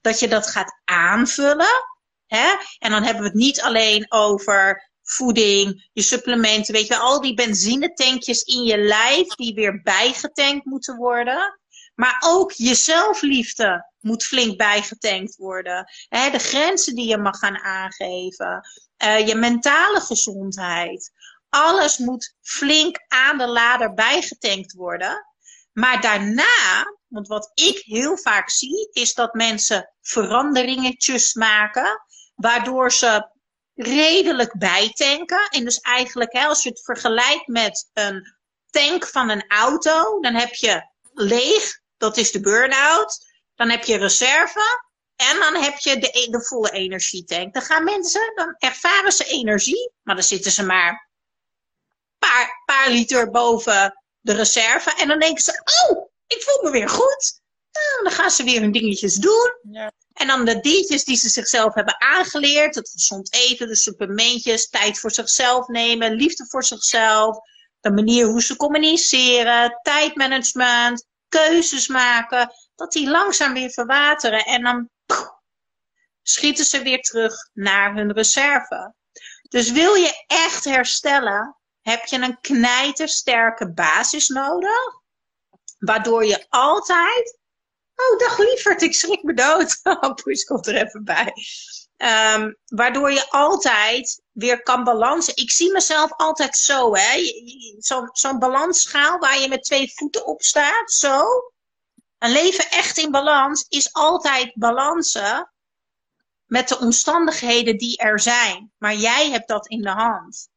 dat 0.00 0.20
je 0.20 0.28
dat 0.28 0.46
gaat 0.46 0.80
aanvullen. 0.84 1.84
Hè? 2.26 2.54
En 2.78 2.90
dan 2.90 3.02
hebben 3.02 3.22
we 3.22 3.28
het 3.28 3.38
niet 3.38 3.60
alleen 3.60 4.06
over 4.08 4.90
voeding, 5.04 5.88
je 5.92 6.02
supplementen, 6.02 6.74
weet 6.74 6.86
je, 6.86 6.96
al 6.96 7.20
die 7.20 7.34
benzinetankjes 7.34 8.42
in 8.42 8.62
je 8.62 8.78
lijf 8.78 9.26
die 9.28 9.54
weer 9.54 9.82
bijgetankt 9.82 10.64
moeten 10.64 10.96
worden. 10.96 11.58
Maar 11.94 12.22
ook 12.26 12.52
je 12.52 12.74
zelfliefde 12.74 13.92
moet 14.00 14.24
flink 14.24 14.56
bijgetankt 14.56 15.36
worden. 15.36 15.84
de 16.08 16.38
grenzen 16.38 16.94
die 16.94 17.08
je 17.08 17.18
mag 17.18 17.38
gaan 17.38 17.58
aangeven. 17.58 18.68
Uh, 19.04 19.26
je 19.26 19.34
mentale 19.34 20.00
gezondheid. 20.00 21.12
Alles 21.48 21.98
moet 21.98 22.34
flink 22.40 23.04
aan 23.08 23.38
de 23.38 23.46
lader 23.46 23.94
bijgetankt 23.94 24.72
worden. 24.72 25.26
Maar 25.72 26.00
daarna, 26.00 26.84
want 27.08 27.28
wat 27.28 27.50
ik 27.54 27.82
heel 27.84 28.16
vaak 28.18 28.50
zie, 28.50 28.88
is 28.92 29.14
dat 29.14 29.34
mensen 29.34 29.90
veranderingetjes 30.00 31.34
maken. 31.34 32.02
Waardoor 32.34 32.92
ze 32.92 33.28
redelijk 33.74 34.58
bijtanken. 34.58 35.48
En 35.48 35.64
dus 35.64 35.78
eigenlijk, 35.78 36.32
hè, 36.32 36.46
als 36.46 36.62
je 36.62 36.68
het 36.68 36.84
vergelijkt 36.84 37.46
met 37.46 37.90
een 37.92 38.34
tank 38.70 39.06
van 39.06 39.28
een 39.28 39.44
auto, 39.48 40.20
dan 40.20 40.34
heb 40.34 40.54
je 40.54 40.88
leeg, 41.12 41.80
dat 41.96 42.16
is 42.16 42.32
de 42.32 42.40
burn-out. 42.40 43.32
Dan 43.54 43.70
heb 43.70 43.84
je 43.84 43.96
reserve. 43.96 44.82
En 45.16 45.38
dan 45.38 45.62
heb 45.62 45.78
je 45.78 45.98
de, 45.98 46.28
de 46.30 46.44
volle 46.44 46.70
energietank. 46.70 47.54
Dan 47.54 47.62
gaan 47.62 47.84
mensen, 47.84 48.32
dan 48.34 48.54
ervaren 48.58 49.12
ze 49.12 49.24
energie, 49.24 49.92
maar 50.02 50.14
dan 50.14 50.24
zitten 50.24 50.52
ze 50.52 50.64
maar 50.64 50.88
een 50.88 52.28
paar, 52.28 52.62
paar 52.64 52.90
liter 52.90 53.30
boven 53.30 54.04
de 54.20 54.32
reserve. 54.32 54.94
En 54.94 55.08
dan 55.08 55.18
denken 55.18 55.42
ze, 55.42 55.62
oh, 55.88 56.10
ik 56.26 56.42
voel 56.42 56.62
me 56.62 56.70
weer 56.70 56.88
goed. 56.88 57.42
Nou, 57.74 58.02
dan 58.02 58.12
gaan 58.12 58.30
ze 58.30 58.44
weer 58.44 58.60
hun 58.60 58.72
dingetjes 58.72 59.14
doen. 59.14 59.58
Ja. 59.70 59.92
En 60.12 60.26
dan 60.26 60.44
de 60.44 60.60
diertjes 60.60 61.04
die 61.04 61.16
ze 61.16 61.28
zichzelf 61.28 61.74
hebben 61.74 62.00
aangeleerd. 62.00 62.74
Het 62.74 62.90
gezond 62.90 63.34
eten, 63.34 63.68
de 63.68 63.76
supplementjes, 63.76 64.68
tijd 64.68 64.98
voor 64.98 65.10
zichzelf 65.10 65.68
nemen, 65.68 66.12
liefde 66.12 66.46
voor 66.48 66.64
zichzelf. 66.64 67.38
De 67.80 67.90
manier 67.90 68.26
hoe 68.26 68.42
ze 68.42 68.56
communiceren, 68.56 69.78
tijdmanagement, 69.82 71.06
keuzes 71.28 71.88
maken. 71.88 72.52
Dat 72.74 72.92
die 72.92 73.10
langzaam 73.10 73.52
weer 73.52 73.70
verwateren. 73.70 74.44
En 74.44 74.62
dan 74.62 74.88
schieten 76.22 76.64
ze 76.64 76.82
weer 76.82 77.00
terug 77.00 77.34
naar 77.52 77.94
hun 77.94 78.12
reserve. 78.12 78.94
Dus 79.48 79.70
wil 79.70 79.94
je 79.94 80.24
echt 80.26 80.64
herstellen, 80.64 81.56
heb 81.80 82.04
je 82.04 82.16
een 82.18 82.40
knijtersterke 82.40 83.72
basis 83.72 84.28
nodig. 84.28 85.02
Waardoor 85.78 86.24
je 86.24 86.46
altijd. 86.48 87.38
Oh, 87.96 88.18
dag 88.18 88.38
lieverd, 88.38 88.82
ik 88.82 88.94
schrik 88.94 89.22
me 89.22 89.34
dood. 89.34 89.80
Oh, 89.82 90.14
Poes 90.14 90.44
komt 90.44 90.66
er 90.66 90.74
even 90.86 91.04
bij. 91.04 91.32
Ehm, 91.96 92.52
waardoor 92.64 93.12
je 93.12 93.30
altijd 93.30 94.22
weer 94.32 94.62
kan 94.62 94.84
balansen. 94.84 95.36
Ik 95.36 95.50
zie 95.50 95.72
mezelf 95.72 96.12
altijd 96.12 96.56
zo, 96.56 96.94
hè. 96.94 97.22
Zo'n 97.78 98.08
zo 98.12 98.38
balansschaal 98.38 99.18
waar 99.18 99.40
je 99.40 99.48
met 99.48 99.64
twee 99.64 99.92
voeten 99.94 100.26
op 100.26 100.42
staat. 100.42 100.92
Zo. 100.92 101.26
Een 102.18 102.30
leven 102.32 102.70
echt 102.70 102.98
in 102.98 103.10
balans 103.10 103.66
is 103.68 103.92
altijd 103.92 104.52
balansen 104.54 105.52
met 106.46 106.68
de 106.68 106.78
omstandigheden 106.78 107.76
die 107.76 107.96
er 107.98 108.20
zijn. 108.20 108.72
Maar 108.78 108.94
jij 108.94 109.30
hebt 109.30 109.48
dat 109.48 109.68
in 109.68 109.82
de 109.82 109.90
hand. 109.90 110.48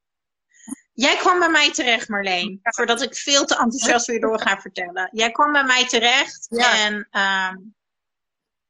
Jij 0.97 1.15
kwam 1.15 1.39
bij 1.39 1.49
mij 1.49 1.71
terecht, 1.71 2.09
Marleen. 2.09 2.59
Voordat 2.63 3.01
ik 3.01 3.15
veel 3.15 3.45
te 3.45 3.57
enthousiast 3.57 4.07
weer 4.07 4.19
door 4.19 4.41
ga 4.41 4.59
vertellen. 4.59 5.09
Jij 5.11 5.31
kwam 5.31 5.51
bij 5.51 5.63
mij 5.63 5.87
terecht 5.87 6.47
en 6.49 7.07
uh, 7.11 7.53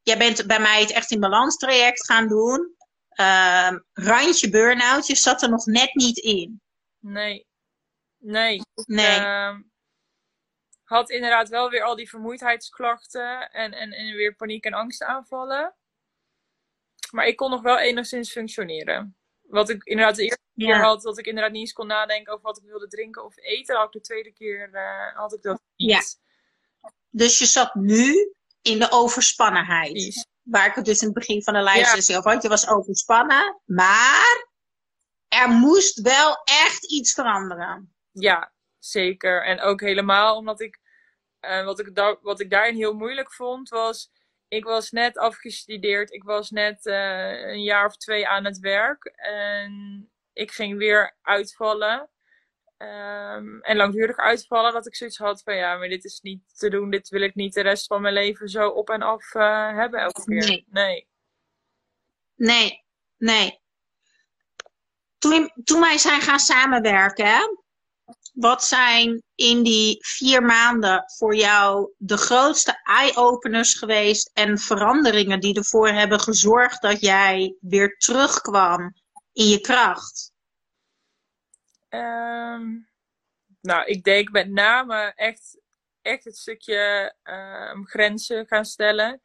jij 0.02 0.18
bent 0.18 0.48
bij 0.48 0.60
mij 0.60 0.82
het 0.82 0.92
echt 0.92 1.12
in 1.12 1.20
balans 1.20 1.58
traject 1.58 2.06
gaan 2.06 2.28
doen. 2.28 2.76
Uh, 3.20 3.72
randje 3.94 4.50
burn-out, 4.50 5.08
je 5.08 5.16
zat 5.16 5.42
er 5.42 5.50
nog 5.50 5.66
net 5.66 5.94
niet 5.94 6.18
in. 6.18 6.62
Nee. 7.00 7.48
Nee. 8.18 8.62
Nee. 8.86 9.20
Uh, 9.20 9.56
had 10.84 11.10
inderdaad 11.10 11.50
wel 11.50 11.70
weer 11.70 11.84
al 11.84 11.96
die 11.96 12.10
vermoeidheidsklachten 12.10 13.52
en, 13.52 13.74
en, 13.74 13.92
en 13.92 14.16
weer 14.16 14.36
paniek- 14.36 14.66
en 14.66 14.74
angstaanvallen. 14.74 15.76
Maar 17.12 17.26
ik 17.26 17.36
kon 17.36 17.50
nog 17.50 17.62
wel 17.62 17.78
enigszins 17.78 18.32
functioneren. 18.32 19.18
Wat 19.48 19.70
ik 19.70 19.84
inderdaad 19.84 20.16
de 20.16 20.24
eerste 20.24 20.42
keer 20.56 20.82
had, 20.82 21.02
dat 21.02 21.18
ik 21.18 21.26
inderdaad 21.26 21.52
niet 21.52 21.62
eens 21.62 21.74
kon 21.74 21.88
nadenken 21.88 22.34
over 22.34 22.46
wat 22.46 22.58
ik 22.58 22.64
wilde 22.64 22.88
drinken 22.88 23.24
of 23.26 23.38
eten. 23.38 23.76
Had 23.76 23.86
ik 23.86 23.92
de 23.92 24.02
tweede 24.02 24.34
keer 24.34 24.70
uh, 24.74 25.16
had 25.16 25.34
ik 25.34 25.42
dat 25.42 25.62
niet. 25.76 25.90
Ja. 25.90 26.90
Dus 27.10 27.40
je 27.40 27.46
zat 27.46 27.76
nu 27.76 28.34
in 28.62 28.80
de 28.80 28.92
overspannenheid. 28.92 30.28
Waar 30.42 30.68
ik 30.68 30.76
het 30.76 30.86
dus 30.86 31.00
in 31.02 31.06
het 31.06 31.16
begin 31.18 31.44
van 31.44 31.54
de 31.54 31.60
lijst 31.60 32.08
ja. 32.08 32.18
over 32.18 32.32
had. 32.32 32.44
Je 32.44 32.50
was 32.50 32.68
overspannen, 32.68 33.62
maar 33.66 34.48
er 35.28 35.50
moest 35.50 36.02
wel 36.02 36.42
echt 36.44 36.92
iets 36.92 37.14
veranderen. 37.14 37.94
Ja, 38.12 38.54
zeker. 38.80 39.46
En 39.46 39.62
ook 39.62 39.82
helemaal 39.82 40.36
omdat 40.36 40.62
ik, 40.62 40.80
uh, 41.42 41.66
wat, 41.66 41.80
ik 41.80 41.96
daar, 41.96 42.18
wat 42.22 42.40
ik 42.40 42.50
daarin 42.50 42.76
heel 42.76 42.94
moeilijk 42.94 43.34
vond, 43.34 43.70
was 43.70 44.12
ik 44.48 44.64
was 44.64 44.92
net 44.92 45.18
afgestudeerd. 45.18 46.12
Ik 46.12 46.24
was 46.24 46.50
net 46.50 46.86
uh, 46.86 47.48
een 47.48 47.64
jaar 47.64 47.86
of 47.86 47.98
twee 47.98 48.28
aan 48.28 48.46
het 48.46 48.60
werk. 48.60 49.06
En 49.16 50.12
ik 50.34 50.52
ging 50.52 50.78
weer 50.78 51.16
uitvallen. 51.22 52.10
Um, 52.78 53.62
en 53.62 53.76
langdurig 53.76 54.18
uitvallen. 54.18 54.74
Dat 54.74 54.88
ik 54.88 54.96
zoiets 54.96 55.18
had 55.18 55.44
van 55.44 55.56
ja, 55.56 55.78
maar 55.78 55.88
dit 55.88 56.04
is 56.06 56.20
niet 56.20 56.58
te 56.58 56.70
doen. 56.70 56.90
Dit 56.90 57.10
wil 57.10 57.22
ik 57.22 57.36
niet 57.36 57.54
de 57.54 57.62
rest 57.62 57.88
van 57.88 58.02
mijn 58.02 58.14
leven 58.14 58.48
zo 58.50 58.70
op 58.70 58.90
en 58.90 59.02
af 59.02 59.34
uh, 59.34 59.76
hebben 59.76 60.00
elke 60.00 60.24
keer. 60.24 60.48
Nee. 60.48 60.66
Nee. 60.70 61.08
Nee. 62.36 62.86
nee. 63.18 63.62
Toen, 65.18 65.52
toen 65.64 65.80
wij 65.80 65.98
zijn 65.98 66.22
gaan 66.22 66.40
samenwerken, 66.40 67.64
wat 68.38 68.64
zijn 68.64 69.24
in 69.36 69.64
die 69.64 69.98
vier 70.00 70.44
maanden 70.44 71.04
voor 71.18 71.36
jou 71.36 71.94
de 71.98 72.18
grootste 72.18 72.80
eye-openers 72.84 73.74
geweest 73.74 74.32
en 74.34 74.58
veranderingen 74.58 75.40
die 75.40 75.56
ervoor 75.56 75.88
hebben 75.88 76.20
gezorgd 76.20 76.82
dat 76.82 77.02
jij 77.02 77.56
weer 77.60 77.98
terugkwam 77.98 78.94
in 79.34 79.48
je 79.48 79.62
kracht? 79.62 80.32
Um, 81.90 82.90
nou, 83.62 83.86
ik 83.86 84.04
denk 84.04 84.30
met 84.32 84.50
name 84.50 85.14
echt, 85.16 85.60
echt 86.02 86.24
het 86.24 86.38
stukje 86.38 87.14
um, 87.24 87.88
grenzen 87.88 88.48
gaan 88.48 88.66
stellen. 88.66 89.22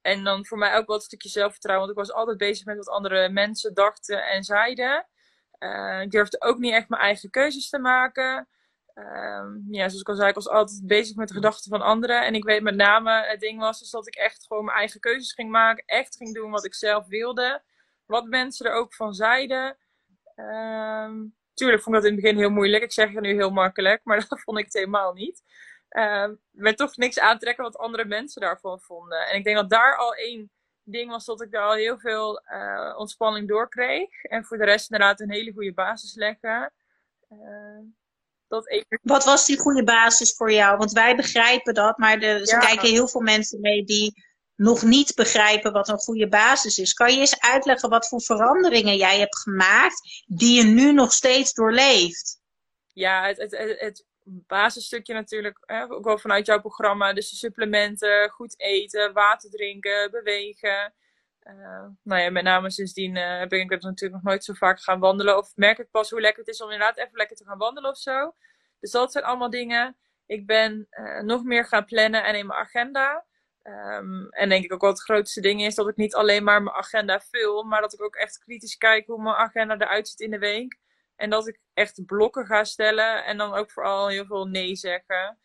En 0.00 0.24
dan 0.24 0.46
voor 0.46 0.58
mij 0.58 0.76
ook 0.76 0.86
wel 0.86 0.96
het 0.96 1.04
stukje 1.04 1.28
zelfvertrouwen. 1.28 1.86
Want 1.86 1.98
ik 1.98 2.04
was 2.06 2.16
altijd 2.16 2.38
bezig 2.38 2.64
met 2.64 2.76
wat 2.76 2.88
andere 2.88 3.28
mensen 3.28 3.74
dachten 3.74 4.26
en 4.26 4.44
zeiden. 4.44 5.06
Uh, 5.62 6.00
ik 6.00 6.10
durfde 6.10 6.40
ook 6.40 6.58
niet 6.58 6.72
echt 6.72 6.88
mijn 6.88 7.02
eigen 7.02 7.30
keuzes 7.30 7.68
te 7.68 7.78
maken. 7.78 8.48
Um, 8.94 9.66
ja, 9.70 9.88
zoals 9.88 10.00
ik 10.00 10.08
al 10.08 10.14
zei, 10.14 10.28
ik 10.28 10.34
was 10.34 10.48
altijd 10.48 10.86
bezig 10.86 11.16
met 11.16 11.28
de 11.28 11.34
gedachten 11.34 11.70
van 11.70 11.80
anderen. 11.82 12.24
En 12.24 12.34
ik 12.34 12.44
weet 12.44 12.62
met 12.62 12.74
name, 12.74 13.26
het 13.26 13.40
ding 13.40 13.60
was 13.60 13.78
dus 13.78 13.90
dat 13.90 14.06
ik 14.06 14.14
echt 14.14 14.46
gewoon 14.46 14.64
mijn 14.64 14.78
eigen 14.78 15.00
keuzes 15.00 15.32
ging 15.32 15.50
maken. 15.50 15.84
Echt 15.86 16.16
ging 16.16 16.34
doen 16.34 16.50
wat 16.50 16.64
ik 16.64 16.74
zelf 16.74 17.06
wilde. 17.06 17.62
Wat 18.06 18.24
mensen 18.24 18.66
er 18.66 18.72
ook 18.72 18.94
van 18.94 19.14
zeiden. 19.14 19.76
Um, 20.36 21.34
tuurlijk 21.54 21.82
vond 21.82 21.96
ik 21.96 22.02
dat 22.02 22.10
in 22.10 22.16
het 22.16 22.22
begin 22.22 22.38
heel 22.38 22.50
moeilijk. 22.50 22.82
Ik 22.82 22.92
zeg 22.92 23.12
het 23.12 23.20
nu 23.20 23.34
heel 23.34 23.50
makkelijk, 23.50 24.00
maar 24.04 24.16
dat 24.28 24.40
vond 24.40 24.58
ik 24.58 24.64
het 24.64 24.74
helemaal 24.74 25.12
niet. 25.12 25.42
Um, 25.88 26.40
met 26.50 26.76
toch 26.76 26.96
niks 26.96 27.18
aantrekken 27.18 27.64
wat 27.64 27.78
andere 27.78 28.04
mensen 28.04 28.40
daarvan 28.40 28.80
vonden. 28.80 29.26
En 29.26 29.36
ik 29.36 29.44
denk 29.44 29.56
dat 29.56 29.70
daar 29.70 29.96
al 29.96 30.14
één 30.14 30.50
ding 30.84 31.10
was 31.10 31.24
dat 31.24 31.42
ik 31.42 31.50
daar 31.50 31.66
al 31.66 31.74
heel 31.74 31.98
veel 31.98 32.42
uh, 32.52 32.94
ontspanning 32.96 33.48
door 33.48 33.68
kreeg. 33.68 34.22
En 34.22 34.44
voor 34.44 34.58
de 34.58 34.64
rest 34.64 34.90
inderdaad 34.90 35.20
een 35.20 35.32
hele 35.32 35.52
goede 35.52 35.72
basis 35.72 36.14
leggen. 36.14 36.72
Uh, 37.30 37.78
dat 38.48 38.84
Wat 39.02 39.24
was 39.24 39.46
die 39.46 39.58
goede 39.58 39.84
basis 39.84 40.34
voor 40.36 40.52
jou? 40.52 40.76
Want 40.76 40.92
wij 40.92 41.16
begrijpen 41.16 41.74
dat, 41.74 41.98
maar 41.98 42.18
er 42.18 42.58
kijken 42.58 42.88
heel 42.88 43.08
veel 43.08 43.20
mensen 43.20 43.60
mee 43.60 43.84
die 43.84 44.30
nog 44.54 44.82
niet 44.82 45.14
begrijpen 45.14 45.72
wat 45.72 45.88
een 45.88 45.98
goede 45.98 46.28
basis 46.28 46.78
is. 46.78 46.92
Kan 46.92 47.12
je 47.12 47.20
eens 47.20 47.40
uitleggen 47.40 47.90
wat 47.90 48.08
voor 48.08 48.22
veranderingen 48.22 48.96
jij 48.96 49.18
hebt 49.18 49.38
gemaakt 49.38 50.24
die 50.26 50.56
je 50.56 50.64
nu 50.64 50.92
nog 50.92 51.12
steeds 51.12 51.52
doorleeft? 51.52 52.40
Ja, 52.92 53.26
het, 53.26 53.38
het, 53.38 53.74
het 53.78 54.04
basisstukje 54.24 55.14
natuurlijk, 55.14 55.58
hè, 55.60 55.90
ook 55.90 56.04
wel 56.04 56.18
vanuit 56.18 56.46
jouw 56.46 56.60
programma. 56.60 57.12
Dus 57.12 57.30
de 57.30 57.36
supplementen, 57.36 58.30
goed 58.30 58.60
eten, 58.60 59.12
water 59.12 59.50
drinken, 59.50 60.10
bewegen. 60.10 60.94
Uh, 61.42 61.86
nou 62.02 62.20
ja, 62.20 62.30
met 62.30 62.44
name 62.44 62.70
sindsdien 62.70 63.16
uh, 63.16 63.38
heb 63.38 63.52
ik 63.52 63.68
natuurlijk 63.68 64.12
nog 64.12 64.22
nooit 64.22 64.44
zo 64.44 64.52
vaak 64.52 64.80
gaan 64.80 65.00
wandelen. 65.00 65.36
Of 65.38 65.52
merk 65.54 65.78
ik 65.78 65.90
pas 65.90 66.10
hoe 66.10 66.20
lekker 66.20 66.44
het 66.44 66.54
is 66.54 66.60
om 66.62 66.70
inderdaad 66.70 66.98
even 66.98 67.16
lekker 67.16 67.36
te 67.36 67.44
gaan 67.44 67.58
wandelen 67.58 67.90
of 67.90 67.98
zo. 67.98 68.34
Dus 68.80 68.90
dat 68.90 69.12
zijn 69.12 69.24
allemaal 69.24 69.50
dingen. 69.50 69.96
Ik 70.26 70.46
ben 70.46 70.86
uh, 70.90 71.20
nog 71.20 71.44
meer 71.44 71.64
gaan 71.64 71.84
plannen 71.84 72.24
en 72.24 72.34
in 72.34 72.46
mijn 72.46 72.60
agenda. 72.60 73.26
Um, 73.62 74.28
en 74.30 74.48
denk 74.48 74.64
ik 74.64 74.72
ook 74.72 74.80
wat 74.80 74.90
het 74.90 75.02
grootste 75.02 75.40
ding 75.40 75.62
is 75.62 75.74
dat 75.74 75.88
ik 75.88 75.96
niet 75.96 76.14
alleen 76.14 76.44
maar 76.44 76.62
mijn 76.62 76.76
agenda 76.76 77.20
vul, 77.20 77.62
maar 77.62 77.80
dat 77.80 77.92
ik 77.92 78.02
ook 78.02 78.14
echt 78.14 78.38
kritisch 78.38 78.76
kijk 78.76 79.06
hoe 79.06 79.22
mijn 79.22 79.36
agenda 79.36 79.74
eruit 79.74 80.08
ziet 80.08 80.20
in 80.20 80.30
de 80.30 80.38
week. 80.38 80.78
En 81.16 81.30
dat 81.30 81.48
ik 81.48 81.58
echt 81.74 82.06
blokken 82.06 82.46
ga 82.46 82.64
stellen 82.64 83.24
en 83.24 83.36
dan 83.36 83.54
ook 83.54 83.70
vooral 83.70 84.08
heel 84.08 84.26
veel 84.26 84.46
nee 84.46 84.76
zeggen. 84.76 85.38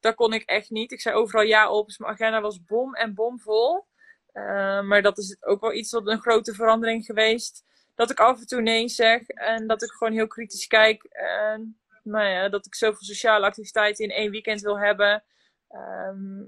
Dat 0.00 0.14
kon 0.14 0.32
ik 0.32 0.42
echt 0.42 0.70
niet. 0.70 0.92
Ik 0.92 1.00
zei 1.00 1.14
overal 1.14 1.44
ja 1.44 1.70
op, 1.70 1.86
dus 1.86 1.98
mijn 1.98 2.12
agenda 2.12 2.40
was 2.40 2.64
bom 2.64 2.94
en 2.94 3.14
bomvol. 3.14 3.86
Uh, 4.32 4.82
maar 4.82 5.02
dat 5.02 5.18
is 5.18 5.36
ook 5.40 5.60
wel 5.60 5.72
iets 5.72 5.92
wat 5.92 6.06
een 6.06 6.20
grote 6.20 6.54
verandering 6.54 7.04
geweest. 7.04 7.64
dat 7.94 8.10
ik 8.10 8.20
af 8.20 8.40
en 8.40 8.46
toe 8.46 8.60
nee 8.60 8.88
zeg. 8.88 9.28
En 9.28 9.66
dat 9.66 9.82
ik 9.82 9.90
gewoon 9.90 10.12
heel 10.12 10.26
kritisch 10.26 10.66
kijk. 10.66 11.02
En 11.04 11.78
nou 12.02 12.26
ja, 12.26 12.48
dat 12.48 12.66
ik 12.66 12.74
zoveel 12.74 13.06
sociale 13.06 13.46
activiteiten 13.46 14.04
in 14.04 14.10
één 14.10 14.30
weekend 14.30 14.60
wil 14.60 14.78
hebben. 14.78 15.24
Ehm, 15.68 16.42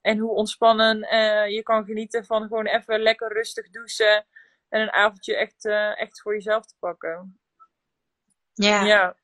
en 0.00 0.18
hoe 0.18 0.30
ontspannen 0.30 0.98
uh, 0.98 1.48
je 1.48 1.62
kan 1.62 1.84
genieten 1.84 2.24
van 2.24 2.42
gewoon 2.42 2.66
even 2.66 3.00
lekker 3.00 3.32
rustig 3.32 3.70
douchen. 3.70 4.26
En 4.72 4.80
een 4.80 4.92
avondje 4.92 5.36
echt, 5.36 5.64
uh, 5.64 6.00
echt 6.00 6.20
voor 6.20 6.34
jezelf 6.34 6.66
te 6.66 6.74
pakken. 6.78 7.40
Ja. 8.52 8.84
ja. 8.84 9.16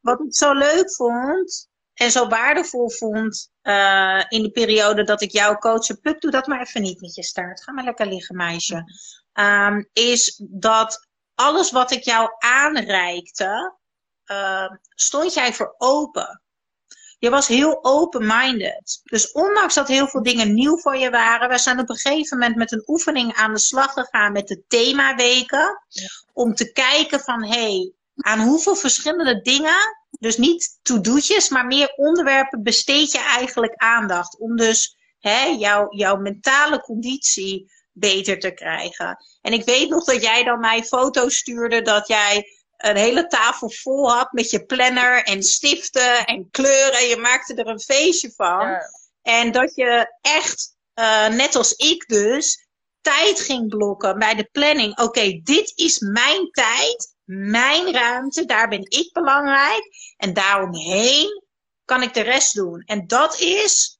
Wat 0.00 0.20
ik 0.20 0.34
zo 0.34 0.52
leuk 0.52 0.94
vond 0.94 1.70
en 1.94 2.10
zo 2.10 2.28
waardevol 2.28 2.90
vond 2.90 3.52
uh, 3.62 4.24
in 4.28 4.42
de 4.42 4.50
periode 4.50 5.04
dat 5.04 5.22
ik 5.22 5.30
jou 5.30 5.58
coachen. 5.58 6.00
Puk, 6.00 6.20
doe 6.20 6.30
dat 6.30 6.46
maar 6.46 6.60
even 6.60 6.82
niet 6.82 7.00
met 7.00 7.14
je 7.14 7.22
staart. 7.22 7.62
Ga 7.62 7.72
maar 7.72 7.84
lekker 7.84 8.06
liggen, 8.06 8.36
meisje. 8.36 8.84
Um, 9.34 9.88
is 9.92 10.42
dat 10.48 11.08
alles 11.34 11.70
wat 11.70 11.90
ik 11.90 12.02
jou 12.02 12.30
aanreikte, 12.38 13.76
uh, 14.26 14.70
stond 14.88 15.34
jij 15.34 15.52
voor 15.52 15.74
open. 15.78 16.42
Je 17.22 17.30
was 17.30 17.46
heel 17.46 17.84
open-minded. 17.84 19.00
Dus 19.04 19.32
ondanks 19.32 19.74
dat 19.74 19.88
heel 19.88 20.08
veel 20.08 20.22
dingen 20.22 20.54
nieuw 20.54 20.78
voor 20.78 20.96
je 20.96 21.10
waren, 21.10 21.48
we 21.48 21.58
zijn 21.58 21.78
op 21.78 21.88
een 21.88 21.96
gegeven 21.96 22.38
moment 22.38 22.56
met 22.56 22.72
een 22.72 22.82
oefening 22.86 23.34
aan 23.34 23.52
de 23.52 23.58
slag 23.58 23.92
gegaan 23.92 24.32
met 24.32 24.48
de 24.48 24.62
themaweken. 24.68 25.82
Om 26.32 26.54
te 26.54 26.72
kijken 26.72 27.20
van, 27.20 27.44
hé, 27.44 27.50
hey, 27.50 27.92
aan 28.16 28.40
hoeveel 28.40 28.76
verschillende 28.76 29.40
dingen, 29.40 29.96
dus 30.10 30.36
niet 30.36 30.78
to-do'tjes, 30.82 31.48
maar 31.48 31.66
meer 31.66 31.92
onderwerpen 31.96 32.62
besteed 32.62 33.12
je 33.12 33.20
eigenlijk 33.20 33.74
aandacht. 33.76 34.38
Om 34.38 34.56
dus 34.56 34.96
hè, 35.20 35.44
jouw, 35.44 35.86
jouw 35.90 36.16
mentale 36.16 36.80
conditie 36.80 37.70
beter 37.92 38.38
te 38.38 38.50
krijgen. 38.50 39.24
En 39.40 39.52
ik 39.52 39.64
weet 39.64 39.88
nog 39.88 40.04
dat 40.04 40.22
jij 40.22 40.44
dan 40.44 40.60
mij 40.60 40.84
foto's 40.84 41.36
stuurde 41.36 41.82
dat 41.82 42.06
jij 42.06 42.46
een 42.82 42.96
hele 42.96 43.26
tafel 43.26 43.70
vol 43.70 44.10
had 44.10 44.32
met 44.32 44.50
je 44.50 44.64
planner 44.64 45.22
en 45.22 45.42
stiften 45.42 46.26
en 46.26 46.50
kleuren. 46.50 46.98
En 46.98 47.06
je 47.06 47.16
maakte 47.16 47.54
er 47.54 47.66
een 47.66 47.80
feestje 47.80 48.32
van. 48.36 48.78
En 49.22 49.52
dat 49.52 49.74
je 49.74 50.16
echt, 50.20 50.76
uh, 50.94 51.28
net 51.28 51.54
als 51.54 51.72
ik 51.72 52.08
dus, 52.08 52.66
tijd 53.00 53.40
ging 53.40 53.68
blokken 53.68 54.18
bij 54.18 54.34
de 54.34 54.48
planning. 54.52 54.98
Oké, 54.98 55.40
dit 55.42 55.72
is 55.74 55.98
mijn 55.98 56.50
tijd, 56.50 57.14
mijn 57.24 57.92
ruimte, 57.92 58.44
daar 58.44 58.68
ben 58.68 58.90
ik 58.90 59.12
belangrijk. 59.12 59.88
En 60.16 60.32
daaromheen 60.32 61.42
kan 61.84 62.02
ik 62.02 62.14
de 62.14 62.20
rest 62.20 62.54
doen. 62.54 62.82
En 62.86 63.06
dat 63.06 63.40
is 63.40 63.98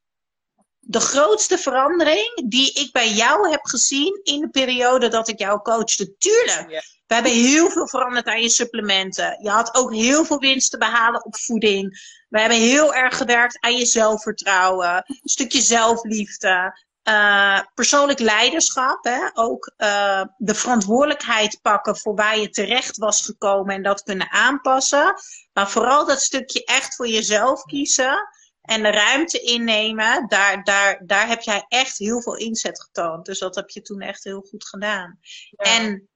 de 0.78 1.00
grootste 1.00 1.58
verandering 1.58 2.50
die 2.50 2.72
ik 2.72 2.92
bij 2.92 3.12
jou 3.12 3.50
heb 3.50 3.64
gezien 3.64 4.20
in 4.22 4.40
de 4.40 4.48
periode 4.48 5.08
dat 5.08 5.28
ik 5.28 5.38
jou 5.38 5.62
coachte. 5.62 6.16
Tuurlijk, 6.18 6.84
we 7.12 7.18
hebben 7.18 7.36
heel 7.36 7.70
veel 7.70 7.88
veranderd 7.88 8.26
aan 8.26 8.42
je 8.42 8.48
supplementen. 8.48 9.38
Je 9.42 9.50
had 9.50 9.74
ook 9.74 9.94
heel 9.94 10.24
veel 10.24 10.38
winst 10.38 10.70
te 10.70 10.78
behalen 10.78 11.24
op 11.24 11.36
voeding. 11.36 12.16
We 12.28 12.40
hebben 12.40 12.58
heel 12.58 12.94
erg 12.94 13.16
gewerkt 13.16 13.60
aan 13.60 13.76
je 13.76 13.86
zelfvertrouwen, 13.86 14.94
een 15.06 15.18
stukje 15.22 15.60
zelfliefde. 15.60 16.80
Uh, 17.08 17.60
persoonlijk 17.74 18.18
leiderschap, 18.18 19.04
hè? 19.04 19.28
ook 19.32 19.72
uh, 19.78 20.24
de 20.36 20.54
verantwoordelijkheid 20.54 21.58
pakken 21.62 21.96
voor 21.96 22.14
waar 22.14 22.38
je 22.38 22.50
terecht 22.50 22.96
was 22.96 23.24
gekomen 23.24 23.74
en 23.74 23.82
dat 23.82 24.02
kunnen 24.02 24.30
aanpassen. 24.30 25.14
Maar 25.52 25.70
vooral 25.70 26.06
dat 26.06 26.20
stukje 26.20 26.64
echt 26.64 26.94
voor 26.94 27.08
jezelf 27.08 27.62
kiezen 27.62 28.28
en 28.62 28.82
de 28.82 28.90
ruimte 28.90 29.38
innemen, 29.38 30.28
daar, 30.28 30.64
daar, 30.64 31.02
daar 31.06 31.28
heb 31.28 31.40
jij 31.40 31.64
echt 31.68 31.98
heel 31.98 32.22
veel 32.22 32.36
inzet 32.36 32.82
getoond. 32.82 33.24
Dus 33.24 33.38
dat 33.38 33.54
heb 33.54 33.70
je 33.70 33.82
toen 33.82 34.00
echt 34.00 34.24
heel 34.24 34.40
goed 34.40 34.64
gedaan. 34.68 35.18
En 35.56 36.10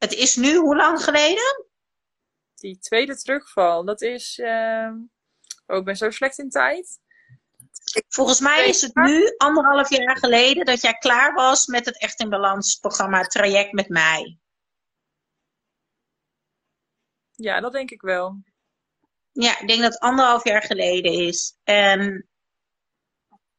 het 0.00 0.12
is 0.12 0.36
nu 0.36 0.56
hoe 0.56 0.76
lang 0.76 1.04
geleden? 1.04 1.64
Die 2.54 2.78
tweede 2.78 3.16
terugval, 3.16 3.84
dat 3.84 4.02
is. 4.02 4.38
Uh... 4.38 4.90
Oh, 5.66 5.76
ik 5.76 5.84
ben 5.84 5.96
zo 5.96 6.10
slecht 6.10 6.38
in 6.38 6.50
tijd. 6.50 7.00
Volgens 8.08 8.40
mij 8.40 8.68
is 8.68 8.80
het 8.80 8.94
nu 8.94 9.34
anderhalf 9.36 9.90
jaar 9.90 10.16
geleden 10.16 10.64
dat 10.64 10.80
jij 10.80 10.94
klaar 10.94 11.34
was 11.34 11.66
met 11.66 11.84
het 11.84 12.00
Echt 12.00 12.20
in 12.20 12.28
Balans 12.28 12.74
programma 12.74 13.22
Traject 13.22 13.72
met 13.72 13.88
mij. 13.88 14.38
Ja, 17.30 17.60
dat 17.60 17.72
denk 17.72 17.90
ik 17.90 18.00
wel. 18.00 18.42
Ja, 19.32 19.60
ik 19.60 19.68
denk 19.68 19.80
dat 19.80 19.92
het 19.92 20.02
anderhalf 20.02 20.44
jaar 20.44 20.62
geleden 20.62 21.12
is. 21.12 21.56
En 21.64 22.29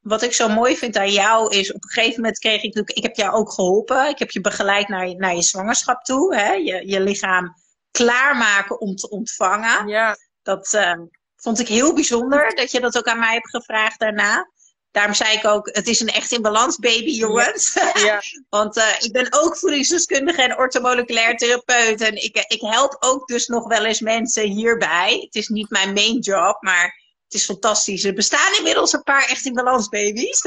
wat 0.01 0.21
ik 0.21 0.33
zo 0.33 0.49
mooi 0.49 0.77
vind 0.77 0.97
aan 0.97 1.11
jou 1.11 1.55
is, 1.55 1.73
op 1.73 1.83
een 1.83 1.89
gegeven 1.89 2.21
moment 2.21 2.39
kreeg 2.39 2.63
ik, 2.63 2.89
ik 2.89 3.03
heb 3.03 3.15
jou 3.15 3.33
ook 3.33 3.51
geholpen. 3.51 4.09
Ik 4.09 4.19
heb 4.19 4.31
je 4.31 4.41
begeleid 4.41 4.87
naar 4.87 5.07
je, 5.07 5.15
naar 5.15 5.35
je 5.35 5.41
zwangerschap 5.41 6.03
toe. 6.03 6.35
Hè? 6.35 6.51
Je, 6.53 6.87
je 6.87 7.01
lichaam 7.01 7.55
klaarmaken 7.91 8.79
om 8.79 8.95
te 8.95 9.09
ontvangen. 9.09 9.87
Ja. 9.87 10.17
Dat 10.43 10.73
uh, 10.73 10.99
vond 11.35 11.59
ik 11.59 11.67
heel 11.67 11.93
bijzonder, 11.93 12.55
dat 12.55 12.71
je 12.71 12.79
dat 12.79 12.97
ook 12.97 13.07
aan 13.07 13.19
mij 13.19 13.33
hebt 13.33 13.49
gevraagd 13.49 13.99
daarna. 13.99 14.49
Daarom 14.91 15.13
zei 15.13 15.37
ik 15.37 15.45
ook, 15.45 15.69
het 15.71 15.87
is 15.87 15.99
een 15.99 16.07
echt 16.07 16.31
in 16.31 16.41
balans 16.41 16.77
baby, 16.77 17.11
jongens. 17.11 17.73
Ja. 17.93 18.21
Want 18.49 18.77
uh, 18.77 18.95
ik 18.99 19.11
ben 19.11 19.27
ook 19.29 19.57
voedingsdeskundige 19.57 20.41
en 20.41 20.57
ortomoleculair 20.57 21.37
therapeut. 21.37 22.01
En 22.01 22.23
ik, 22.23 22.45
ik 22.47 22.61
help 22.61 22.97
ook 22.99 23.27
dus 23.27 23.47
nog 23.47 23.67
wel 23.67 23.85
eens 23.85 23.99
mensen 23.99 24.43
hierbij. 24.43 25.21
Het 25.25 25.35
is 25.35 25.47
niet 25.47 25.69
mijn 25.69 25.93
main 25.93 26.19
job, 26.19 26.61
maar 26.61 27.00
het 27.31 27.39
is 27.39 27.45
fantastisch. 27.45 28.03
Er 28.03 28.13
bestaan 28.13 28.55
inmiddels 28.57 28.93
een 28.93 29.03
paar 29.03 29.25
echt 29.29 29.45
in 29.45 29.53
balans 29.53 29.89
baby's. 29.89 30.41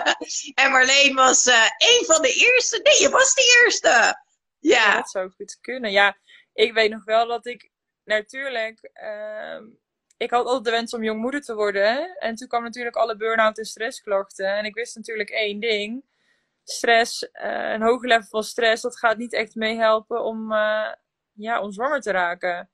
en 0.62 0.70
Marleen 0.70 1.14
was 1.14 1.46
uh, 1.46 1.64
een 1.78 2.04
van 2.04 2.22
de 2.22 2.32
eerste. 2.32 2.80
Nee, 2.82 3.00
je 3.00 3.08
was 3.10 3.34
de 3.34 3.60
eerste. 3.62 4.22
Ja. 4.58 4.94
dat 4.94 5.10
zou 5.10 5.30
goed 5.30 5.58
kunnen. 5.60 5.90
Ja, 5.90 6.16
ik 6.52 6.72
weet 6.72 6.90
nog 6.90 7.04
wel 7.04 7.26
dat 7.26 7.46
ik 7.46 7.70
natuurlijk... 8.04 8.90
Uh, 9.02 9.60
ik 10.16 10.30
had 10.30 10.46
altijd 10.46 10.64
de 10.64 10.70
wens 10.70 10.94
om 10.94 11.02
jongmoeder 11.02 11.40
te 11.40 11.54
worden. 11.54 12.16
En 12.18 12.34
toen 12.34 12.48
kwam 12.48 12.62
natuurlijk 12.62 12.96
alle 12.96 13.16
burn-out 13.16 13.58
en 13.58 13.64
stressklachten. 13.64 14.56
En 14.56 14.64
ik 14.64 14.74
wist 14.74 14.96
natuurlijk 14.96 15.30
één 15.30 15.60
ding. 15.60 16.04
Stress, 16.64 17.22
uh, 17.22 17.70
een 17.72 17.82
hoog 17.82 18.02
level 18.02 18.28
van 18.28 18.44
stress, 18.44 18.82
dat 18.82 18.98
gaat 18.98 19.16
niet 19.16 19.32
echt 19.32 19.54
meehelpen 19.54 20.22
om, 20.22 20.52
uh, 20.52 20.92
ja, 21.32 21.60
om 21.60 21.72
zwanger 21.72 22.00
te 22.00 22.10
raken. 22.10 22.70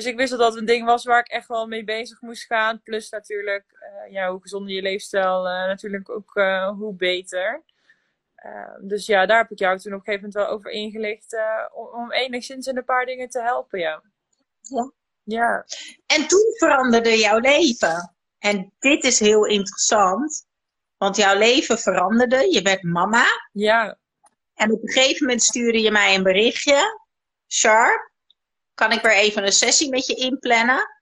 Dus 0.00 0.10
ik 0.10 0.16
wist 0.16 0.30
dat 0.30 0.38
dat 0.38 0.56
een 0.56 0.64
ding 0.64 0.84
was 0.84 1.04
waar 1.04 1.18
ik 1.18 1.28
echt 1.28 1.48
wel 1.48 1.66
mee 1.66 1.84
bezig 1.84 2.20
moest 2.20 2.44
gaan. 2.44 2.82
Plus 2.82 3.10
natuurlijk, 3.10 3.64
uh, 3.70 4.12
ja, 4.12 4.30
hoe 4.30 4.40
gezonder 4.40 4.74
je 4.74 4.82
leefstijl, 4.82 5.42
natuurlijk 5.42 6.10
ook 6.10 6.32
hoe 6.78 6.94
beter. 6.94 7.62
dus 8.80 9.06
ja, 9.06 9.26
daar 9.26 9.38
heb 9.38 9.50
ik 9.50 9.58
jou 9.58 9.78
toen 9.78 9.92
op 9.92 9.98
een 9.98 10.04
gegeven 10.04 10.28
moment 10.28 10.48
wel 10.48 10.56
over 10.56 10.70
ingelicht. 10.70 11.36
om, 11.72 11.86
om 11.86 12.12
enigszins 12.12 12.66
in 12.66 12.76
een 12.76 12.84
paar 12.84 13.06
dingen 13.06 13.28
te 13.28 13.42
helpen, 13.42 13.78
ja. 13.78 14.02
Ja. 14.60 14.92
Ja. 15.24 15.64
En 16.06 16.26
toen 16.26 16.54
veranderde 16.58 17.18
jouw 17.18 17.38
leven. 17.38 18.14
En 18.38 18.72
dit 18.78 19.04
is 19.04 19.18
heel 19.18 19.46
interessant, 19.46 20.46
want 20.96 21.16
jouw 21.16 21.38
leven 21.38 21.78
veranderde. 21.78 22.52
Je 22.52 22.62
werd 22.62 22.82
mama. 22.82 23.24
Ja. 23.52 23.98
En 24.54 24.72
op 24.72 24.82
een 24.82 24.92
gegeven 24.92 25.26
moment 25.26 25.42
stuurde 25.42 25.80
je 25.80 25.90
mij 25.90 26.14
een 26.14 26.22
berichtje. 26.22 26.98
Sharp, 27.48 28.09
kan 28.80 28.92
ik 28.92 29.02
weer 29.02 29.12
even 29.16 29.44
een 29.44 29.52
sessie 29.52 29.90
met 29.90 30.06
je 30.06 30.14
inplannen? 30.14 31.00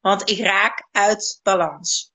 Want 0.00 0.30
ik 0.30 0.38
raak 0.38 0.88
uit 0.90 1.40
balans. 1.42 2.12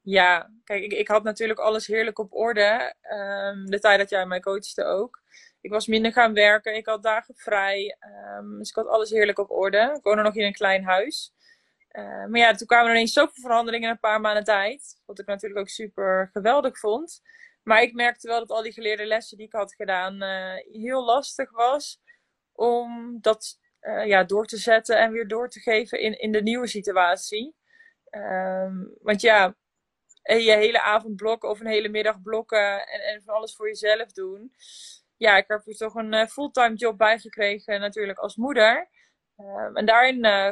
Ja, 0.00 0.50
kijk, 0.64 0.82
ik, 0.82 0.92
ik 0.92 1.08
had 1.08 1.22
natuurlijk 1.22 1.58
alles 1.58 1.86
heerlijk 1.86 2.18
op 2.18 2.34
orde. 2.34 2.94
Um, 3.12 3.70
de 3.70 3.78
tijd 3.80 3.98
dat 3.98 4.10
jij 4.10 4.26
mij 4.26 4.40
coachte 4.40 4.84
ook. 4.84 5.22
Ik 5.60 5.70
was 5.70 5.86
minder 5.86 6.12
gaan 6.12 6.34
werken. 6.34 6.76
Ik 6.76 6.86
had 6.86 7.02
dagen 7.02 7.34
vrij. 7.36 7.96
Um, 8.38 8.58
dus 8.58 8.68
ik 8.68 8.74
had 8.74 8.86
alles 8.86 9.10
heerlijk 9.10 9.38
op 9.38 9.50
orde. 9.50 9.92
Ik 9.96 10.02
woonde 10.02 10.22
nog 10.22 10.34
in 10.34 10.44
een 10.44 10.52
klein 10.52 10.84
huis. 10.84 11.32
Uh, 11.92 12.26
maar 12.26 12.40
ja, 12.40 12.52
toen 12.52 12.66
kwamen 12.66 12.86
er 12.86 12.94
ineens 12.94 13.12
zoveel 13.12 13.42
veranderingen 13.42 13.88
in 13.88 13.94
een 13.94 14.00
paar 14.00 14.20
maanden 14.20 14.44
tijd. 14.44 15.00
Wat 15.06 15.18
ik 15.18 15.26
natuurlijk 15.26 15.60
ook 15.60 15.68
super 15.68 16.30
geweldig 16.32 16.78
vond. 16.78 17.22
Maar 17.62 17.82
ik 17.82 17.94
merkte 17.94 18.28
wel 18.28 18.38
dat 18.38 18.50
al 18.50 18.62
die 18.62 18.72
geleerde 18.72 19.06
lessen 19.06 19.36
die 19.36 19.46
ik 19.46 19.52
had 19.52 19.74
gedaan 19.74 20.22
uh, 20.22 20.82
heel 20.82 21.04
lastig 21.04 21.50
was. 21.50 22.00
Om 22.52 23.18
dat 23.20 23.58
uh, 23.82 24.06
ja, 24.06 24.24
door 24.24 24.46
te 24.46 24.56
zetten 24.56 24.98
en 24.98 25.12
weer 25.12 25.28
door 25.28 25.48
te 25.48 25.60
geven 25.60 26.00
in, 26.00 26.18
in 26.18 26.32
de 26.32 26.42
nieuwe 26.42 26.66
situatie. 26.66 27.56
Um, 28.10 28.96
want 29.02 29.20
ja, 29.20 29.54
je 30.22 30.52
hele 30.52 30.82
avond 30.82 31.16
blokken 31.16 31.48
of 31.48 31.60
een 31.60 31.66
hele 31.66 31.88
middag 31.88 32.22
blokken 32.22 32.86
en, 32.86 33.00
en 33.00 33.22
van 33.22 33.34
alles 33.34 33.56
voor 33.56 33.66
jezelf 33.66 34.12
doen 34.12 34.52
ja, 35.20 35.36
ik 35.36 35.44
heb 35.48 35.66
er 35.66 35.76
toch 35.76 35.94
een 35.94 36.12
uh, 36.12 36.26
fulltime 36.26 36.74
job 36.74 36.98
bij 36.98 37.18
gekregen, 37.18 37.80
natuurlijk 37.80 38.18
als 38.18 38.36
moeder. 38.36 38.88
Um, 39.36 39.76
en 39.76 39.86
daarin 39.86 40.24
uh, 40.24 40.50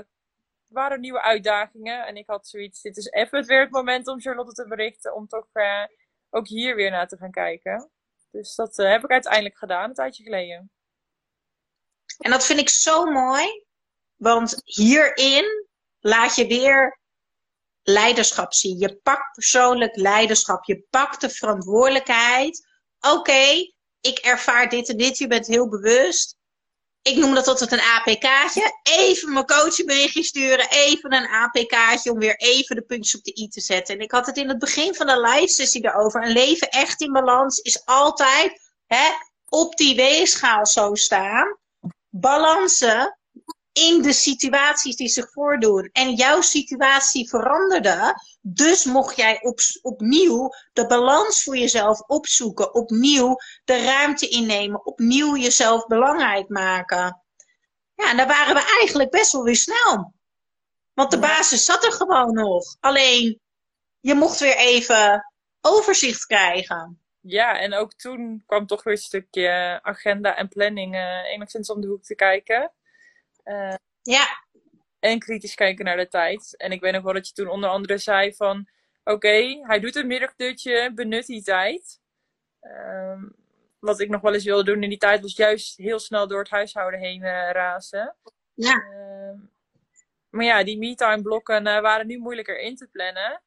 waren 0.66 1.00
nieuwe 1.00 1.22
uitdagingen. 1.22 2.06
En 2.06 2.16
ik 2.16 2.26
had 2.26 2.48
zoiets, 2.48 2.82
dit 2.82 2.96
is 2.96 3.06
even 3.10 3.46
weer 3.46 3.60
het 3.60 3.70
moment 3.70 4.06
om 4.06 4.20
Charlotte 4.20 4.52
te 4.52 4.68
berichten, 4.68 5.14
om 5.14 5.26
toch 5.26 5.46
ook 6.30 6.48
hier 6.48 6.74
weer 6.74 6.90
naar 6.90 7.08
te 7.08 7.16
gaan 7.16 7.30
kijken. 7.30 7.90
Dus 8.30 8.54
dat 8.54 8.76
heb 8.76 9.04
ik 9.04 9.10
uiteindelijk 9.10 9.58
gedaan, 9.58 9.88
een 9.88 9.94
tijdje 9.94 10.22
geleden. 10.22 10.70
En 12.18 12.30
dat 12.30 12.44
vind 12.44 12.58
ik 12.58 12.68
zo 12.68 13.04
mooi, 13.04 13.64
want 14.16 14.60
hierin 14.64 15.66
laat 16.00 16.36
je 16.36 16.46
weer 16.46 17.00
leiderschap 17.82 18.54
zien. 18.54 18.78
Je 18.78 18.96
pakt 18.96 19.32
persoonlijk 19.32 19.96
leiderschap, 19.96 20.64
je 20.64 20.86
pakt 20.90 21.20
de 21.20 21.30
verantwoordelijkheid. 21.30 22.66
Oké, 23.00 23.72
ik 24.00 24.18
ervaar 24.18 24.68
dit 24.68 24.88
en 24.88 24.96
dit, 24.96 25.18
je 25.18 25.26
bent 25.26 25.46
heel 25.46 25.68
bewust. 25.68 26.36
Ik 27.02 27.16
noem 27.16 27.34
dat 27.34 27.46
altijd 27.46 27.72
een 27.72 27.80
APK'tje. 27.80 28.80
Even 28.82 29.32
mijn 29.32 29.46
coachingberichtje 29.46 30.22
sturen, 30.22 30.70
even 30.70 31.12
een 31.12 31.28
APK'tje 31.28 32.10
om 32.10 32.18
weer 32.18 32.36
even 32.36 32.76
de 32.76 32.82
puntjes 32.82 33.16
op 33.16 33.24
de 33.24 33.40
i 33.40 33.48
te 33.48 33.60
zetten. 33.60 33.94
En 33.94 34.00
ik 34.00 34.10
had 34.10 34.26
het 34.26 34.36
in 34.36 34.48
het 34.48 34.58
begin 34.58 34.94
van 34.94 35.06
de 35.06 35.20
live 35.20 35.48
sessie 35.48 35.84
erover. 35.84 36.22
Een 36.22 36.32
leven 36.32 36.68
echt 36.68 37.00
in 37.00 37.12
balans 37.12 37.58
is 37.58 37.84
altijd 37.84 38.60
hè, 38.86 39.08
op 39.48 39.76
die 39.76 39.96
weegschaal 39.96 40.66
zo 40.66 40.94
staan. 40.94 41.58
Balansen 42.08 43.18
in 43.72 44.02
de 44.02 44.12
situaties 44.12 44.96
die 44.96 45.08
zich 45.08 45.32
voordoen. 45.32 45.88
En 45.92 46.14
jouw 46.14 46.40
situatie 46.40 47.28
veranderde. 47.28 48.22
Dus 48.40 48.84
mocht 48.84 49.16
jij 49.16 49.42
op, 49.42 49.60
opnieuw 49.82 50.50
de 50.72 50.86
balans 50.86 51.42
voor 51.42 51.56
jezelf 51.56 52.00
opzoeken. 52.00 52.74
Opnieuw 52.74 53.36
de 53.64 53.84
ruimte 53.84 54.28
innemen. 54.28 54.86
Opnieuw 54.86 55.36
jezelf 55.36 55.86
belangrijk 55.86 56.48
maken. 56.48 57.22
Ja, 57.94 58.10
en 58.10 58.16
daar 58.16 58.26
waren 58.26 58.54
we 58.54 58.76
eigenlijk 58.78 59.10
best 59.10 59.32
wel 59.32 59.42
weer 59.42 59.56
snel. 59.56 60.14
Want 60.94 61.10
de 61.10 61.18
basis 61.18 61.64
zat 61.64 61.84
er 61.84 61.92
gewoon 61.92 62.32
nog. 62.32 62.76
Alleen, 62.80 63.40
je 64.00 64.14
mocht 64.14 64.38
weer 64.38 64.56
even 64.56 65.32
overzicht 65.60 66.26
krijgen. 66.26 67.00
Ja, 67.30 67.60
en 67.60 67.74
ook 67.74 67.92
toen 67.92 68.42
kwam 68.46 68.66
toch 68.66 68.82
weer 68.82 68.94
een 68.94 69.00
stukje 69.00 69.78
agenda 69.82 70.36
en 70.36 70.48
planning 70.48 70.94
uh, 70.94 71.24
enigszins 71.32 71.70
om 71.70 71.80
de 71.80 71.86
hoek 71.86 72.02
te 72.02 72.14
kijken. 72.14 72.72
Uh, 73.44 73.74
ja. 74.02 74.26
En 74.98 75.18
kritisch 75.18 75.54
kijken 75.54 75.84
naar 75.84 75.96
de 75.96 76.08
tijd. 76.08 76.56
En 76.56 76.72
ik 76.72 76.80
weet 76.80 76.92
nog 76.92 77.02
wel 77.02 77.12
dat 77.12 77.28
je 77.28 77.34
toen 77.34 77.48
onder 77.48 77.70
andere 77.70 77.98
zei 77.98 78.34
van... 78.34 78.68
Oké, 79.04 79.58
hij 79.62 79.80
doet 79.80 79.96
een 79.96 80.06
middagdutje, 80.06 80.92
benut 80.94 81.26
die 81.26 81.42
tijd. 81.42 82.00
Um, 82.60 83.34
wat 83.78 84.00
ik 84.00 84.08
nog 84.08 84.20
wel 84.20 84.34
eens 84.34 84.44
wilde 84.44 84.64
doen 84.64 84.82
in 84.82 84.88
die 84.88 84.98
tijd 84.98 85.20
was 85.20 85.36
juist 85.36 85.76
heel 85.76 85.98
snel 85.98 86.28
door 86.28 86.38
het 86.38 86.50
huishouden 86.50 87.00
heen 87.00 87.22
uh, 87.22 87.50
razen. 87.52 88.16
Ja. 88.54 88.74
Uh, 88.74 89.40
maar 90.28 90.44
ja, 90.44 90.64
die 90.64 90.78
me-time 90.78 91.22
blokken 91.22 91.62
waren 91.62 92.06
nu 92.06 92.18
moeilijker 92.18 92.58
in 92.58 92.76
te 92.76 92.88
plannen. 92.88 93.42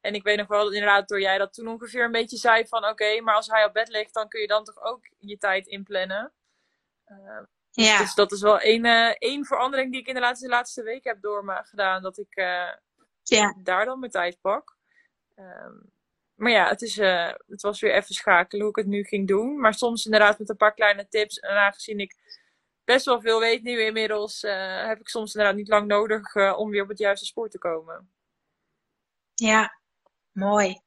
En 0.00 0.14
ik 0.14 0.22
weet 0.22 0.36
nog 0.36 0.46
wel 0.46 0.64
dat 0.64 0.72
inderdaad 0.72 1.08
door 1.08 1.20
jij 1.20 1.38
dat 1.38 1.52
toen 1.52 1.68
ongeveer 1.68 2.04
een 2.04 2.10
beetje 2.10 2.36
zei 2.36 2.66
van 2.66 2.84
oké, 2.84 3.20
maar 3.20 3.34
als 3.34 3.46
hij 3.46 3.64
op 3.64 3.72
bed 3.72 3.88
ligt, 3.88 4.14
dan 4.14 4.28
kun 4.28 4.40
je 4.40 4.46
dan 4.46 4.64
toch 4.64 4.82
ook 4.82 5.10
je 5.18 5.38
tijd 5.38 5.66
inplannen. 5.66 6.32
Uh, 7.06 7.40
ja. 7.70 7.98
Dus 7.98 8.14
dat 8.14 8.32
is 8.32 8.40
wel 8.40 8.60
één, 8.60 8.84
uh, 8.84 9.14
één 9.18 9.44
verandering 9.44 9.92
die 9.92 10.00
ik 10.00 10.06
in 10.06 10.14
de 10.14 10.20
laatste, 10.20 10.46
de 10.46 10.52
laatste 10.52 10.82
week 10.82 11.04
heb 11.04 11.20
doorgedaan. 11.20 12.02
Dat 12.02 12.18
ik 12.18 12.36
uh, 12.36 12.72
ja. 13.22 13.56
daar 13.62 13.84
dan 13.84 13.98
mijn 13.98 14.12
tijd 14.12 14.40
pak. 14.40 14.76
Um, 15.36 15.92
maar 16.34 16.50
ja, 16.50 16.68
het, 16.68 16.82
is, 16.82 16.96
het 17.46 17.60
was 17.60 17.80
weer 17.80 17.94
even 17.94 18.14
schakelen 18.14 18.60
hoe 18.60 18.70
ik 18.70 18.76
het 18.76 18.86
nu 18.86 19.04
ging 19.04 19.28
doen. 19.28 19.60
Maar 19.60 19.74
soms 19.74 20.04
inderdaad 20.04 20.38
met 20.38 20.48
een 20.48 20.56
paar 20.56 20.74
kleine 20.74 21.08
tips. 21.08 21.38
En 21.38 21.56
aangezien 21.56 21.98
ik 21.98 22.16
best 22.84 23.04
wel 23.04 23.20
veel 23.20 23.40
weet 23.40 23.62
nu 23.62 23.80
inmiddels, 23.80 24.42
heb 24.86 25.00
ik 25.00 25.08
soms 25.08 25.34
inderdaad 25.34 25.58
niet 25.58 25.68
lang 25.68 25.86
nodig 25.86 26.56
om 26.56 26.70
weer 26.70 26.82
op 26.82 26.88
het 26.88 26.98
juiste 26.98 27.26
spoor 27.26 27.48
te 27.48 27.58
komen. 27.58 28.10
Ja, 29.34 29.79
mooi. 30.32 30.80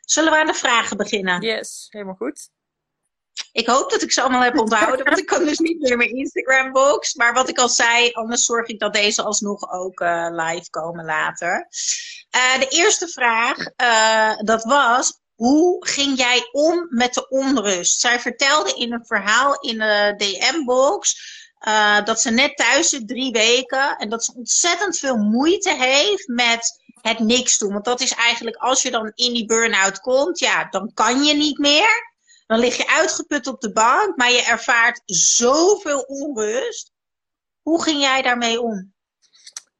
Zullen 0.00 0.32
we 0.32 0.38
aan 0.38 0.46
de 0.46 0.54
vragen 0.54 0.96
beginnen? 0.96 1.40
Yes, 1.40 1.86
helemaal 1.90 2.14
goed. 2.14 2.50
Ik 3.52 3.66
hoop 3.66 3.90
dat 3.90 4.02
ik 4.02 4.12
ze 4.12 4.20
allemaal 4.20 4.42
heb 4.42 4.58
onthouden, 4.58 5.04
want 5.04 5.18
ik 5.18 5.26
kan 5.26 5.44
dus 5.44 5.58
niet 5.58 5.80
meer 5.80 5.96
mijn 5.96 6.16
Instagram-box. 6.16 7.14
Maar 7.14 7.32
wat 7.32 7.48
ik 7.48 7.58
al 7.58 7.68
zei, 7.68 8.12
anders 8.12 8.44
zorg 8.44 8.66
ik 8.66 8.78
dat 8.78 8.92
deze 8.92 9.22
alsnog 9.22 9.72
ook 9.72 10.00
uh, 10.00 10.28
live 10.30 10.70
komen 10.70 11.04
later. 11.04 11.68
Uh, 12.36 12.58
de 12.60 12.68
eerste 12.68 13.08
vraag, 13.08 13.56
uh, 13.58 14.36
dat 14.36 14.64
was, 14.64 15.20
hoe 15.34 15.86
ging 15.86 16.16
jij 16.18 16.48
om 16.52 16.86
met 16.90 17.14
de 17.14 17.28
onrust? 17.28 18.00
Zij 18.00 18.20
vertelde 18.20 18.74
in 18.74 18.92
een 18.92 19.06
verhaal 19.06 19.60
in 19.60 19.78
de 19.78 20.14
DM-box 20.16 21.30
dat 22.04 22.20
ze 22.20 22.30
net 22.30 22.56
thuis 22.56 22.88
zit, 22.88 23.08
drie 23.08 23.32
weken. 23.32 23.96
En 23.96 24.08
dat 24.08 24.24
ze 24.24 24.34
ontzettend 24.34 24.98
veel 24.98 25.16
moeite 25.16 25.74
heeft 25.74 26.28
met 26.28 26.81
het 27.02 27.18
niks 27.18 27.58
doen. 27.58 27.72
Want 27.72 27.84
dat 27.84 28.00
is 28.00 28.14
eigenlijk, 28.14 28.56
als 28.56 28.82
je 28.82 28.90
dan 28.90 29.12
in 29.14 29.32
die 29.32 29.46
burn-out 29.46 30.00
komt, 30.00 30.38
ja, 30.38 30.68
dan 30.70 30.90
kan 30.94 31.22
je 31.22 31.34
niet 31.34 31.58
meer. 31.58 32.10
Dan 32.46 32.58
lig 32.58 32.76
je 32.76 32.88
uitgeput 32.88 33.46
op 33.46 33.60
de 33.60 33.72
bank, 33.72 34.16
maar 34.16 34.30
je 34.30 34.42
ervaart 34.42 35.02
zoveel 35.04 36.00
onrust. 36.00 36.92
Hoe 37.62 37.82
ging 37.82 38.00
jij 38.00 38.22
daarmee 38.22 38.60
om? 38.60 38.94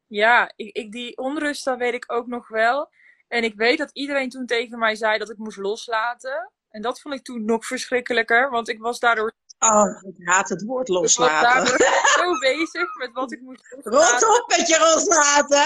Ja, 0.07 0.53
ik, 0.57 0.77
ik, 0.77 0.93
die 0.93 1.17
onrust, 1.17 1.65
dat 1.65 1.79
weet 1.79 1.95
ik 1.95 2.13
ook 2.13 2.27
nog 2.27 2.49
wel. 2.49 2.91
En 3.29 3.45
ik 3.45 3.55
weet 3.55 3.79
dat 3.79 3.91
iedereen 3.93 4.29
toen 4.29 4.47
tegen 4.47 4.79
mij 4.79 4.95
zei 4.95 5.19
dat 5.19 5.31
ik 5.31 5.37
moest 5.37 5.57
loslaten. 5.57 6.53
En 6.71 6.83
dat 6.83 7.01
vond 7.01 7.15
ik 7.15 7.25
toen 7.25 7.45
nog 7.45 7.67
verschrikkelijker, 7.67 8.51
want 8.51 8.69
ik 8.69 8.81
was 8.81 8.99
daardoor. 8.99 9.33
Oh, 9.59 10.03
ik 10.03 10.27
haat 10.27 10.49
het 10.49 10.65
woord 10.65 10.89
loslaten. 10.89 11.63
Ik 11.63 11.69
was 11.69 11.79
daardoor 11.79 12.03
zo 12.17 12.39
bezig 12.39 12.95
met 12.97 13.13
wat 13.13 13.33
ik 13.33 13.41
moest 13.41 13.63
loslaten. 13.83 14.29
Rot 14.29 14.41
op 14.41 14.49
met 14.57 14.69
je 14.69 14.79
loslaten! 14.79 15.65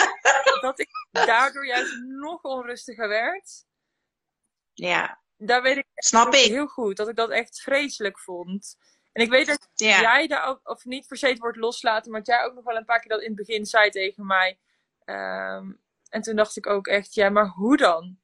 Dat 0.60 0.80
ik 0.80 0.88
daardoor 1.24 1.66
juist 1.66 1.96
nog 2.02 2.42
onrustiger 2.42 3.08
werd. 3.08 3.64
Ja 4.72 5.24
daar 5.36 5.62
weet 5.62 5.76
ik 5.76 5.86
Snap 5.94 6.34
ik. 6.34 6.50
heel 6.50 6.66
goed 6.66 6.96
dat 6.96 7.08
ik 7.08 7.16
dat 7.16 7.30
echt 7.30 7.60
vreselijk 7.60 8.18
vond. 8.18 8.76
En 9.12 9.22
ik 9.22 9.30
weet 9.30 9.46
dat 9.46 9.68
ja. 9.74 10.00
jij 10.00 10.26
daar 10.26 10.46
ook, 10.46 10.60
of 10.62 10.84
niet 10.84 11.06
per 11.06 11.16
se 11.16 11.26
het 11.26 11.38
woord 11.38 11.56
loslaten, 11.56 12.10
maar 12.10 12.20
dat 12.20 12.34
jij 12.34 12.44
ook 12.44 12.54
nog 12.54 12.64
wel 12.64 12.76
een 12.76 12.84
paar 12.84 13.00
keer 13.00 13.10
dat 13.10 13.20
in 13.20 13.26
het 13.26 13.36
begin 13.36 13.66
zei 13.66 13.90
tegen 13.90 14.26
mij. 14.26 14.58
Um, 15.04 15.80
en 16.08 16.22
toen 16.22 16.36
dacht 16.36 16.56
ik 16.56 16.66
ook 16.66 16.86
echt, 16.86 17.14
ja, 17.14 17.30
maar 17.30 17.46
hoe 17.46 17.76
dan? 17.76 18.18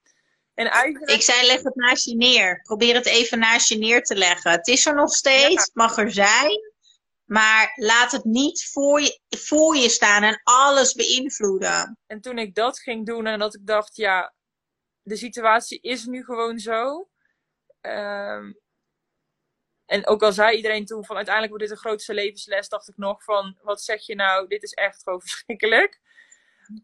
En 0.55 0.70
eigenlijk... 0.70 1.11
Ik 1.11 1.22
zei, 1.22 1.46
leg 1.46 1.62
het 1.62 1.74
naast 1.74 2.05
je 2.05 2.16
neer. 2.16 2.61
Probeer 2.62 2.94
het 2.94 3.07
even 3.07 3.38
naast 3.38 3.68
je 3.68 3.78
neer 3.78 4.02
te 4.02 4.16
leggen. 4.16 4.50
Het 4.50 4.68
is 4.68 4.87
er 4.87 4.94
nog 4.94 5.12
steeds, 5.12 5.64
ja. 5.66 5.70
mag 5.72 5.96
er 5.96 6.12
zijn. 6.12 6.72
Maar 7.33 7.73
laat 7.75 8.12
het 8.12 8.25
niet 8.25 8.64
voor 8.73 9.01
je, 9.01 9.21
voor 9.29 9.77
je 9.77 9.88
staan 9.88 10.23
en 10.23 10.40
alles 10.42 10.95
beïnvloeden. 10.95 11.99
En 12.07 12.21
toen 12.21 12.38
ik 12.38 12.55
dat 12.55 12.79
ging 12.79 13.07
doen 13.07 13.27
en 13.27 13.38
dat 13.38 13.55
ik 13.55 13.66
dacht, 13.66 13.97
ja, 13.97 14.35
de 15.03 15.16
situatie 15.16 15.81
is 15.81 16.05
nu 16.05 16.25
gewoon 16.25 16.59
zo. 16.59 17.09
Um, 17.81 18.61
en 19.85 20.07
ook 20.07 20.23
al 20.23 20.33
zei 20.33 20.57
iedereen 20.57 20.85
toen 20.85 21.05
van 21.05 21.16
uiteindelijk 21.16 21.55
wordt 21.55 21.68
dit 21.68 21.79
de 21.79 21.88
grootste 21.88 22.14
levensles, 22.14 22.68
dacht 22.68 22.88
ik 22.88 22.97
nog 22.97 23.25
van 23.25 23.59
wat 23.62 23.83
zeg 23.83 24.07
je 24.07 24.14
nou, 24.14 24.47
dit 24.47 24.62
is 24.62 24.73
echt 24.73 25.03
gewoon 25.03 25.21
verschrikkelijk. 25.27 26.01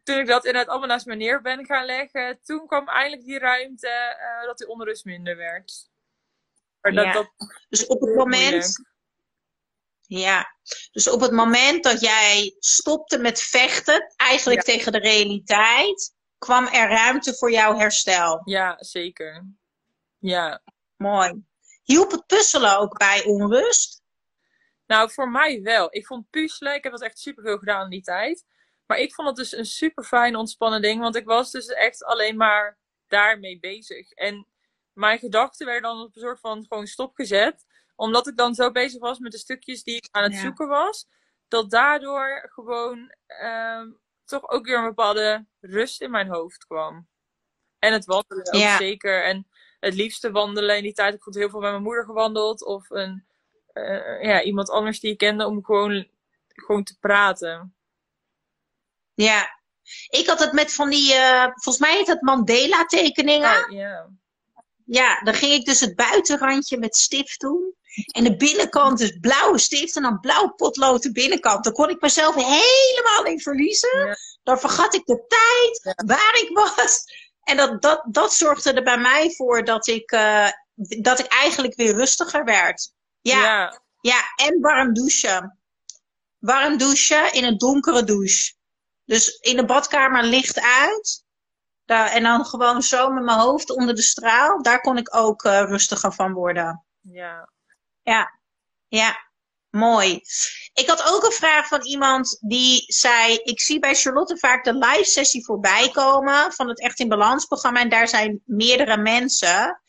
Toen 0.03 0.19
ik 0.19 0.27
dat 0.27 0.45
inderdaad 0.45 0.71
allemaal 0.71 0.89
naast 0.89 1.07
me 1.07 1.15
neer 1.15 1.41
ben 1.41 1.67
gaan 1.67 1.85
leggen, 1.85 2.41
toen 2.43 2.67
kwam 2.67 2.89
eindelijk 2.89 3.25
die 3.25 3.39
ruimte 3.39 4.17
uh, 4.21 4.47
dat 4.47 4.59
die 4.59 4.69
onrust 4.69 5.05
minder 5.05 5.37
werd. 5.37 5.89
Maar 6.81 6.93
dat, 6.93 7.05
ja. 7.05 7.13
dat, 7.13 7.31
dus 7.69 7.87
op 7.87 8.01
het 8.01 8.15
moment. 8.15 8.97
Ja, 10.09 10.57
dus 10.93 11.09
op 11.09 11.21
het 11.21 11.33
moment 11.33 11.85
dat 11.85 12.01
jij 12.01 12.57
stopte 12.59 13.19
met 13.19 13.41
vechten, 13.43 14.15
eigenlijk 14.17 14.67
ja. 14.67 14.73
tegen 14.73 14.93
de 14.93 14.99
realiteit, 14.99 16.15
kwam 16.39 16.67
er 16.67 16.89
ruimte 16.89 17.35
voor 17.35 17.51
jouw 17.51 17.77
herstel. 17.77 18.41
Ja, 18.45 18.77
zeker. 18.79 19.47
Ja. 20.19 20.63
Mooi. 20.97 21.43
Hielp 21.83 22.11
het 22.11 22.27
puzzelen 22.27 22.79
ook 22.79 22.99
bij 22.99 23.25
onrust? 23.25 24.03
Nou, 24.87 25.11
voor 25.11 25.31
mij 25.31 25.63
wel. 25.63 25.87
Ik 25.91 26.07
vond 26.07 26.31
puzzelen, 26.31 26.75
ik 26.75 26.83
heb 26.83 26.93
dat 26.93 27.03
echt 27.03 27.19
superveel 27.19 27.59
gedaan 27.59 27.85
in 27.85 27.91
die 27.91 28.03
tijd. 28.03 28.45
Maar 28.87 28.99
ik 28.99 29.15
vond 29.15 29.29
het 29.29 29.37
dus 29.37 29.53
een 29.53 29.67
super 29.67 30.05
fijn 30.05 30.37
ontspannen 30.37 30.83
ding, 30.83 31.01
want 31.01 31.17
ik 31.17 31.25
was 31.25 31.51
dus 31.51 31.67
echt 31.67 32.05
alleen 32.05 32.37
maar 32.37 32.79
daarmee 33.09 33.59
bezig. 33.59 34.11
En 34.11 34.47
mijn 34.93 35.19
gedachten 35.19 35.67
werden 35.67 35.91
dan 35.91 36.01
op 36.01 36.17
een 36.17 36.23
soort 36.23 36.41
van 36.41 36.67
gewoon 36.69 36.87
stopgezet. 36.87 37.67
Omdat 37.99 38.27
ik 38.27 38.37
dan 38.37 38.55
zo 38.55 38.71
bezig 38.71 39.01
was 39.01 39.19
met 39.19 39.33
de 39.33 39.39
stukjes 39.39 39.83
die 39.83 39.97
ik 39.97 40.09
aan 40.11 40.23
het 40.23 40.33
ja. 40.33 40.41
zoeken 40.41 40.69
was. 40.69 41.07
Dat 41.49 41.71
daardoor 41.71 42.51
gewoon 42.55 43.15
um, 43.43 43.99
toch 44.25 44.51
ook 44.51 44.67
weer 44.67 44.79
een 44.79 44.85
bepaalde 44.85 45.47
rust 45.61 46.01
in 46.01 46.11
mijn 46.11 46.29
hoofd 46.29 46.67
kwam. 46.67 47.09
En 47.79 47.93
het 47.93 48.05
wandelen 48.05 48.47
ook 48.47 48.61
ja. 48.61 48.77
zeker. 48.77 49.25
En 49.25 49.49
het 49.81 49.95
liefste 49.95 50.31
wandelen 50.31 50.77
in 50.77 50.83
die 50.83 50.93
tijd. 50.93 51.15
Ik 51.15 51.23
had 51.23 51.35
heel 51.35 51.51
veel 51.51 51.61
met 51.61 51.71
mijn 51.71 51.83
moeder 51.83 52.05
gewandeld. 52.05 52.65
Of 52.65 52.91
een, 52.91 53.27
uh, 53.75 54.23
ja, 54.23 54.43
iemand 54.43 54.71
anders 54.71 55.01
die 55.01 55.13
ik 55.13 55.19
kende 55.19 55.47
om 55.47 55.65
gewoon, 55.65 56.09
gewoon 56.49 56.85
te 56.85 56.99
praten. 56.99 57.75
Ja. 59.15 59.59
Ik 60.09 60.27
had 60.27 60.39
het 60.39 60.53
met 60.53 60.75
van 60.75 60.91
die, 60.91 61.15
uh, 61.15 61.43
volgens 61.43 61.79
mij 61.79 61.97
heet 61.97 62.07
dat 62.07 62.21
Mandela 62.21 62.85
tekeningen. 62.85 63.65
Oh, 63.65 63.71
ja. 63.71 64.09
Ja, 64.85 65.21
dan 65.21 65.35
ging 65.35 65.53
ik 65.53 65.65
dus 65.65 65.81
het 65.81 65.97
buitenrandje 65.97 66.79
met 66.79 66.97
stift 66.97 67.41
doen. 67.41 67.77
En 68.07 68.25
de 68.25 68.37
binnenkant 68.37 69.01
is 69.01 69.19
blauwe 69.21 69.59
stift 69.59 69.97
en 69.97 70.03
dan 70.03 70.21
blauw 70.21 70.49
potlood 70.49 71.03
de 71.03 71.13
binnenkant. 71.13 71.65
Dan 71.65 71.73
kon 71.73 71.89
ik 71.89 72.01
mezelf 72.01 72.35
helemaal 72.35 73.25
in 73.25 73.41
verliezen. 73.41 74.19
Dan 74.43 74.59
vergat 74.59 74.95
ik 74.95 75.05
de 75.05 75.25
tijd, 75.27 75.95
waar 76.07 76.35
ik 76.35 76.51
was. 76.53 77.05
En 77.43 77.57
dat, 77.57 77.83
dat, 77.83 78.05
dat 78.11 78.35
zorgde 78.35 78.73
er 78.73 78.83
bij 78.83 78.99
mij 78.99 79.31
voor 79.37 79.65
dat 79.65 79.87
ik, 79.87 80.13
uh, 80.13 80.49
dat 80.75 81.19
ik 81.19 81.27
eigenlijk 81.27 81.75
weer 81.75 81.95
rustiger 81.95 82.45
werd. 82.45 82.93
Ja, 83.21 83.43
ja. 83.43 83.83
ja. 84.01 84.21
en 84.37 84.61
warm 84.61 84.95
douchen. 84.95 85.59
Warm 86.39 86.79
douchen 86.79 87.33
in 87.33 87.45
een 87.45 87.59
donkere 87.59 88.05
douche. 88.05 88.55
Dus 89.05 89.39
in 89.39 89.57
de 89.57 89.65
badkamer 89.65 90.25
licht 90.25 90.61
uit. 90.61 91.25
Daar, 91.85 92.11
en 92.11 92.23
dan 92.23 92.45
gewoon 92.45 92.83
zo 92.83 93.11
met 93.11 93.25
mijn 93.25 93.39
hoofd 93.39 93.71
onder 93.71 93.95
de 93.95 94.03
straal. 94.03 94.63
Daar 94.63 94.81
kon 94.81 94.97
ik 94.97 95.17
ook 95.17 95.45
uh, 95.45 95.63
rustiger 95.63 96.13
van 96.13 96.33
worden. 96.33 96.85
Ja. 97.01 97.49
Ja, 98.09 98.41
ja. 98.89 99.27
Mooi. 99.71 100.21
Ik 100.73 100.87
had 100.87 101.13
ook 101.13 101.25
een 101.25 101.33
vraag 101.33 101.69
van 101.69 101.83
iemand 101.83 102.39
die 102.41 102.85
zei: 102.87 103.37
Ik 103.37 103.61
zie 103.61 103.79
bij 103.79 103.95
Charlotte 103.95 104.37
vaak 104.37 104.65
de 104.65 104.75
live 104.75 105.05
sessie 105.05 105.45
voorbij 105.45 105.91
komen 105.91 106.53
van 106.53 106.69
het 106.69 106.81
Echt 106.81 106.99
in 106.99 107.09
Balans 107.09 107.45
programma. 107.45 107.81
En 107.81 107.89
daar 107.89 108.09
zijn 108.09 108.43
meerdere 108.45 108.97
mensen. 108.97 109.81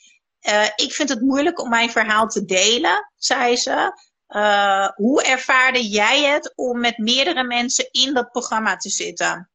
Uh, 0.41 0.65
ik 0.75 0.93
vind 0.93 1.09
het 1.09 1.21
moeilijk 1.21 1.59
om 1.59 1.69
mijn 1.69 1.89
verhaal 1.89 2.27
te 2.27 2.45
delen, 2.45 3.11
zei 3.15 3.55
ze. 3.55 3.97
Uh, 4.27 4.89
hoe 4.89 5.23
ervaarde 5.23 5.87
jij 5.87 6.23
het 6.23 6.53
om 6.55 6.79
met 6.79 6.97
meerdere 6.97 7.43
mensen 7.43 7.87
in 7.91 8.13
dat 8.13 8.31
programma 8.31 8.75
te 8.77 8.89
zitten? 8.89 9.49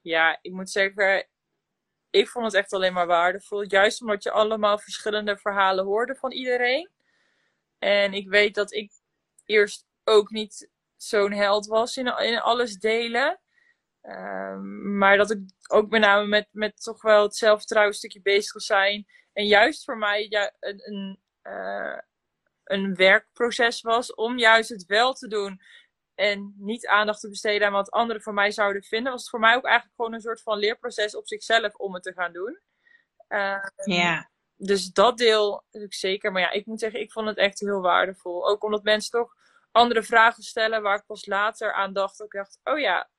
Ja, 0.00 0.38
ik 0.40 0.52
moet 0.52 0.70
zeggen, 0.70 1.28
ik 2.10 2.28
vond 2.28 2.44
het 2.44 2.54
echt 2.54 2.72
alleen 2.72 2.92
maar 2.92 3.06
waardevol. 3.06 3.62
Juist 3.62 4.00
omdat 4.00 4.22
je 4.22 4.30
allemaal 4.30 4.78
verschillende 4.78 5.36
verhalen 5.36 5.84
hoorde 5.84 6.14
van 6.14 6.32
iedereen. 6.32 6.90
En 7.82 8.14
ik 8.14 8.28
weet 8.28 8.54
dat 8.54 8.72
ik 8.72 8.92
eerst 9.44 9.86
ook 10.04 10.30
niet 10.30 10.70
zo'n 10.96 11.32
held 11.32 11.66
was 11.66 11.96
in, 11.96 12.06
in 12.06 12.40
alles 12.40 12.78
delen. 12.78 13.40
Um, 14.02 14.98
maar 14.98 15.16
dat 15.16 15.30
ik 15.30 15.38
ook 15.68 15.90
met 15.90 16.00
name 16.00 16.26
met, 16.26 16.48
met 16.50 16.82
toch 16.82 17.02
wel 17.02 17.22
het 17.22 17.36
zelfvertrouwen 17.36 17.94
stukje 17.94 18.22
bezig 18.22 18.52
wil 18.52 18.62
zijn. 18.62 19.06
En 19.32 19.46
juist 19.46 19.84
voor 19.84 19.98
mij 19.98 20.26
ja, 20.28 20.52
een, 20.60 20.80
een, 20.92 21.20
uh, 21.42 21.98
een 22.64 22.94
werkproces 22.94 23.80
was 23.80 24.14
om 24.14 24.38
juist 24.38 24.68
het 24.68 24.86
wel 24.86 25.12
te 25.12 25.28
doen. 25.28 25.60
En 26.14 26.54
niet 26.58 26.86
aandacht 26.86 27.20
te 27.20 27.28
besteden 27.28 27.66
aan 27.66 27.72
wat 27.72 27.90
anderen 27.90 28.22
van 28.22 28.34
mij 28.34 28.50
zouden 28.50 28.82
vinden. 28.82 29.12
Was 29.12 29.20
het 29.20 29.30
voor 29.30 29.40
mij 29.40 29.56
ook 29.56 29.64
eigenlijk 29.64 29.96
gewoon 29.96 30.12
een 30.12 30.20
soort 30.20 30.42
van 30.42 30.58
leerproces 30.58 31.16
op 31.16 31.26
zichzelf 31.26 31.74
om 31.74 31.94
het 31.94 32.02
te 32.02 32.12
gaan 32.12 32.32
doen. 32.32 32.60
Uh, 33.28 33.64
ja 33.84 34.30
dus 34.66 34.92
dat 34.92 35.18
deel 35.18 35.64
ik 35.70 35.94
zeker. 35.94 36.32
Maar 36.32 36.42
ja, 36.42 36.50
ik 36.50 36.66
moet 36.66 36.80
zeggen, 36.80 37.00
ik 37.00 37.12
vond 37.12 37.28
het 37.28 37.36
echt 37.36 37.60
heel 37.60 37.80
waardevol. 37.80 38.48
Ook 38.48 38.64
omdat 38.64 38.82
mensen 38.82 39.10
toch 39.10 39.34
andere 39.70 40.02
vragen 40.02 40.42
stellen 40.42 40.82
waar 40.82 40.98
ik 40.98 41.06
pas 41.06 41.26
later 41.26 41.72
aan 41.72 41.92
dacht. 41.92 42.20
Ik 42.20 42.30
dacht, 42.30 42.60
oh 42.64 42.78
ja, 42.78 43.10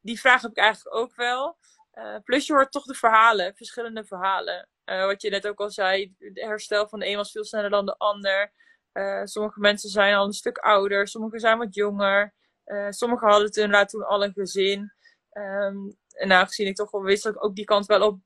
die 0.00 0.20
vraag 0.20 0.42
heb 0.42 0.50
ik 0.50 0.56
eigenlijk 0.56 0.96
ook 0.96 1.14
wel. 1.14 1.58
Uh, 1.94 2.16
plus 2.24 2.46
je 2.46 2.52
hoort 2.52 2.72
toch 2.72 2.84
de 2.84 2.94
verhalen, 2.94 3.56
verschillende 3.56 4.04
verhalen. 4.04 4.68
Uh, 4.84 5.04
wat 5.04 5.22
je 5.22 5.30
net 5.30 5.46
ook 5.46 5.60
al 5.60 5.70
zei, 5.70 6.14
het 6.18 6.40
herstel 6.40 6.88
van 6.88 6.98
de 6.98 7.06
een 7.06 7.16
was 7.16 7.30
veel 7.30 7.44
sneller 7.44 7.70
dan 7.70 7.86
de 7.86 7.96
ander. 7.98 8.52
Uh, 8.92 9.24
sommige 9.24 9.60
mensen 9.60 9.90
zijn 9.90 10.14
al 10.14 10.26
een 10.26 10.32
stuk 10.32 10.58
ouder, 10.58 11.08
sommige 11.08 11.38
zijn 11.38 11.58
wat 11.58 11.74
jonger. 11.74 12.34
sommigen 12.90 13.28
hadden 13.28 13.46
het 13.46 13.56
inderdaad 13.56 13.88
toen 13.88 14.06
al 14.06 14.24
een 14.24 14.32
gezin. 14.32 14.92
Um, 15.32 15.96
en 16.08 16.32
aangezien 16.32 16.66
ik 16.66 16.74
toch 16.74 16.90
wel 16.90 17.02
wist 17.02 17.22
dat 17.22 17.34
ik 17.34 17.44
ook 17.44 17.54
die 17.54 17.64
kant 17.64 17.86
wel 17.86 18.06
op 18.06 18.20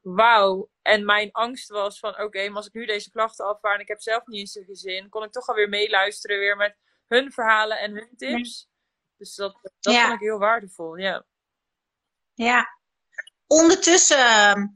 wauw. 0.00 0.70
En 0.82 1.04
mijn 1.04 1.32
angst 1.32 1.68
was 1.68 1.98
van, 1.98 2.20
oké, 2.20 2.48
maar 2.48 2.56
als 2.56 2.66
ik 2.66 2.72
nu 2.72 2.86
deze 2.86 3.10
klachten 3.10 3.46
afvaar 3.46 3.74
en 3.74 3.80
ik 3.80 3.88
heb 3.88 4.02
zelf 4.02 4.26
niet 4.26 4.38
eens 4.38 4.54
een 4.54 4.64
gezin, 4.64 5.08
kon 5.08 5.22
ik 5.22 5.32
toch 5.32 5.46
alweer 5.46 5.68
meeluisteren 5.68 6.38
weer 6.38 6.56
met 6.56 6.76
hun 7.06 7.32
verhalen 7.32 7.78
en 7.78 7.94
hun 7.94 8.12
tips. 8.16 8.68
Dus 9.16 9.34
dat, 9.34 9.58
dat 9.80 9.94
vond 9.94 10.12
ik 10.12 10.20
heel 10.20 10.38
waardevol, 10.38 10.96
ja. 10.96 11.24
Ja. 12.34 12.78
Ondertussen, 13.46 14.18
ehm, 14.18 14.66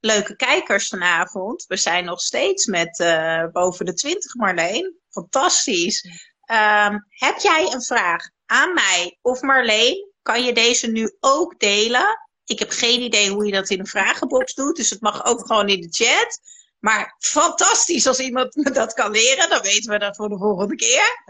leuke 0.00 0.36
kijkers 0.36 0.88
vanavond. 0.88 1.64
We 1.66 1.76
zijn 1.76 2.04
nog 2.04 2.20
steeds 2.20 2.66
met 2.66 2.98
uh, 2.98 3.46
boven 3.52 3.86
de 3.86 3.94
20, 3.94 4.34
Marleen. 4.34 5.00
Fantastisch. 5.08 6.04
Um, 6.50 7.06
heb 7.08 7.38
jij 7.38 7.72
een 7.72 7.82
vraag 7.82 8.30
aan 8.46 8.74
mij 8.74 9.18
of 9.22 9.40
Marleen? 9.40 10.12
Kan 10.22 10.44
je 10.44 10.52
deze 10.52 10.86
nu 10.86 11.16
ook 11.20 11.58
delen? 11.58 12.25
Ik 12.46 12.58
heb 12.58 12.70
geen 12.70 13.00
idee 13.00 13.30
hoe 13.30 13.46
je 13.46 13.52
dat 13.52 13.70
in 13.70 13.80
een 13.80 13.86
vragenbox 13.86 14.54
doet, 14.54 14.76
dus 14.76 14.90
het 14.90 15.00
mag 15.00 15.24
ook 15.24 15.46
gewoon 15.46 15.68
in 15.68 15.80
de 15.80 15.88
chat. 15.90 16.40
Maar 16.78 17.14
fantastisch 17.18 18.06
als 18.06 18.20
iemand 18.20 18.54
me 18.54 18.70
dat 18.80 18.92
kan 18.92 19.10
leren, 19.10 19.48
dan 19.48 19.62
weten 19.62 19.90
we 19.90 19.98
dat 19.98 20.16
voor 20.16 20.28
de 20.28 20.38
volgende 20.38 20.74
keer. 20.74 21.22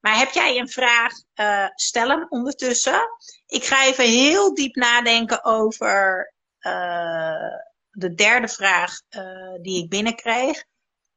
Maar 0.00 0.18
heb 0.18 0.30
jij 0.30 0.58
een 0.58 0.68
vraag, 0.68 1.12
uh, 1.34 1.66
stel 1.74 2.08
hem 2.08 2.26
ondertussen. 2.28 3.08
Ik 3.46 3.64
ga 3.64 3.84
even 3.84 4.04
heel 4.04 4.54
diep 4.54 4.74
nadenken 4.74 5.44
over 5.44 6.32
uh, 6.60 7.58
de 7.90 8.14
derde 8.14 8.48
vraag 8.48 9.00
uh, 9.10 9.22
die 9.62 9.82
ik 9.82 9.88
binnenkreeg. 9.88 10.64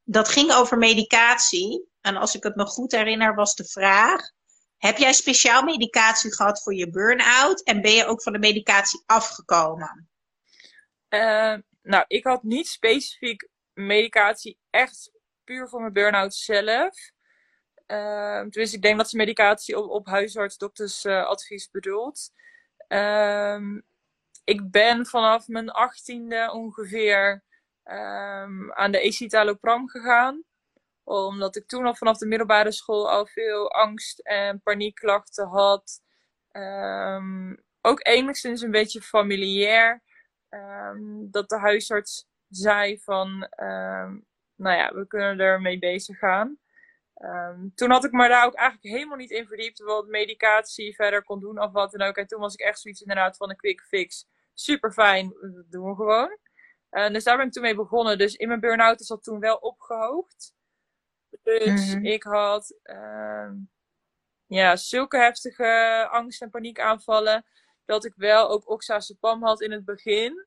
Dat 0.03 0.27
ging 0.27 0.53
over 0.53 0.77
medicatie. 0.77 1.89
En 2.01 2.15
als 2.15 2.35
ik 2.35 2.43
het 2.43 2.55
me 2.55 2.65
goed 2.65 2.91
herinner, 2.91 3.35
was 3.35 3.55
de 3.55 3.65
vraag: 3.65 4.31
heb 4.77 4.97
jij 4.97 5.13
speciaal 5.13 5.63
medicatie 5.63 6.35
gehad 6.35 6.63
voor 6.63 6.73
je 6.73 6.89
burn-out 6.89 7.63
en 7.63 7.81
ben 7.81 7.91
je 7.91 8.05
ook 8.05 8.21
van 8.21 8.33
de 8.33 8.39
medicatie 8.39 9.03
afgekomen? 9.05 10.09
Uh, 11.09 11.55
nou, 11.81 12.03
ik 12.07 12.23
had 12.23 12.43
niet 12.43 12.67
specifiek 12.67 13.47
medicatie 13.73 14.57
echt 14.69 15.11
puur 15.43 15.69
voor 15.69 15.79
mijn 15.81 15.93
burn-out 15.93 16.35
zelf. 16.35 16.95
Dus 18.49 18.73
ik 18.73 18.81
denk 18.81 18.97
dat 18.97 19.09
ze 19.09 19.17
medicatie 19.17 19.77
op, 19.77 19.89
op 19.89 20.05
huisartsdoktersadvies 20.07 21.65
uh, 21.65 21.71
bedoelt. 21.71 22.31
Uh, 22.87 23.59
ik 24.43 24.71
ben 24.71 25.05
vanaf 25.05 25.47
mijn 25.47 25.69
achttiende 25.69 26.51
ongeveer 26.51 27.43
ehm, 27.83 28.71
aan 28.71 28.91
de 28.91 29.01
escitalopram 29.01 29.89
gegaan 29.89 30.43
omdat 31.07 31.55
ik 31.55 31.67
toen 31.67 31.85
al 31.85 31.95
vanaf 31.95 32.17
de 32.17 32.25
middelbare 32.25 32.71
school 32.71 33.09
al 33.09 33.25
veel 33.25 33.71
angst 33.71 34.19
en 34.19 34.61
paniekklachten 34.61 35.47
had. 35.47 36.01
Um, 36.51 37.63
ook 37.81 38.07
enigszins 38.07 38.61
een 38.61 38.71
beetje 38.71 39.01
familiair. 39.01 40.03
Um, 40.49 41.31
dat 41.31 41.49
de 41.49 41.57
huisarts 41.57 42.27
zei 42.49 42.99
van, 42.99 43.29
um, 43.57 44.25
nou 44.55 44.77
ja, 44.77 44.93
we 44.93 45.07
kunnen 45.07 45.39
ermee 45.39 45.79
bezig 45.79 46.17
gaan. 46.17 46.59
toen 47.75 47.91
had 47.91 48.03
ik 48.03 48.11
me 48.11 48.27
daar 48.27 48.45
ook 48.45 48.55
eigenlijk 48.55 48.95
helemaal 48.95 49.17
niet 49.17 49.31
in 49.31 49.47
verdiept 49.47 49.79
wat 49.79 50.07
medicatie 50.07 50.95
verder 50.95 51.23
kon 51.23 51.39
doen 51.39 51.61
of 51.61 51.71
wat 51.71 51.91
dan 51.91 52.07
ook. 52.07 52.15
En 52.15 52.27
toen 52.27 52.39
was 52.39 52.53
ik 52.53 52.59
echt 52.59 52.79
zoiets 52.79 53.01
inderdaad 53.01 53.37
van 53.37 53.49
een 53.49 53.55
quick 53.55 53.81
fix. 53.81 54.27
Super 54.53 54.91
fijn, 54.91 55.33
doen 55.69 55.89
we 55.89 55.95
gewoon. 55.95 56.37
Uh, 56.91 57.09
dus 57.09 57.23
daar 57.23 57.37
ben 57.37 57.45
ik 57.45 57.51
toen 57.51 57.63
mee 57.63 57.75
begonnen. 57.75 58.17
Dus 58.17 58.35
in 58.35 58.47
mijn 58.47 58.59
burn-out 58.59 58.99
is 58.99 59.07
dat 59.07 59.23
toen 59.23 59.39
wel 59.39 59.55
opgehoogd. 59.55 60.55
Dus 61.47 61.93
ik 61.93 62.23
had 62.23 62.79
uh, 62.83 63.51
ja, 64.45 64.75
zulke 64.75 65.17
heftige 65.17 66.07
angst- 66.11 66.41
en 66.41 66.49
paniekaanvallen. 66.49 67.45
Dat 67.85 68.05
ik 68.05 68.13
wel 68.15 68.49
ook 68.49 68.69
oxazepam 68.69 69.43
had 69.43 69.61
in 69.61 69.71
het 69.71 69.85
begin. 69.85 70.45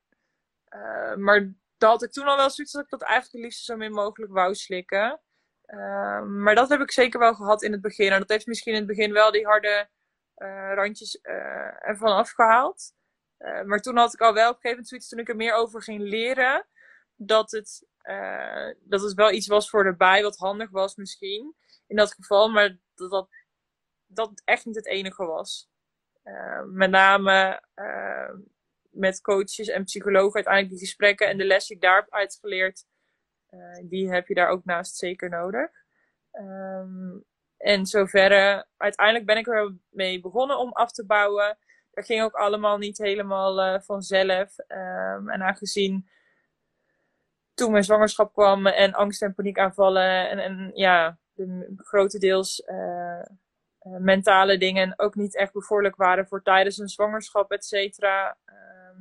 Uh, 0.74 1.14
maar 1.14 1.52
dat 1.78 1.90
had 1.90 2.02
ik 2.02 2.12
toen 2.12 2.26
al 2.26 2.36
wel 2.36 2.50
zoiets 2.50 2.72
dat 2.72 2.82
ik 2.82 2.90
dat 2.90 3.02
eigenlijk 3.02 3.32
het 3.32 3.42
liefst 3.42 3.64
zo 3.64 3.76
min 3.76 3.92
mogelijk 3.92 4.32
wou 4.32 4.54
slikken. 4.54 5.20
Uh, 5.66 6.22
maar 6.22 6.54
dat 6.54 6.68
heb 6.68 6.80
ik 6.80 6.90
zeker 6.90 7.20
wel 7.20 7.34
gehad 7.34 7.62
in 7.62 7.72
het 7.72 7.80
begin. 7.80 8.12
En 8.12 8.18
dat 8.18 8.28
heeft 8.28 8.46
misschien 8.46 8.72
in 8.72 8.78
het 8.78 8.88
begin 8.88 9.12
wel 9.12 9.30
die 9.30 9.46
harde 9.46 9.88
uh, 10.36 10.72
randjes 10.74 11.20
ervan 11.80 12.12
afgehaald. 12.16 12.92
maar 13.64 13.80
toen 13.80 13.96
had 13.96 14.14
ik 14.14 14.20
al 14.20 14.34
wel 14.34 14.50
op 14.50 14.54
een 14.54 14.60
gegeven 14.60 14.70
moment 14.70 14.88
zoiets, 14.88 15.08
toen 15.08 15.18
ik 15.18 15.28
er 15.28 15.36
meer 15.36 15.54
over 15.54 15.82
ging 15.82 16.00
leren, 16.00 16.66
dat 17.14 17.50
het 17.50 17.86
dat 18.80 19.02
het 19.02 19.14
wel 19.14 19.32
iets 19.32 19.46
was 19.46 19.70
voor 19.70 19.84
erbij, 19.84 20.22
wat 20.22 20.36
handig 20.36 20.70
was 20.70 20.94
misschien. 20.94 21.54
In 21.86 21.96
dat 21.96 22.14
geval, 22.14 22.48
maar 22.48 22.78
dat 22.94 23.10
dat, 23.10 23.28
dat 24.06 24.42
echt 24.44 24.64
niet 24.64 24.76
het 24.76 24.86
enige 24.86 25.24
was. 25.24 25.68
Uh, 26.24 26.62
met 26.64 26.90
name 26.90 27.62
uh, 27.74 28.30
met 28.90 29.20
coaches 29.20 29.68
en 29.68 29.84
psychologen 29.84 30.34
uiteindelijk 30.34 30.74
die 30.74 30.86
gesprekken 30.86 31.28
en 31.28 31.38
de 31.38 31.44
les 31.44 31.66
die 31.66 31.76
ik 31.76 31.82
daar 31.82 31.96
heb 31.96 32.10
uitgeleerd, 32.10 32.84
die 33.82 34.10
heb 34.10 34.28
je 34.28 34.34
daar 34.34 34.48
ook 34.48 34.64
naast 34.64 34.96
zeker 34.96 35.28
nodig. 35.28 35.70
Um, 36.32 37.24
en 37.56 37.86
zoverre, 37.86 38.66
uiteindelijk 38.76 39.26
ben 39.26 39.36
ik 39.36 39.46
er 39.46 39.76
mee 39.88 40.20
begonnen 40.20 40.58
om 40.58 40.72
af 40.72 40.92
te 40.92 41.06
bouwen. 41.06 41.58
Dat 41.90 42.04
ging 42.06 42.22
ook 42.22 42.34
allemaal 42.34 42.78
niet 42.78 42.98
helemaal 42.98 43.80
vanzelf. 43.80 44.58
Um, 44.58 45.28
en 45.28 45.42
aangezien 45.42 46.08
toen 47.60 47.70
mijn 47.70 47.84
zwangerschap 47.84 48.32
kwam 48.32 48.66
en 48.66 48.92
angst 48.92 49.22
en 49.22 49.34
paniekaanvallen 49.34 50.28
en, 50.30 50.38
en 50.38 50.70
ja, 50.74 51.18
de 51.34 51.72
grotendeels 51.76 52.62
uh, 52.66 53.22
mentale 53.98 54.58
dingen 54.58 54.94
ook 54.96 55.14
niet 55.14 55.36
echt 55.36 55.52
bevorderlijk 55.52 55.96
waren 55.96 56.26
voor 56.26 56.42
tijdens 56.42 56.78
een 56.78 56.88
zwangerschap, 56.88 57.52
et 57.52 57.64
cetera, 57.64 58.38
uh, 58.46 58.54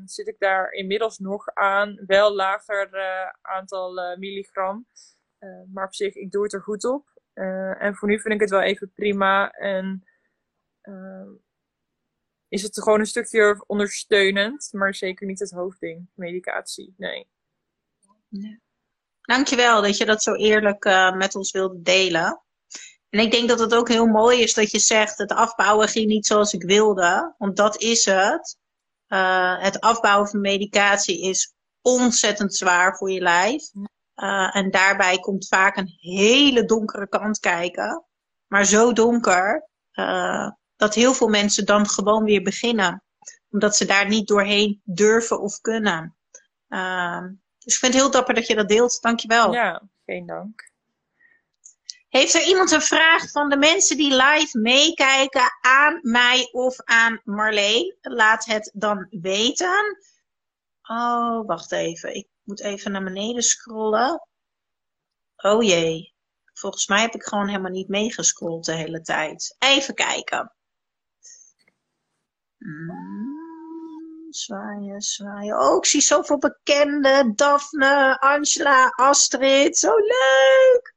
zit 0.05 0.27
ik 0.27 0.35
daar 0.39 0.71
inmiddels 0.71 1.19
nog 1.19 1.53
aan. 1.53 1.99
Wel 2.05 2.35
lager 2.35 2.89
uh, 2.93 3.29
aantal 3.41 4.17
milligram, 4.17 4.87
maar 5.73 5.85
op 5.85 5.93
zich, 5.93 6.15
ik 6.15 6.31
doe 6.31 6.43
het 6.43 6.53
er 6.53 6.61
goed 6.61 6.83
op. 6.83 7.07
en 7.79 7.95
voor 7.95 8.07
nu 8.07 8.19
vind 8.19 8.33
ik 8.33 8.39
het 8.39 8.49
wel 8.49 8.61
even 8.61 8.91
prima 8.91 9.51
en 9.51 10.03
ehm, 10.81 11.29
is 12.47 12.63
het 12.63 12.81
gewoon 12.83 12.99
een 12.99 13.05
stukje 13.05 13.63
ondersteunend, 13.67 14.69
maar 14.73 14.95
zeker 14.95 15.27
niet 15.27 15.39
het 15.39 15.51
hoofdding, 15.51 16.09
medicatie, 16.13 16.93
nee. 16.97 17.27
Ja. 18.29 18.59
Dankjewel 19.21 19.81
dat 19.81 19.97
je 19.97 20.05
dat 20.05 20.23
zo 20.23 20.33
eerlijk 20.33 20.85
uh, 20.85 21.15
met 21.15 21.35
ons 21.35 21.51
wilde 21.51 21.81
delen. 21.81 22.43
En 23.09 23.19
ik 23.19 23.31
denk 23.31 23.49
dat 23.49 23.59
het 23.59 23.75
ook 23.75 23.87
heel 23.87 24.05
mooi 24.05 24.41
is 24.41 24.53
dat 24.53 24.71
je 24.71 24.79
zegt: 24.79 25.17
het 25.17 25.31
afbouwen 25.31 25.87
ging 25.87 26.07
niet 26.07 26.25
zoals 26.25 26.53
ik 26.53 26.63
wilde. 26.63 27.35
Want 27.37 27.57
dat 27.57 27.81
is 27.81 28.05
het. 28.05 28.57
Uh, 29.07 29.61
het 29.61 29.79
afbouwen 29.79 30.27
van 30.27 30.41
medicatie 30.41 31.21
is 31.21 31.53
ontzettend 31.81 32.55
zwaar 32.55 32.97
voor 32.97 33.11
je 33.11 33.21
lijf. 33.21 33.71
Uh, 34.15 34.55
en 34.55 34.71
daarbij 34.71 35.19
komt 35.19 35.47
vaak 35.47 35.77
een 35.77 35.93
hele 35.97 36.65
donkere 36.65 37.07
kant 37.07 37.39
kijken. 37.39 38.05
Maar 38.47 38.65
zo 38.65 38.93
donker 38.93 39.69
uh, 39.93 40.49
dat 40.75 40.95
heel 40.95 41.13
veel 41.13 41.27
mensen 41.27 41.65
dan 41.65 41.87
gewoon 41.87 42.23
weer 42.23 42.41
beginnen. 42.41 43.03
Omdat 43.49 43.75
ze 43.75 43.85
daar 43.85 44.07
niet 44.07 44.27
doorheen 44.27 44.81
durven 44.83 45.41
of 45.41 45.59
kunnen. 45.59 46.17
Dus 47.69 47.77
ik 47.77 47.83
vind 47.83 47.93
het 47.93 48.03
heel 48.03 48.11
dapper 48.11 48.33
dat 48.33 48.47
je 48.47 48.55
dat 48.55 48.67
deelt. 48.67 49.01
Dankjewel. 49.01 49.53
Ja, 49.53 49.81
geen 50.05 50.25
dank. 50.25 50.71
Heeft 52.07 52.33
er 52.33 52.43
iemand 52.47 52.71
een 52.71 52.81
vraag 52.81 53.31
van 53.31 53.49
de 53.49 53.57
mensen 53.57 53.97
die 53.97 54.15
live 54.15 54.59
meekijken 54.59 55.57
aan 55.61 55.99
mij 56.01 56.49
of 56.51 56.81
aan 56.83 57.21
Marleen? 57.23 57.97
Laat 58.01 58.45
het 58.45 58.71
dan 58.73 59.07
weten. 59.09 59.97
Oh, 60.81 61.45
wacht 61.45 61.71
even. 61.71 62.15
Ik 62.15 62.27
moet 62.43 62.61
even 62.61 62.91
naar 62.91 63.03
beneden 63.03 63.43
scrollen. 63.43 64.27
Oh 65.35 65.63
jee. 65.63 66.13
Volgens 66.53 66.87
mij 66.87 67.01
heb 67.01 67.13
ik 67.13 67.23
gewoon 67.23 67.47
helemaal 67.47 67.71
niet 67.71 67.87
meegescrolld 67.87 68.65
de 68.65 68.73
hele 68.73 69.01
tijd. 69.01 69.55
Even 69.59 69.93
kijken. 69.93 70.53
Hmm, 72.57 73.28
zwaaien, 74.29 75.01
zwaaien. 75.01 75.59
Oh, 75.59 75.77
ik 75.77 75.85
zie 75.85 76.01
zoveel 76.01 76.37
bekende. 76.37 77.31
Daphne, 77.35 78.19
Angela, 78.19 78.89
Astrid. 78.89 79.77
Zo 79.77 79.95
leuk. 79.95 80.95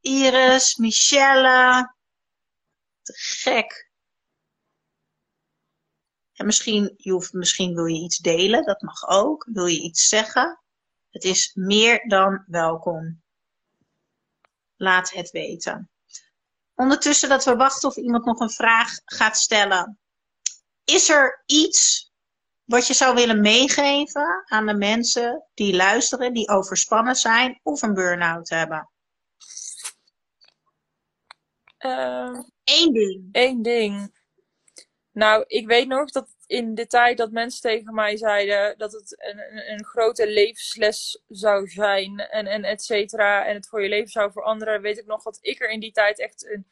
Iris, 0.00 0.76
Michelle. 0.76 1.94
Te 3.02 3.12
gek. 3.16 3.90
En 6.32 6.46
misschien, 6.46 6.94
je 6.96 7.10
hoeft, 7.10 7.32
misschien 7.32 7.74
wil 7.74 7.84
je 7.84 8.00
iets 8.00 8.18
delen, 8.18 8.64
dat 8.64 8.80
mag 8.80 9.08
ook. 9.08 9.48
Wil 9.52 9.66
je 9.66 9.80
iets 9.80 10.08
zeggen? 10.08 10.60
Het 11.10 11.24
is 11.24 11.54
meer 11.54 12.08
dan 12.08 12.44
welkom. 12.46 13.22
Laat 14.76 15.10
het 15.10 15.30
weten. 15.30 15.90
Ondertussen 16.74 17.28
dat 17.28 17.44
we 17.44 17.56
wachten 17.56 17.88
of 17.88 17.96
iemand 17.96 18.24
nog 18.24 18.40
een 18.40 18.50
vraag 18.50 18.90
gaat 19.04 19.36
stellen. 19.36 19.98
Is 20.84 21.08
er 21.08 21.42
iets 21.46 22.11
wat 22.64 22.86
je 22.86 22.94
zou 22.94 23.14
willen 23.14 23.40
meegeven 23.40 24.42
aan 24.44 24.66
de 24.66 24.74
mensen 24.74 25.46
die 25.54 25.76
luisteren, 25.76 26.32
die 26.32 26.48
overspannen 26.48 27.14
zijn 27.14 27.60
of 27.62 27.82
een 27.82 27.94
burn-out 27.94 28.48
hebben? 28.48 28.90
Uh, 31.78 32.40
Eén 32.64 32.92
ding. 32.92 33.28
Eén 33.32 33.62
ding. 33.62 34.20
Nou, 35.12 35.44
ik 35.46 35.66
weet 35.66 35.88
nog 35.88 36.10
dat 36.10 36.34
in 36.46 36.74
de 36.74 36.86
tijd 36.86 37.18
dat 37.18 37.30
mensen 37.30 37.60
tegen 37.60 37.94
mij 37.94 38.16
zeiden 38.16 38.78
dat 38.78 38.92
het 38.92 39.22
een, 39.22 39.38
een, 39.38 39.72
een 39.72 39.84
grote 39.84 40.28
levensles 40.28 41.22
zou 41.28 41.68
zijn 41.68 42.18
en, 42.18 42.46
en 42.46 42.64
et 42.64 42.82
cetera, 42.82 43.46
en 43.46 43.54
het 43.54 43.68
voor 43.68 43.82
je 43.82 43.88
leven 43.88 44.10
zou 44.10 44.32
veranderen, 44.32 44.82
weet 44.82 44.98
ik 44.98 45.06
nog 45.06 45.22
dat 45.22 45.38
ik 45.40 45.60
er 45.60 45.70
in 45.70 45.80
die 45.80 45.92
tijd 45.92 46.20
echt 46.20 46.46
een 46.46 46.66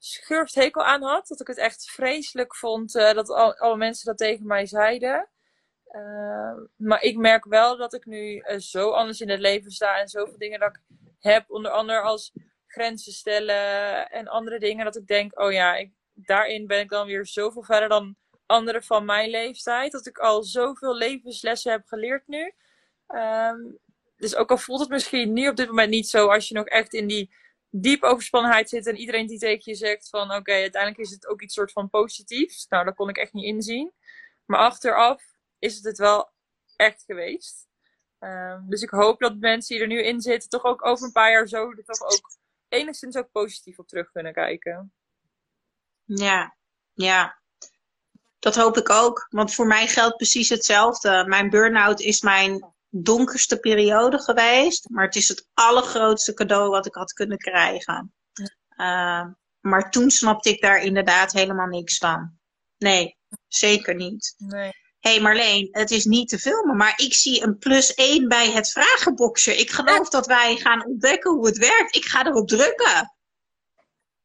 schurfthekel 0.00 0.84
aan 0.84 1.02
had. 1.02 1.28
Dat 1.28 1.40
ik 1.40 1.46
het 1.46 1.58
echt 1.58 1.90
vreselijk 1.90 2.56
vond 2.56 2.94
uh, 2.94 3.12
dat 3.12 3.28
al, 3.28 3.56
alle 3.56 3.76
mensen 3.76 4.06
dat 4.06 4.18
tegen 4.18 4.46
mij 4.46 4.66
zeiden. 4.66 5.28
Uh, 5.92 6.56
maar 6.76 7.02
ik 7.02 7.16
merk 7.16 7.44
wel 7.44 7.76
dat 7.76 7.94
ik 7.94 8.04
nu 8.06 8.34
uh, 8.34 8.58
zo 8.58 8.90
anders 8.90 9.20
in 9.20 9.28
het 9.28 9.40
leven 9.40 9.70
sta 9.70 9.98
en 9.98 10.08
zoveel 10.08 10.38
dingen 10.38 10.60
dat 10.60 10.76
ik 10.76 10.80
heb, 11.18 11.50
onder 11.50 11.70
andere 11.70 12.00
als 12.00 12.32
grenzen 12.66 13.12
stellen 13.12 14.10
en 14.10 14.28
andere 14.28 14.58
dingen, 14.58 14.84
dat 14.84 14.96
ik 14.96 15.06
denk, 15.06 15.40
oh 15.40 15.52
ja, 15.52 15.76
ik, 15.76 15.92
daarin 16.14 16.66
ben 16.66 16.80
ik 16.80 16.88
dan 16.88 17.06
weer 17.06 17.26
zoveel 17.26 17.62
verder 17.62 17.88
dan 17.88 18.16
anderen 18.46 18.82
van 18.82 19.04
mijn 19.04 19.30
leeftijd. 19.30 19.92
Dat 19.92 20.06
ik 20.06 20.18
al 20.18 20.42
zoveel 20.42 20.96
levenslessen 20.96 21.72
heb 21.72 21.86
geleerd 21.86 22.26
nu. 22.26 22.52
Um, 23.08 23.78
dus 24.16 24.36
ook 24.36 24.50
al 24.50 24.58
voelt 24.58 24.80
het 24.80 24.88
misschien 24.88 25.32
nu 25.32 25.48
op 25.48 25.56
dit 25.56 25.66
moment 25.66 25.90
niet 25.90 26.08
zo, 26.08 26.26
als 26.26 26.48
je 26.48 26.54
nog 26.54 26.66
echt 26.66 26.94
in 26.94 27.06
die 27.06 27.30
diep 27.70 28.02
overspannenheid 28.02 28.68
zit 28.68 28.86
en 28.86 28.96
iedereen 28.96 29.26
die 29.26 29.38
tegen 29.38 29.72
je 29.72 29.74
zegt 29.74 30.08
van 30.08 30.34
oké, 30.34 30.52
uiteindelijk 30.52 31.02
is 31.02 31.10
het 31.10 31.26
ook 31.26 31.42
iets 31.42 31.54
soort 31.54 31.72
van 31.72 31.90
positiefs. 31.90 32.66
Nou, 32.68 32.84
dat 32.84 32.94
kon 32.94 33.08
ik 33.08 33.16
echt 33.16 33.32
niet 33.32 33.44
inzien. 33.44 33.92
Maar 34.44 34.58
achteraf 34.58 35.22
is 35.58 35.74
het 35.74 35.84
het 35.84 35.98
wel 35.98 36.30
echt 36.76 37.02
geweest. 37.04 37.68
Um, 38.18 38.68
dus 38.68 38.82
ik 38.82 38.90
hoop 38.90 39.20
dat 39.20 39.36
mensen 39.36 39.74
die 39.74 39.82
er 39.84 39.90
nu 39.90 40.02
in 40.02 40.20
zitten 40.20 40.48
toch 40.48 40.64
ook 40.64 40.86
over 40.86 41.06
een 41.06 41.12
paar 41.12 41.30
jaar 41.30 41.48
zo 41.48 41.70
er 41.70 41.84
toch 41.84 42.02
ook 42.02 42.38
enigszins 42.68 43.16
ook 43.16 43.30
positief 43.30 43.78
op 43.78 43.88
terug 43.88 44.10
kunnen 44.10 44.32
kijken. 44.32 44.92
Ja, 46.04 46.56
ja. 46.92 47.38
Dat 48.38 48.56
hoop 48.56 48.76
ik 48.76 48.90
ook. 48.90 49.26
Want 49.28 49.54
voor 49.54 49.66
mij 49.66 49.86
geldt 49.86 50.16
precies 50.16 50.48
hetzelfde. 50.48 51.24
Mijn 51.28 51.50
burn-out 51.50 52.00
is 52.00 52.20
mijn 52.20 52.74
donkerste 52.90 53.58
periode 53.58 54.18
geweest. 54.18 54.88
Maar 54.88 55.04
het 55.04 55.16
is 55.16 55.28
het 55.28 55.48
allergrootste 55.54 56.34
cadeau 56.34 56.70
wat 56.70 56.86
ik 56.86 56.94
had 56.94 57.12
kunnen 57.12 57.38
krijgen. 57.38 58.14
Uh, 58.76 59.24
maar 59.60 59.90
toen 59.90 60.10
snapte 60.10 60.48
ik 60.48 60.60
daar 60.60 60.82
inderdaad 60.82 61.32
helemaal 61.32 61.66
niks 61.66 61.98
van. 61.98 62.38
Nee, 62.78 63.16
zeker 63.48 63.94
niet. 63.94 64.34
Nee. 64.38 64.72
Hé 65.00 65.10
hey 65.10 65.20
Marleen, 65.20 65.68
het 65.70 65.90
is 65.90 66.04
niet 66.04 66.28
te 66.28 66.38
filmen, 66.38 66.76
maar 66.76 66.92
ik 66.96 67.14
zie 67.14 67.42
een 67.42 67.58
plus 67.58 67.94
1 67.94 68.28
bij 68.28 68.50
het 68.50 68.70
vragenboxje. 68.70 69.56
Ik 69.56 69.70
geloof 69.70 70.08
dat 70.08 70.26
wij 70.26 70.56
gaan 70.56 70.86
ontdekken 70.86 71.30
hoe 71.30 71.46
het 71.46 71.58
werkt. 71.58 71.96
Ik 71.96 72.04
ga 72.04 72.26
erop 72.26 72.48
drukken. 72.48 73.14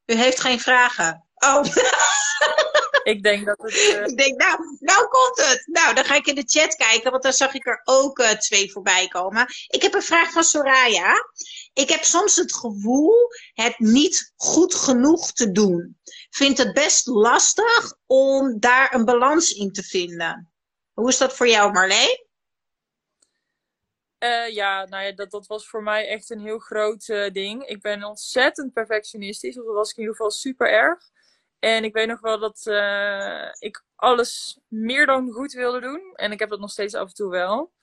U 0.05 0.13
heeft 0.13 0.39
geen 0.39 0.59
vragen. 0.59 1.25
Oh. 1.35 1.63
Ik 3.05 3.23
denk 3.23 3.45
dat 3.45 3.61
het. 3.61 3.73
Uh... 3.73 4.05
Ik 4.05 4.17
denk, 4.17 4.41
nou, 4.41 4.77
nou 4.79 5.07
komt 5.07 5.37
het. 5.37 5.63
Nou, 5.67 5.95
dan 5.95 6.05
ga 6.05 6.15
ik 6.15 6.25
in 6.25 6.35
de 6.35 6.43
chat 6.45 6.75
kijken, 6.75 7.11
want 7.11 7.23
dan 7.23 7.33
zag 7.33 7.53
ik 7.53 7.67
er 7.67 7.81
ook 7.83 8.19
uh, 8.19 8.29
twee 8.29 8.71
voorbij 8.71 9.07
komen. 9.07 9.47
Ik 9.67 9.81
heb 9.81 9.93
een 9.93 10.01
vraag 10.01 10.31
van 10.31 10.43
Soraya. 10.43 11.13
Ik 11.73 11.89
heb 11.89 12.03
soms 12.03 12.35
het 12.35 12.55
gevoel 12.55 13.13
het 13.53 13.79
niet 13.79 14.33
goed 14.35 14.75
genoeg 14.75 15.31
te 15.31 15.51
doen. 15.51 15.99
Vind 16.29 16.57
het 16.57 16.73
best 16.73 17.07
lastig 17.07 17.93
om 18.05 18.59
daar 18.59 18.93
een 18.93 19.05
balans 19.05 19.51
in 19.51 19.71
te 19.71 19.83
vinden. 19.83 20.51
Hoe 20.93 21.09
is 21.09 21.17
dat 21.17 21.35
voor 21.35 21.47
jou, 21.47 21.71
Marleen? 21.71 22.23
Uh, 24.19 24.49
ja, 24.49 24.85
nou 24.85 25.03
ja, 25.03 25.11
dat, 25.11 25.31
dat 25.31 25.47
was 25.47 25.67
voor 25.67 25.83
mij 25.83 26.07
echt 26.07 26.29
een 26.29 26.39
heel 26.39 26.59
groot 26.59 27.07
uh, 27.07 27.31
ding. 27.31 27.65
Ik 27.65 27.81
ben 27.81 28.03
ontzettend 28.03 28.73
perfectionistisch, 28.73 29.59
of 29.59 29.65
dat 29.65 29.75
was 29.75 29.89
ik 29.89 29.95
in 29.95 30.01
ieder 30.01 30.15
geval 30.15 30.31
super 30.31 30.69
erg. 30.69 31.13
En 31.59 31.83
ik 31.83 31.93
weet 31.93 32.07
nog 32.07 32.19
wel 32.19 32.39
dat 32.39 32.65
uh, 32.65 33.49
ik 33.59 33.83
alles 33.95 34.59
meer 34.67 35.05
dan 35.05 35.31
goed 35.31 35.53
wilde 35.53 35.81
doen. 35.81 36.13
En 36.15 36.31
ik 36.31 36.39
heb 36.39 36.49
dat 36.49 36.59
nog 36.59 36.71
steeds 36.71 36.93
af 36.93 37.07
en 37.07 37.13
toe 37.13 37.29
wel. 37.29 37.73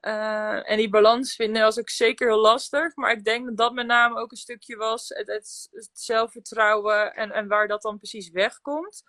Uh, 0.00 0.70
en 0.70 0.76
die 0.76 0.88
balans 0.88 1.34
vinden 1.34 1.62
was 1.62 1.78
ook 1.78 1.90
zeker 1.90 2.28
heel 2.28 2.40
lastig. 2.40 2.96
Maar 2.96 3.12
ik 3.12 3.24
denk 3.24 3.46
dat 3.46 3.56
dat 3.56 3.72
met 3.72 3.86
name 3.86 4.20
ook 4.20 4.30
een 4.30 4.36
stukje 4.36 4.76
was. 4.76 5.08
Het, 5.08 5.26
het, 5.26 5.90
zelfvertrouwen 5.92 7.14
en, 7.14 7.30
en 7.30 7.48
waar 7.48 7.68
dat 7.68 7.82
dan 7.82 7.96
precies 7.96 8.30
wegkomt. 8.30 9.02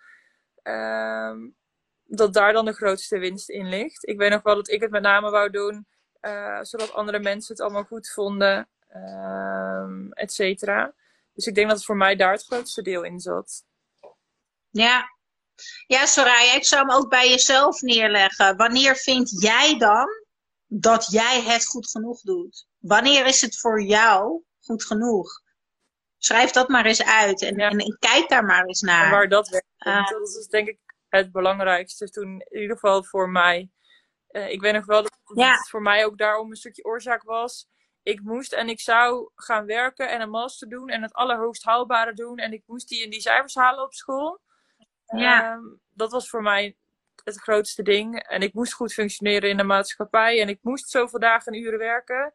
Uh, 0.62 1.34
dat 2.04 2.32
daar 2.32 2.52
dan 2.52 2.64
de 2.64 2.72
grootste 2.72 3.18
winst 3.18 3.48
in 3.48 3.68
ligt. 3.68 4.08
Ik 4.08 4.18
weet 4.18 4.30
nog 4.30 4.42
wel 4.42 4.54
dat 4.54 4.70
ik 4.70 4.80
het 4.80 4.90
met 4.90 5.02
name 5.02 5.30
wou 5.30 5.50
doen. 5.50 5.86
Uh, 6.20 6.58
zodat 6.62 6.92
andere 6.92 7.18
mensen 7.18 7.54
het 7.54 7.62
allemaal 7.62 7.84
goed 7.84 8.10
vonden. 8.10 8.68
Ehm, 8.88 10.12
et 10.12 10.32
cetera. 10.32 10.94
Dus 11.32 11.46
ik 11.46 11.54
denk 11.54 11.68
dat 11.68 11.76
het 11.76 11.86
voor 11.86 11.96
mij 11.96 12.16
daar 12.16 12.32
het 12.32 12.44
grootste 12.44 12.82
deel 12.82 13.02
in 13.02 13.20
zat. 13.20 13.64
Ja. 14.76 15.14
Ja, 15.86 16.06
Soraya, 16.06 16.54
ik 16.54 16.64
zou 16.64 16.86
hem 16.86 16.96
ook 16.96 17.08
bij 17.08 17.28
jezelf 17.28 17.80
neerleggen. 17.80 18.56
Wanneer 18.56 18.96
vind 18.96 19.42
jij 19.42 19.78
dan 19.78 20.06
dat 20.66 21.10
jij 21.10 21.42
het 21.42 21.66
goed 21.66 21.90
genoeg 21.90 22.20
doet? 22.20 22.66
Wanneer 22.78 23.26
is 23.26 23.40
het 23.40 23.58
voor 23.58 23.82
jou 23.82 24.42
goed 24.60 24.84
genoeg? 24.84 25.40
Schrijf 26.18 26.50
dat 26.50 26.68
maar 26.68 26.86
eens 26.86 27.04
uit 27.04 27.42
en, 27.42 27.56
ja. 27.56 27.70
en, 27.70 27.78
en 27.78 27.96
kijk 27.98 28.28
daar 28.28 28.44
maar 28.44 28.64
eens 28.64 28.80
naar. 28.80 29.04
En 29.04 29.10
waar 29.10 29.28
dat 29.28 29.48
werkt. 29.48 29.66
Uh, 29.78 30.08
dat 30.08 30.28
is 30.28 30.46
denk 30.46 30.68
ik 30.68 30.78
het 31.08 31.32
belangrijkste 31.32 32.10
toen, 32.10 32.44
in 32.48 32.60
ieder 32.60 32.76
geval 32.76 33.04
voor 33.04 33.30
mij. 33.30 33.70
Uh, 34.30 34.50
ik 34.50 34.60
weet 34.60 34.72
nog 34.72 34.86
wel 34.86 35.02
dat, 35.02 35.18
ja. 35.34 35.50
het 35.50 35.68
voor 35.68 35.82
mij 35.82 36.04
ook 36.04 36.18
daarom 36.18 36.50
een 36.50 36.56
stukje 36.56 36.84
oorzaak 36.84 37.22
was. 37.22 37.68
Ik 38.02 38.20
moest 38.22 38.52
en 38.52 38.68
ik 38.68 38.80
zou 38.80 39.30
gaan 39.34 39.66
werken 39.66 40.10
en 40.10 40.20
een 40.20 40.30
master 40.30 40.68
doen 40.68 40.88
en 40.88 41.02
het 41.02 41.12
allerhoogst 41.12 41.64
haalbare 41.64 42.12
doen. 42.12 42.38
En 42.38 42.52
ik 42.52 42.62
moest 42.66 42.88
die 42.88 43.02
in 43.02 43.10
die 43.10 43.20
cijfers 43.20 43.54
halen 43.54 43.84
op 43.84 43.94
school. 43.94 44.40
Ja. 45.06 45.52
Um, 45.52 45.80
dat 45.92 46.10
was 46.12 46.28
voor 46.28 46.42
mij 46.42 46.76
het 47.24 47.40
grootste 47.40 47.82
ding. 47.82 48.22
En 48.22 48.40
ik 48.40 48.54
moest 48.54 48.72
goed 48.72 48.92
functioneren 48.92 49.50
in 49.50 49.56
de 49.56 49.62
maatschappij. 49.62 50.40
En 50.40 50.48
ik 50.48 50.58
moest 50.62 50.90
zoveel 50.90 51.18
dagen 51.18 51.52
en 51.52 51.60
uren 51.60 51.78
werken. 51.78 52.34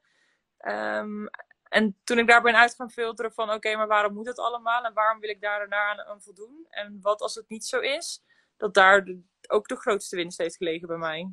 Um, 0.65 1.29
en 1.63 1.99
toen 2.03 2.17
ik 2.17 2.27
daar 2.27 2.41
ben 2.41 2.55
uit 2.55 2.75
gaan 2.75 2.91
filteren 2.91 3.33
van... 3.33 3.45
oké, 3.45 3.55
okay, 3.55 3.75
maar 3.75 3.87
waarom 3.87 4.13
moet 4.13 4.27
het 4.27 4.39
allemaal? 4.39 4.83
En 4.83 4.93
waarom 4.93 5.19
wil 5.19 5.29
ik 5.29 5.41
daar 5.41 5.57
daarna 5.57 5.89
aan, 5.89 5.99
aan 5.99 6.21
voldoen? 6.21 6.65
En 6.69 6.99
wat 7.01 7.21
als 7.21 7.35
het 7.35 7.49
niet 7.49 7.65
zo 7.65 7.79
is? 7.79 8.23
Dat 8.57 8.73
daar 8.73 9.05
de, 9.05 9.21
ook 9.47 9.67
de 9.67 9.75
grootste 9.75 10.15
winst 10.15 10.37
heeft 10.37 10.57
gelegen 10.57 10.87
bij 10.87 10.97
mij. 10.97 11.31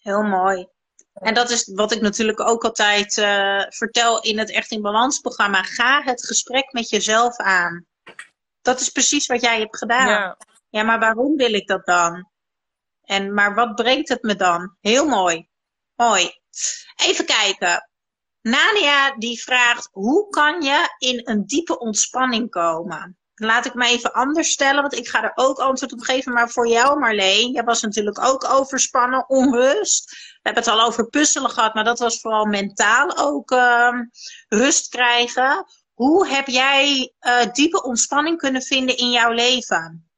Heel 0.00 0.22
mooi. 0.22 0.68
En 1.12 1.34
dat 1.34 1.50
is 1.50 1.72
wat 1.74 1.92
ik 1.92 2.00
natuurlijk 2.00 2.40
ook 2.40 2.64
altijd 2.64 3.16
uh, 3.16 3.64
vertel 3.68 4.22
in 4.22 4.38
het 4.38 4.50
Echt 4.50 4.70
in 4.70 4.82
Balans 4.82 5.20
programma. 5.20 5.62
Ga 5.62 6.02
het 6.02 6.26
gesprek 6.26 6.72
met 6.72 6.88
jezelf 6.88 7.36
aan. 7.36 7.86
Dat 8.66 8.80
is 8.80 8.90
precies 8.90 9.26
wat 9.26 9.40
jij 9.40 9.58
hebt 9.58 9.78
gedaan. 9.78 10.08
Ja. 10.08 10.36
ja, 10.70 10.82
maar 10.82 10.98
waarom 10.98 11.36
wil 11.36 11.52
ik 11.54 11.66
dat 11.66 11.86
dan? 11.86 12.30
En 13.02 13.34
maar 13.34 13.54
wat 13.54 13.74
brengt 13.74 14.08
het 14.08 14.22
me 14.22 14.36
dan? 14.36 14.76
Heel 14.80 15.06
mooi. 15.06 15.48
Mooi. 15.94 16.30
Even 16.96 17.24
kijken. 17.24 17.90
Nadia 18.40 19.16
die 19.16 19.42
vraagt, 19.42 19.88
hoe 19.92 20.28
kan 20.28 20.62
je 20.62 20.94
in 20.98 21.20
een 21.24 21.46
diepe 21.46 21.78
ontspanning 21.78 22.50
komen? 22.50 23.18
Laat 23.34 23.64
ik 23.64 23.74
me 23.74 23.86
even 23.86 24.12
anders 24.12 24.50
stellen, 24.50 24.82
want 24.82 24.94
ik 24.94 25.08
ga 25.08 25.22
er 25.22 25.32
ook 25.34 25.58
antwoord 25.58 25.92
op 25.92 26.00
geven. 26.00 26.32
Maar 26.32 26.50
voor 26.50 26.68
jou 26.68 26.98
Marleen, 26.98 27.52
jij 27.52 27.64
was 27.64 27.82
natuurlijk 27.82 28.24
ook 28.24 28.44
overspannen, 28.44 29.28
onrust. 29.28 30.10
We 30.10 30.40
hebben 30.42 30.62
het 30.62 30.72
al 30.72 30.86
over 30.86 31.08
puzzelen 31.08 31.50
gehad, 31.50 31.74
maar 31.74 31.84
dat 31.84 31.98
was 31.98 32.20
vooral 32.20 32.44
mentaal 32.44 33.16
ook 33.16 33.50
uh, 33.50 34.00
rust 34.48 34.88
krijgen. 34.88 35.66
Hoe 35.96 36.28
heb 36.28 36.46
jij 36.46 37.12
uh, 37.20 37.52
diepe 37.52 37.82
ontspanning 37.82 38.38
kunnen 38.38 38.62
vinden 38.62 38.96
in 38.96 39.10
jouw 39.10 39.30
leven? 39.30 40.10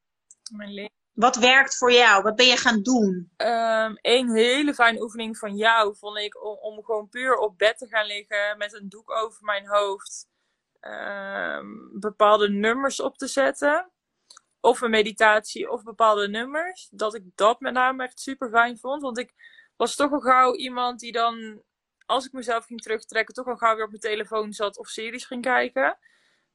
Mijn 0.56 0.72
leven. 0.74 0.92
Wat 1.12 1.36
werkt 1.36 1.76
voor 1.76 1.92
jou? 1.92 2.22
Wat 2.22 2.36
ben 2.36 2.46
je 2.46 2.56
gaan 2.56 2.82
doen? 2.82 3.32
Um, 3.36 3.98
een 4.00 4.30
hele 4.34 4.74
fijne 4.74 5.02
oefening 5.02 5.38
van 5.38 5.56
jou 5.56 5.96
vond 5.96 6.18
ik 6.18 6.44
om, 6.44 6.56
om 6.60 6.84
gewoon 6.84 7.08
puur 7.08 7.36
op 7.36 7.58
bed 7.58 7.78
te 7.78 7.86
gaan 7.86 8.06
liggen 8.06 8.58
met 8.58 8.74
een 8.74 8.88
doek 8.88 9.10
over 9.10 9.44
mijn 9.44 9.68
hoofd. 9.68 10.26
Um, 10.80 11.90
bepaalde 12.00 12.50
nummers 12.50 13.00
op 13.00 13.16
te 13.16 13.26
zetten. 13.26 13.90
Of 14.60 14.80
een 14.80 14.90
meditatie 14.90 15.70
of 15.70 15.82
bepaalde 15.82 16.28
nummers. 16.28 16.88
Dat 16.90 17.14
ik 17.14 17.22
dat 17.34 17.60
met 17.60 17.72
name 17.72 18.04
echt 18.04 18.20
super 18.20 18.50
fijn 18.50 18.78
vond. 18.78 19.02
Want 19.02 19.18
ik 19.18 19.32
was 19.76 19.94
toch 19.94 20.12
al 20.12 20.20
gauw 20.20 20.54
iemand 20.54 21.00
die 21.00 21.12
dan, 21.12 21.62
als 22.08 22.26
ik 22.26 22.32
mezelf 22.32 22.64
ging 22.64 22.80
terugtrekken, 22.80 23.34
toch 23.34 23.46
al 23.46 23.56
gauw 23.56 23.74
weer 23.74 23.84
op 23.84 23.90
mijn 23.90 24.00
telefoon 24.00 24.52
zat 24.52 24.78
of 24.78 24.88
series 24.88 25.24
ging 25.24 25.42
kijken. 25.42 25.98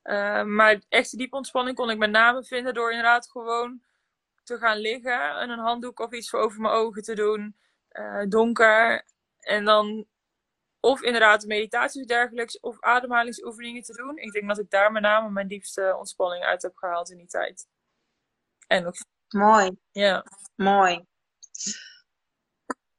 Uh, 0.03 0.43
maar 0.43 0.81
echte 0.89 1.17
diepe 1.17 1.35
ontspanning 1.35 1.75
kon 1.75 1.89
ik 1.89 1.97
met 1.97 2.11
name 2.11 2.43
vinden 2.43 2.73
door 2.73 2.89
inderdaad 2.89 3.29
gewoon 3.31 3.81
te 4.43 4.57
gaan 4.57 4.77
liggen 4.77 5.37
en 5.39 5.49
een 5.49 5.59
handdoek 5.59 5.99
of 5.99 6.11
iets 6.11 6.29
voor 6.29 6.39
over 6.39 6.61
mijn 6.61 6.73
ogen 6.73 7.01
te 7.01 7.15
doen. 7.15 7.55
Uh, 7.91 8.23
donker. 8.27 9.05
En 9.39 9.65
dan 9.65 10.07
of 10.79 11.01
inderdaad 11.01 11.45
meditaties 11.45 12.01
of 12.01 12.07
dergelijks, 12.07 12.59
of 12.59 12.79
ademhalingsoefeningen 12.79 13.83
te 13.83 13.93
doen. 13.93 14.17
Ik 14.17 14.31
denk 14.31 14.47
dat 14.47 14.59
ik 14.59 14.69
daar 14.69 14.91
met 14.91 15.01
name 15.01 15.29
mijn 15.29 15.47
diepste 15.47 15.95
ontspanning 15.97 16.43
uit 16.43 16.61
heb 16.61 16.75
gehaald 16.75 17.11
in 17.11 17.17
die 17.17 17.27
tijd. 17.27 17.67
En 18.67 18.85
ook. 18.85 18.95
Mooi. 19.29 19.77
Ja. 19.91 20.25
Mooi. 20.55 21.05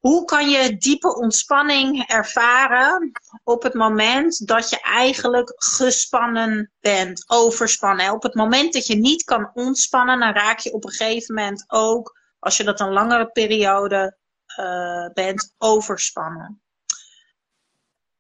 Hoe 0.05 0.25
kan 0.25 0.49
je 0.49 0.77
diepe 0.77 1.17
ontspanning 1.17 2.07
ervaren 2.07 3.13
op 3.45 3.63
het 3.63 3.75
moment 3.75 4.47
dat 4.47 4.71
je 4.71 4.81
eigenlijk 4.81 5.53
gespannen 5.57 6.73
bent, 6.81 7.25
overspannen? 7.27 8.13
Op 8.13 8.23
het 8.23 8.35
moment 8.35 8.73
dat 8.73 8.87
je 8.87 8.97
niet 8.97 9.25
kan 9.25 9.51
ontspannen, 9.55 10.21
dan 10.21 10.33
raak 10.33 10.59
je 10.59 10.73
op 10.73 10.85
een 10.85 10.91
gegeven 10.91 11.35
moment 11.35 11.65
ook, 11.67 12.19
als 12.39 12.57
je 12.57 12.65
dat 12.65 12.81
een 12.81 12.93
langere 12.93 13.27
periode 13.27 14.17
uh, 14.61 15.09
bent, 15.13 15.55
overspannen. 15.59 16.63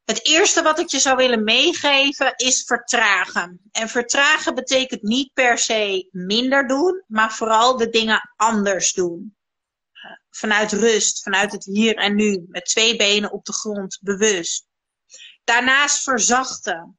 Het 0.04 0.26
eerste 0.26 0.62
wat 0.62 0.78
ik 0.78 0.88
je 0.88 0.98
zou 0.98 1.16
willen 1.16 1.44
meegeven 1.44 2.32
is 2.36 2.62
vertragen. 2.62 3.60
En 3.72 3.88
vertragen 3.88 4.54
betekent 4.54 5.02
niet 5.02 5.32
per 5.32 5.58
se 5.58 6.08
minder 6.10 6.66
doen, 6.66 7.04
maar 7.06 7.32
vooral 7.32 7.76
de 7.76 7.88
dingen 7.88 8.30
anders 8.36 8.92
doen. 8.92 9.33
Vanuit 10.36 10.72
rust, 10.72 11.22
vanuit 11.22 11.52
het 11.52 11.64
hier 11.64 11.96
en 11.96 12.14
nu, 12.14 12.44
met 12.48 12.64
twee 12.64 12.96
benen 12.96 13.32
op 13.32 13.44
de 13.44 13.52
grond, 13.52 13.98
bewust. 14.00 14.66
Daarnaast 15.44 16.02
verzachten. 16.02 16.98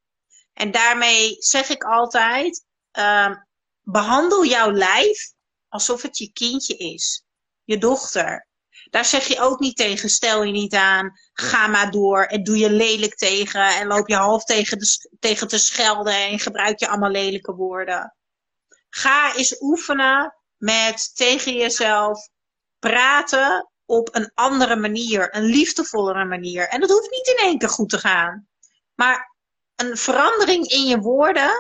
En 0.54 0.72
daarmee 0.72 1.36
zeg 1.40 1.70
ik 1.70 1.84
altijd, 1.84 2.66
uh, 3.00 3.36
behandel 3.82 4.46
jouw 4.46 4.72
lijf 4.72 5.34
alsof 5.70 6.02
het 6.02 6.18
je 6.18 6.32
kindje 6.32 6.78
is. 6.78 7.24
Je 7.64 7.78
dochter. 7.78 8.48
Daar 8.90 9.06
zeg 9.06 9.28
je 9.28 9.40
ook 9.40 9.60
niet 9.60 9.76
tegen, 9.76 10.10
stel 10.10 10.44
je 10.44 10.52
niet 10.52 10.74
aan, 10.74 11.20
ga 11.34 11.68
maar 11.68 11.92
door 11.92 12.24
en 12.24 12.44
doe 12.44 12.58
je 12.58 12.70
lelijk 12.70 13.16
tegen 13.16 13.68
en 13.68 13.88
loop 13.88 14.08
je 14.08 14.16
half 14.16 14.44
tegen, 14.44 14.78
de, 14.78 15.10
tegen 15.20 15.48
te 15.48 15.58
schelden 15.58 16.14
en 16.14 16.40
gebruik 16.40 16.80
je 16.80 16.88
allemaal 16.88 17.10
lelijke 17.10 17.54
woorden. 17.54 18.16
Ga 18.90 19.36
eens 19.36 19.62
oefenen 19.62 20.36
met 20.58 21.16
tegen 21.16 21.54
jezelf 21.54 22.30
praten 22.90 23.70
op 23.86 24.16
een 24.16 24.32
andere 24.34 24.76
manier, 24.76 25.36
een 25.36 25.44
liefdevollere 25.44 26.26
manier. 26.26 26.68
En 26.68 26.80
dat 26.80 26.90
hoeft 26.90 27.12
niet 27.12 27.28
in 27.28 27.44
één 27.44 27.58
keer 27.58 27.70
goed 27.70 27.90
te 27.90 27.98
gaan. 27.98 28.48
Maar 28.96 29.36
een 29.76 29.98
verandering 29.98 30.68
in 30.68 30.86
je 30.86 30.98
woorden 30.98 31.52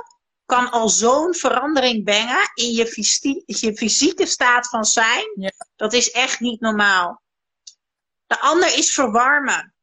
kan 0.45 0.71
al 0.71 0.89
zo'n 0.89 1.35
verandering 1.35 2.03
brengen 2.03 2.51
in 2.53 2.71
je, 2.71 2.87
fysie 2.87 3.43
je, 3.45 3.77
fysieke 3.77 4.25
staat 4.25 4.69
van 4.69 4.85
zijn. 4.85 5.31
Ja. 5.35 5.51
Dat 5.75 5.93
is 5.93 6.11
echt 6.11 6.39
niet 6.39 6.59
normaal. 6.59 7.21
De 8.27 8.39
ander 8.39 8.77
is 8.77 8.93
verwarmen. 8.93 9.73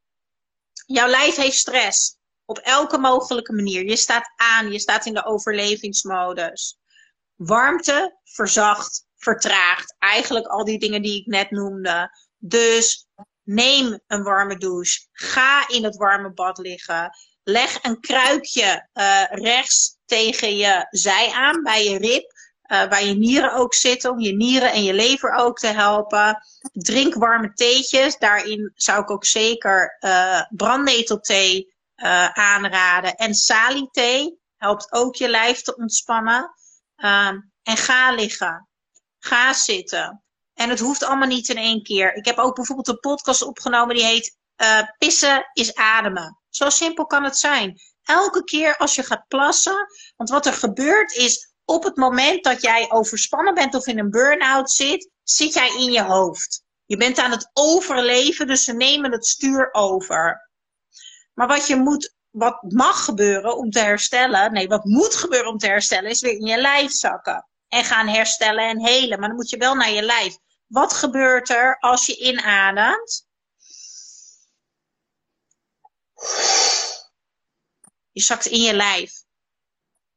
Jouw 0.85 1.07
lijf 1.07 1.35
heeft 1.35 1.57
stress. 1.57 2.17
Op 2.45 2.57
elke 2.57 2.97
mogelijke 2.97 3.53
manier. 3.53 3.85
Je 3.85 3.95
staat 3.95 4.33
aan, 4.35 4.71
je 4.71 4.79
staat 4.79 5.05
in 5.05 5.13
de 5.13 5.25
overlevingsmodus. 5.25 6.77
Warmte 7.35 8.19
verzacht, 8.23 9.05
vertraagt. 9.23 9.95
Eigenlijk 9.99 10.47
al 10.47 10.65
die 10.65 10.79
dingen 10.79 11.01
die 11.01 11.19
ik 11.19 11.25
net 11.25 11.51
noemde. 11.51 12.17
Dus 12.37 13.07
neem 13.43 13.99
een 14.07 14.23
warme 14.23 14.57
douche. 14.57 15.07
Ga 15.11 15.67
in 15.67 15.83
het 15.83 15.95
warme 15.95 16.33
bad 16.33 16.57
liggen. 16.57 17.09
Leg 17.43 17.83
een 17.83 17.99
kruikje 17.99 18.87
uh, 18.93 19.23
rechts 19.29 19.97
tegen 20.05 20.55
je 20.55 20.87
zij 20.89 21.31
aan, 21.31 21.63
bij 21.63 21.83
je 21.83 21.97
rib. 21.97 22.31
Uh, 22.71 22.89
waar 22.89 23.03
je 23.03 23.13
nieren 23.13 23.53
ook 23.53 23.73
zitten, 23.73 24.11
om 24.11 24.19
je 24.19 24.35
nieren 24.35 24.71
en 24.71 24.83
je 24.83 24.93
lever 24.93 25.31
ook 25.31 25.57
te 25.57 25.67
helpen. 25.67 26.37
Drink 26.71 27.13
warme 27.13 27.53
theetjes. 27.53 28.17
Daarin 28.17 28.71
zou 28.75 29.01
ik 29.01 29.11
ook 29.11 29.25
zeker 29.25 29.97
uh, 29.99 30.41
brandnetelthee 30.49 31.71
aanraden. 32.33 33.15
En 33.15 33.33
sali-thee 33.33 34.39
helpt 34.57 34.91
ook 34.91 35.15
je 35.15 35.29
lijf 35.29 35.61
te 35.61 35.75
ontspannen. 35.75 36.53
Um, 36.95 37.51
en 37.63 37.77
ga 37.77 38.11
liggen. 38.11 38.67
Ga 39.25 39.53
zitten. 39.53 40.23
En 40.53 40.69
het 40.69 40.79
hoeft 40.79 41.03
allemaal 41.03 41.27
niet 41.27 41.49
in 41.49 41.57
één 41.57 41.83
keer. 41.83 42.15
Ik 42.15 42.25
heb 42.25 42.37
ook 42.37 42.55
bijvoorbeeld 42.55 42.87
een 42.87 42.99
podcast 42.99 43.41
opgenomen 43.41 43.95
die 43.95 44.05
heet 44.05 44.37
Pissen 44.97 45.49
is 45.53 45.75
ademen. 45.75 46.39
Zo 46.49 46.69
simpel 46.69 47.05
kan 47.05 47.23
het 47.23 47.37
zijn. 47.37 47.81
Elke 48.03 48.43
keer 48.43 48.77
als 48.77 48.95
je 48.95 49.03
gaat 49.03 49.27
plassen. 49.27 49.87
Want 50.15 50.29
wat 50.29 50.45
er 50.45 50.53
gebeurt 50.53 51.13
is 51.13 51.53
op 51.65 51.83
het 51.83 51.95
moment 51.95 52.43
dat 52.43 52.61
jij 52.61 52.91
overspannen 52.91 53.53
bent 53.53 53.75
of 53.75 53.87
in 53.87 53.99
een 53.99 54.09
burn-out 54.09 54.71
zit, 54.71 55.09
zit 55.23 55.53
jij 55.53 55.75
in 55.77 55.91
je 55.91 56.03
hoofd. 56.03 56.63
Je 56.85 56.97
bent 56.97 57.19
aan 57.19 57.31
het 57.31 57.49
overleven, 57.53 58.47
dus 58.47 58.63
ze 58.63 58.73
nemen 58.73 59.11
het 59.11 59.25
stuur 59.25 59.69
over. 59.71 60.49
Maar 61.33 61.47
wat 61.47 61.67
je 61.67 61.75
moet, 61.75 62.15
wat 62.29 62.61
mag 62.61 63.03
gebeuren 63.03 63.57
om 63.57 63.69
te 63.69 63.79
herstellen, 63.79 64.53
nee, 64.53 64.67
wat 64.67 64.83
moet 64.83 65.15
gebeuren 65.15 65.51
om 65.51 65.57
te 65.57 65.67
herstellen, 65.67 66.09
is 66.09 66.21
weer 66.21 66.33
in 66.33 66.45
je 66.45 66.57
lijf 66.57 66.91
zakken. 66.91 67.47
En 67.73 67.83
gaan 67.83 68.07
herstellen 68.07 68.67
en 68.67 68.85
helen. 68.85 69.19
Maar 69.19 69.27
dan 69.27 69.37
moet 69.37 69.49
je 69.49 69.57
wel 69.57 69.75
naar 69.75 69.91
je 69.91 70.01
lijf. 70.01 70.37
Wat 70.67 70.93
gebeurt 70.93 71.49
er 71.49 71.77
als 71.79 72.05
je 72.05 72.17
inademt? 72.17 73.27
Je 78.11 78.21
zakt 78.21 78.45
in 78.45 78.61
je 78.61 78.73
lijf. 78.73 79.11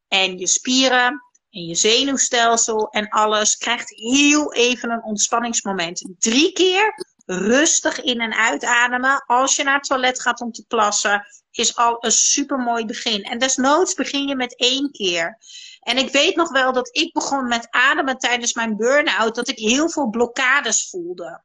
En 0.08 0.38
je 0.38 0.46
spieren 0.46 1.22
en 1.50 1.66
je 1.66 1.74
zenuwstelsel 1.74 2.88
en 2.90 3.08
alles 3.08 3.56
krijgt 3.56 3.90
heel 3.90 4.52
even 4.52 4.90
een 4.90 5.02
ontspanningsmoment. 5.02 6.06
Drie 6.18 6.52
keer 6.52 6.94
rustig 7.26 8.02
in- 8.02 8.20
en 8.20 8.34
uitademen 8.34 9.24
als 9.26 9.56
je 9.56 9.62
naar 9.62 9.74
het 9.74 9.84
toilet 9.84 10.20
gaat 10.20 10.40
om 10.40 10.52
te 10.52 10.64
plassen, 10.68 11.26
is 11.50 11.76
al 11.76 11.96
een 12.04 12.12
supermooi 12.12 12.84
begin. 12.84 13.22
En 13.22 13.38
desnoods 13.38 13.94
begin 13.94 14.26
je 14.26 14.36
met 14.36 14.56
één 14.56 14.90
keer. 14.90 15.38
En 15.86 15.98
ik 15.98 16.10
weet 16.10 16.36
nog 16.36 16.50
wel 16.50 16.72
dat 16.72 16.88
ik 16.96 17.12
begon 17.12 17.48
met 17.48 17.70
ademen 17.70 18.18
tijdens 18.18 18.54
mijn 18.54 18.76
burn-out, 18.76 19.34
dat 19.34 19.48
ik 19.48 19.58
heel 19.58 19.90
veel 19.90 20.08
blokkades 20.08 20.88
voelde. 20.90 21.42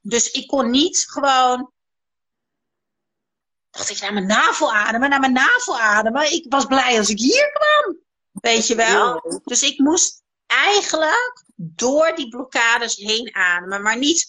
Dus 0.00 0.30
ik 0.30 0.46
kon 0.46 0.70
niet 0.70 1.04
gewoon. 1.10 1.72
Dacht 3.70 3.90
ik 3.90 4.00
naar 4.00 4.12
mijn 4.12 4.26
navel 4.26 4.72
ademen, 4.72 5.10
naar 5.10 5.20
mijn 5.20 5.32
navel 5.32 5.80
ademen. 5.80 6.32
Ik 6.32 6.46
was 6.48 6.64
blij 6.64 6.98
als 6.98 7.08
ik 7.08 7.18
hier 7.18 7.50
kwam. 7.52 7.96
Weet 8.32 8.66
je 8.66 8.74
wel? 8.74 9.40
Dus 9.44 9.62
ik 9.62 9.78
moest 9.78 10.23
eigenlijk 10.46 11.44
door 11.56 12.14
die 12.14 12.28
blokkades 12.28 12.96
heen 12.96 13.34
ademen. 13.34 13.82
Maar 13.82 13.98
niet, 13.98 14.26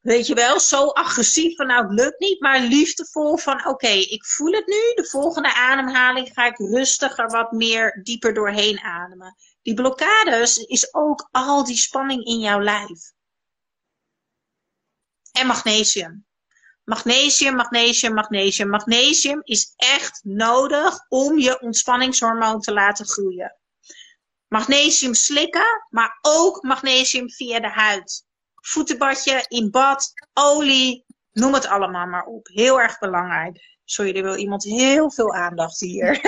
weet 0.00 0.26
je 0.26 0.34
wel, 0.34 0.60
zo 0.60 0.86
agressief 0.86 1.56
van 1.56 1.66
nou 1.66 1.82
het 1.82 2.00
lukt 2.00 2.18
niet. 2.18 2.40
Maar 2.40 2.60
liefdevol 2.60 3.36
van 3.36 3.66
oké, 3.66 3.88
ik 3.88 4.24
voel 4.24 4.52
het 4.52 4.66
nu. 4.66 4.92
De 4.94 5.08
volgende 5.10 5.54
ademhaling 5.54 6.30
ga 6.32 6.46
ik 6.46 6.58
rustiger 6.58 7.30
wat 7.30 7.52
meer 7.52 8.00
dieper 8.02 8.34
doorheen 8.34 8.80
ademen. 8.80 9.36
Die 9.62 9.74
blokkades 9.74 10.56
is 10.56 10.94
ook 10.94 11.28
al 11.30 11.64
die 11.64 11.76
spanning 11.76 12.24
in 12.24 12.38
jouw 12.38 12.60
lijf. 12.60 13.12
En 15.32 15.46
magnesium. 15.46 16.26
Magnesium, 16.84 17.54
magnesium, 17.54 18.14
magnesium. 18.14 18.68
Magnesium 18.68 19.40
is 19.44 19.72
echt 19.76 20.20
nodig 20.24 21.06
om 21.08 21.38
je 21.38 21.60
ontspanningshormoon 21.60 22.60
te 22.60 22.72
laten 22.72 23.06
groeien. 23.06 23.56
Magnesium 24.52 25.14
slikken, 25.14 25.86
maar 25.90 26.18
ook 26.20 26.62
magnesium 26.62 27.30
via 27.30 27.60
de 27.60 27.68
huid. 27.70 28.24
Voetenbadje, 28.54 29.44
in 29.48 29.70
bad, 29.70 30.12
olie, 30.32 31.04
noem 31.32 31.54
het 31.54 31.66
allemaal 31.66 32.06
maar 32.06 32.24
op. 32.24 32.46
Heel 32.46 32.80
erg 32.80 32.98
belangrijk. 32.98 33.78
Sorry, 33.84 34.16
er 34.16 34.22
wil 34.22 34.36
iemand 34.36 34.64
heel 34.64 35.10
veel 35.10 35.34
aandacht 35.34 35.80
hier. 35.80 36.20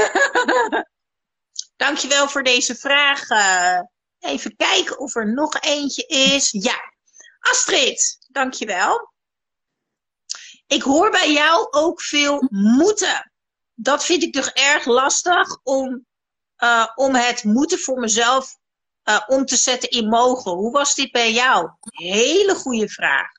Dankjewel 1.77 2.29
voor 2.29 2.43
deze 2.43 2.75
vraag. 2.75 3.31
Uh, 3.31 3.81
even 4.19 4.57
kijken 4.57 4.99
of 4.99 5.15
er 5.15 5.33
nog 5.33 5.61
eentje 5.61 6.07
is. 6.07 6.51
Ja, 6.51 6.81
Astrid, 7.39 8.27
dankjewel. 8.29 9.13
Ik 10.67 10.83
hoor 10.83 11.11
bij 11.11 11.33
jou 11.33 11.67
ook 11.71 12.03
veel 12.03 12.47
moeten. 12.51 13.33
Dat 13.75 14.05
vind 14.05 14.23
ik 14.23 14.33
toch 14.33 14.49
erg 14.49 14.85
lastig 14.85 15.59
om, 15.63 16.07
uh, 16.59 16.87
om 16.95 17.15
het 17.15 17.45
moeten 17.45 17.79
voor 17.79 18.01
mezelf 18.01 18.57
uh, 19.05 19.21
om 19.27 19.45
te 19.45 19.57
zetten 19.57 19.91
in 19.91 20.09
mogen. 20.09 20.53
Hoe 20.53 20.73
was 20.73 20.95
dit 20.95 21.13
bij 21.13 21.33
jou? 21.33 21.71
Hele 21.81 22.55
goede 22.55 22.89
vraag. 22.89 23.31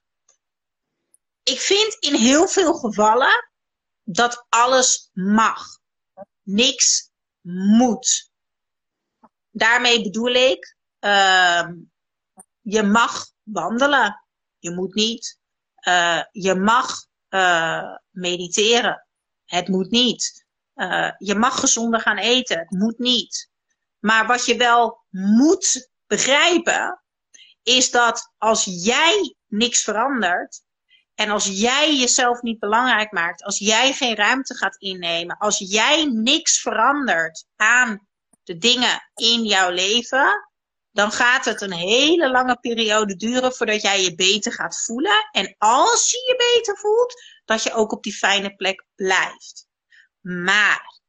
Ik 1.43 1.59
vind 1.59 1.97
in 1.99 2.15
heel 2.15 2.47
veel 2.47 2.73
gevallen 2.73 3.49
dat 4.03 4.45
alles 4.49 5.09
mag. 5.13 5.79
Niks 6.41 7.11
moet. 7.77 8.31
Daarmee 9.51 10.01
bedoel 10.01 10.33
ik, 10.33 10.75
uh, 10.99 11.67
je 12.61 12.83
mag 12.83 13.31
wandelen. 13.43 14.25
Je 14.59 14.71
moet 14.71 14.93
niet. 14.93 15.39
Uh, 15.87 16.23
je 16.31 16.55
mag 16.55 17.05
mediteren. 18.09 19.07
Het 19.45 19.67
moet 19.67 19.89
niet. 19.89 20.44
Uh, 20.75 21.11
je 21.17 21.35
mag 21.35 21.59
gezonder 21.59 21.99
gaan 21.99 22.17
eten. 22.17 22.59
Het 22.59 22.71
moet 22.71 22.99
niet. 22.99 23.49
Maar 23.99 24.27
wat 24.27 24.45
je 24.45 24.57
wel 24.57 25.05
moet 25.09 25.89
begrijpen, 26.07 27.01
is 27.63 27.91
dat 27.91 28.33
als 28.37 28.63
jij 28.63 29.35
niks 29.47 29.83
verandert, 29.83 30.63
en 31.15 31.29
als 31.29 31.45
jij 31.45 31.95
jezelf 31.95 32.41
niet 32.41 32.59
belangrijk 32.59 33.11
maakt, 33.11 33.43
als 33.43 33.57
jij 33.57 33.93
geen 33.93 34.15
ruimte 34.15 34.55
gaat 34.55 34.75
innemen, 34.75 35.37
als 35.37 35.57
jij 35.57 36.05
niks 36.05 36.61
verandert 36.61 37.45
aan 37.55 38.07
de 38.43 38.57
dingen 38.57 39.11
in 39.13 39.43
jouw 39.43 39.69
leven, 39.69 40.49
dan 40.91 41.11
gaat 41.11 41.45
het 41.45 41.61
een 41.61 41.73
hele 41.73 42.31
lange 42.31 42.57
periode 42.59 43.15
duren 43.15 43.53
voordat 43.53 43.81
jij 43.81 44.01
je 44.01 44.15
beter 44.15 44.53
gaat 44.53 44.83
voelen. 44.83 45.29
En 45.31 45.55
als 45.57 46.11
je 46.11 46.17
je 46.17 46.53
beter 46.53 46.77
voelt, 46.77 47.23
dat 47.45 47.63
je 47.63 47.73
ook 47.73 47.91
op 47.91 48.03
die 48.03 48.15
fijne 48.15 48.55
plek 48.55 48.85
blijft. 48.95 49.67
Maar 50.25 50.99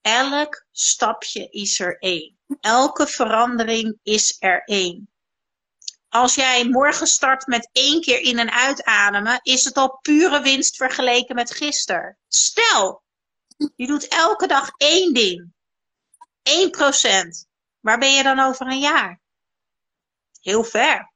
elk 0.00 0.66
stapje 0.70 1.48
is 1.50 1.80
er 1.80 1.98
één. 1.98 2.38
Elke 2.60 3.06
verandering 3.06 3.98
is 4.02 4.36
er 4.38 4.62
één. 4.64 5.12
Als 6.08 6.34
jij 6.34 6.68
morgen 6.68 7.06
start 7.06 7.46
met 7.46 7.68
één 7.72 8.00
keer 8.00 8.20
in- 8.20 8.38
en 8.38 8.50
uitademen, 8.50 9.40
is 9.42 9.64
het 9.64 9.76
al 9.76 9.98
pure 9.98 10.40
winst 10.40 10.76
vergeleken 10.76 11.34
met 11.34 11.54
gisteren. 11.54 12.18
Stel, 12.28 13.02
je 13.76 13.86
doet 13.86 14.08
elke 14.08 14.46
dag 14.46 14.70
één 14.76 15.14
ding. 15.14 15.52
1%. 16.42 17.46
Waar 17.80 17.98
ben 17.98 18.12
je 18.12 18.22
dan 18.22 18.38
over 18.38 18.66
een 18.66 18.80
jaar? 18.80 19.20
Heel 20.40 20.64
ver. 20.64 21.12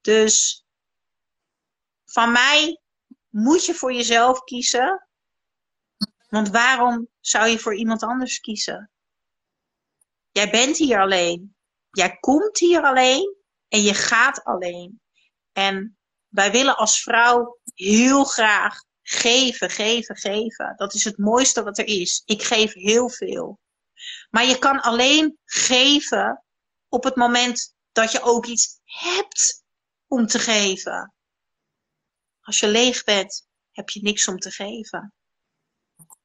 Dus 0.00 0.64
van 2.04 2.32
mij 2.32 2.80
moet 3.28 3.64
je 3.64 3.74
voor 3.74 3.92
jezelf 3.92 4.44
kiezen. 4.44 5.05
Want 6.26 6.48
waarom 6.48 7.08
zou 7.20 7.48
je 7.48 7.58
voor 7.58 7.76
iemand 7.76 8.02
anders 8.02 8.40
kiezen? 8.40 8.90
Jij 10.30 10.50
bent 10.50 10.76
hier 10.76 11.00
alleen. 11.00 11.56
Jij 11.90 12.16
komt 12.16 12.58
hier 12.58 12.82
alleen 12.82 13.36
en 13.68 13.82
je 13.82 13.94
gaat 13.94 14.44
alleen. 14.44 15.00
En 15.52 15.98
wij 16.28 16.50
willen 16.50 16.76
als 16.76 17.02
vrouw 17.02 17.58
heel 17.74 18.24
graag 18.24 18.84
geven, 19.02 19.70
geven, 19.70 20.16
geven. 20.16 20.74
Dat 20.76 20.94
is 20.94 21.04
het 21.04 21.18
mooiste 21.18 21.62
wat 21.62 21.78
er 21.78 21.86
is. 21.86 22.22
Ik 22.24 22.42
geef 22.42 22.72
heel 22.72 23.10
veel. 23.10 23.60
Maar 24.30 24.44
je 24.44 24.58
kan 24.58 24.80
alleen 24.80 25.38
geven 25.44 26.44
op 26.88 27.04
het 27.04 27.16
moment 27.16 27.74
dat 27.92 28.12
je 28.12 28.22
ook 28.22 28.46
iets 28.46 28.80
hebt 28.82 29.64
om 30.06 30.26
te 30.26 30.38
geven. 30.38 31.14
Als 32.40 32.60
je 32.60 32.68
leeg 32.68 33.04
bent, 33.04 33.48
heb 33.70 33.88
je 33.88 34.02
niks 34.02 34.28
om 34.28 34.38
te 34.38 34.50
geven. 34.50 35.14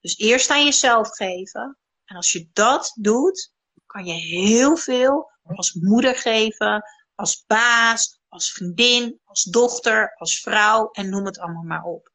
Dus 0.01 0.17
eerst 0.17 0.49
aan 0.49 0.63
jezelf 0.63 1.09
geven. 1.09 1.77
En 2.05 2.15
als 2.15 2.31
je 2.31 2.49
dat 2.53 2.91
doet, 2.95 3.53
kan 3.85 4.05
je 4.05 4.13
heel 4.13 4.77
veel 4.77 5.31
als 5.43 5.73
moeder 5.73 6.15
geven, 6.15 6.83
als 7.15 7.43
baas, 7.47 8.19
als 8.27 8.51
vriendin, 8.51 9.19
als 9.23 9.43
dochter, 9.43 10.15
als 10.15 10.39
vrouw 10.39 10.91
en 10.91 11.09
noem 11.09 11.25
het 11.25 11.39
allemaal 11.39 11.63
maar 11.63 11.83
op. 11.83 12.11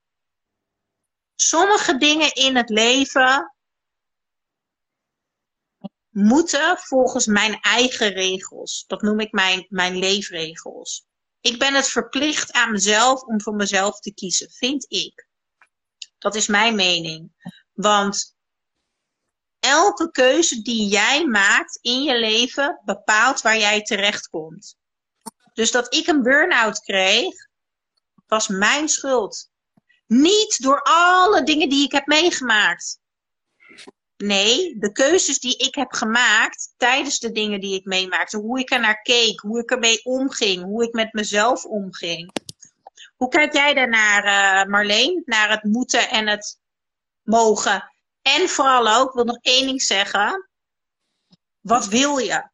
Sommige 1.34 1.96
dingen 1.96 2.34
in 2.34 2.56
het 2.56 2.68
leven 2.68 3.56
moeten 6.08 6.78
volgens 6.78 7.26
mijn 7.26 7.60
eigen 7.60 8.12
regels. 8.12 8.84
Dat 8.86 9.02
noem 9.02 9.20
ik 9.20 9.32
mijn, 9.32 9.66
mijn 9.68 9.96
leefregels. 9.96 11.06
Ik 11.40 11.58
ben 11.58 11.74
het 11.74 11.88
verplicht 11.88 12.52
aan 12.52 12.70
mezelf 12.70 13.22
om 13.22 13.40
voor 13.40 13.54
mezelf 13.54 14.00
te 14.00 14.14
kiezen, 14.14 14.50
vind 14.50 14.84
ik. 14.88 15.28
Dat 16.18 16.34
is 16.34 16.46
mijn 16.46 16.74
mening. 16.74 17.32
Want 17.76 18.36
elke 19.60 20.10
keuze 20.10 20.62
die 20.62 20.88
jij 20.88 21.26
maakt 21.26 21.78
in 21.80 22.02
je 22.02 22.18
leven 22.18 22.80
bepaalt 22.84 23.40
waar 23.40 23.58
jij 23.58 23.82
terechtkomt. 23.82 24.76
Dus 25.52 25.70
dat 25.70 25.94
ik 25.94 26.06
een 26.06 26.22
burn-out 26.22 26.80
kreeg, 26.80 27.34
was 28.26 28.48
mijn 28.48 28.88
schuld. 28.88 29.50
Niet 30.06 30.62
door 30.62 30.80
alle 30.82 31.42
dingen 31.42 31.68
die 31.68 31.84
ik 31.84 31.92
heb 31.92 32.06
meegemaakt. 32.06 32.98
Nee, 34.16 34.78
de 34.78 34.92
keuzes 34.92 35.38
die 35.38 35.56
ik 35.56 35.74
heb 35.74 35.92
gemaakt 35.92 36.74
tijdens 36.76 37.18
de 37.18 37.32
dingen 37.32 37.60
die 37.60 37.74
ik 37.74 37.84
meemaakte, 37.84 38.36
hoe 38.36 38.58
ik 38.58 38.70
er 38.70 38.80
naar 38.80 39.02
keek, 39.02 39.40
hoe 39.40 39.58
ik 39.60 39.70
ermee 39.70 40.04
omging, 40.04 40.62
hoe 40.62 40.84
ik 40.84 40.92
met 40.92 41.12
mezelf 41.12 41.64
omging. 41.64 42.32
Hoe 43.16 43.28
kijk 43.28 43.52
jij 43.52 43.74
daarnaar, 43.74 44.24
uh, 44.24 44.70
Marleen, 44.70 45.22
naar 45.24 45.50
het 45.50 45.62
moeten 45.62 46.08
en 46.10 46.28
het 46.28 46.60
mogen? 47.26 47.92
En 48.22 48.48
vooral 48.48 48.88
ook, 48.88 49.08
ik 49.08 49.14
wil 49.14 49.24
nog 49.24 49.38
één 49.40 49.66
ding 49.66 49.82
zeggen. 49.82 50.48
Wat 51.60 51.86
wil 51.86 52.18
je? 52.18 52.48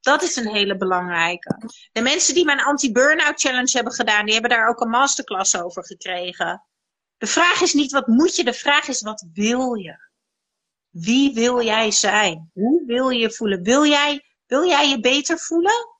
Dat 0.00 0.22
is 0.22 0.36
een 0.36 0.48
hele 0.48 0.76
belangrijke. 0.76 1.70
De 1.92 2.00
mensen 2.00 2.34
die 2.34 2.44
mijn 2.44 2.62
anti-burnout 2.62 3.40
challenge 3.40 3.70
hebben 3.72 3.92
gedaan, 3.92 4.24
die 4.24 4.32
hebben 4.32 4.50
daar 4.50 4.68
ook 4.68 4.80
een 4.80 4.88
masterclass 4.88 5.56
over 5.56 5.84
gekregen. 5.84 6.66
De 7.16 7.26
vraag 7.26 7.60
is 7.60 7.72
niet 7.72 7.92
wat 7.92 8.06
moet 8.06 8.36
je, 8.36 8.44
de 8.44 8.52
vraag 8.52 8.88
is 8.88 9.00
wat 9.00 9.26
wil 9.32 9.74
je? 9.74 10.10
Wie 10.88 11.34
wil 11.34 11.62
jij 11.62 11.90
zijn? 11.90 12.50
Hoe 12.52 12.86
wil 12.86 13.08
je 13.08 13.30
voelen? 13.30 13.62
Wil 13.62 13.84
jij, 13.86 14.24
wil 14.46 14.66
jij 14.66 14.88
je 14.88 15.00
beter 15.00 15.38
voelen? 15.38 15.98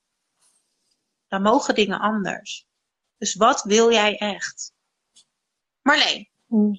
Dan 1.28 1.42
mogen 1.42 1.74
dingen 1.74 2.00
anders. 2.00 2.66
Dus 3.16 3.34
wat 3.34 3.62
wil 3.62 3.92
jij 3.92 4.16
echt? 4.16 4.72
Marleen. 5.82 6.31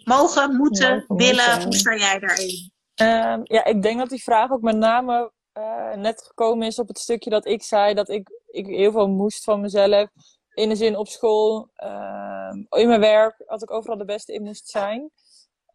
Mogen, 0.04 0.56
moeten, 0.56 1.06
willen, 1.08 1.64
hoe 1.64 1.76
sta 1.76 1.96
jij 1.96 2.20
daarin? 2.20 2.72
Uh, 3.02 3.40
ja, 3.44 3.66
ik 3.66 3.82
denk 3.82 4.00
dat 4.00 4.10
die 4.10 4.24
vraag 4.24 4.52
ook 4.52 4.62
met 4.62 4.76
name 4.76 5.32
uh, 5.58 5.94
net 5.94 6.24
gekomen 6.24 6.68
is 6.68 6.80
op 6.80 6.88
het 6.88 7.00
stukje 7.00 7.30
dat 7.30 7.46
ik 7.46 7.64
zei 7.64 7.94
dat 7.94 8.10
ik, 8.10 8.30
ik 8.48 8.66
heel 8.66 8.92
veel 8.92 9.08
moest 9.08 9.44
van 9.44 9.62
mezelf. 9.62 10.10
In 10.54 10.70
de 10.70 10.76
zin 10.76 10.98
op 10.98 11.08
school, 11.08 11.70
uh, 11.84 12.54
in 12.70 12.88
mijn 12.88 13.00
werk, 13.00 13.44
dat 13.48 13.62
ik 13.62 13.72
overal 13.72 13.98
de 13.98 14.06
beste 14.06 14.34
in 14.34 14.44
moest 14.44 14.68
zijn. 14.68 15.12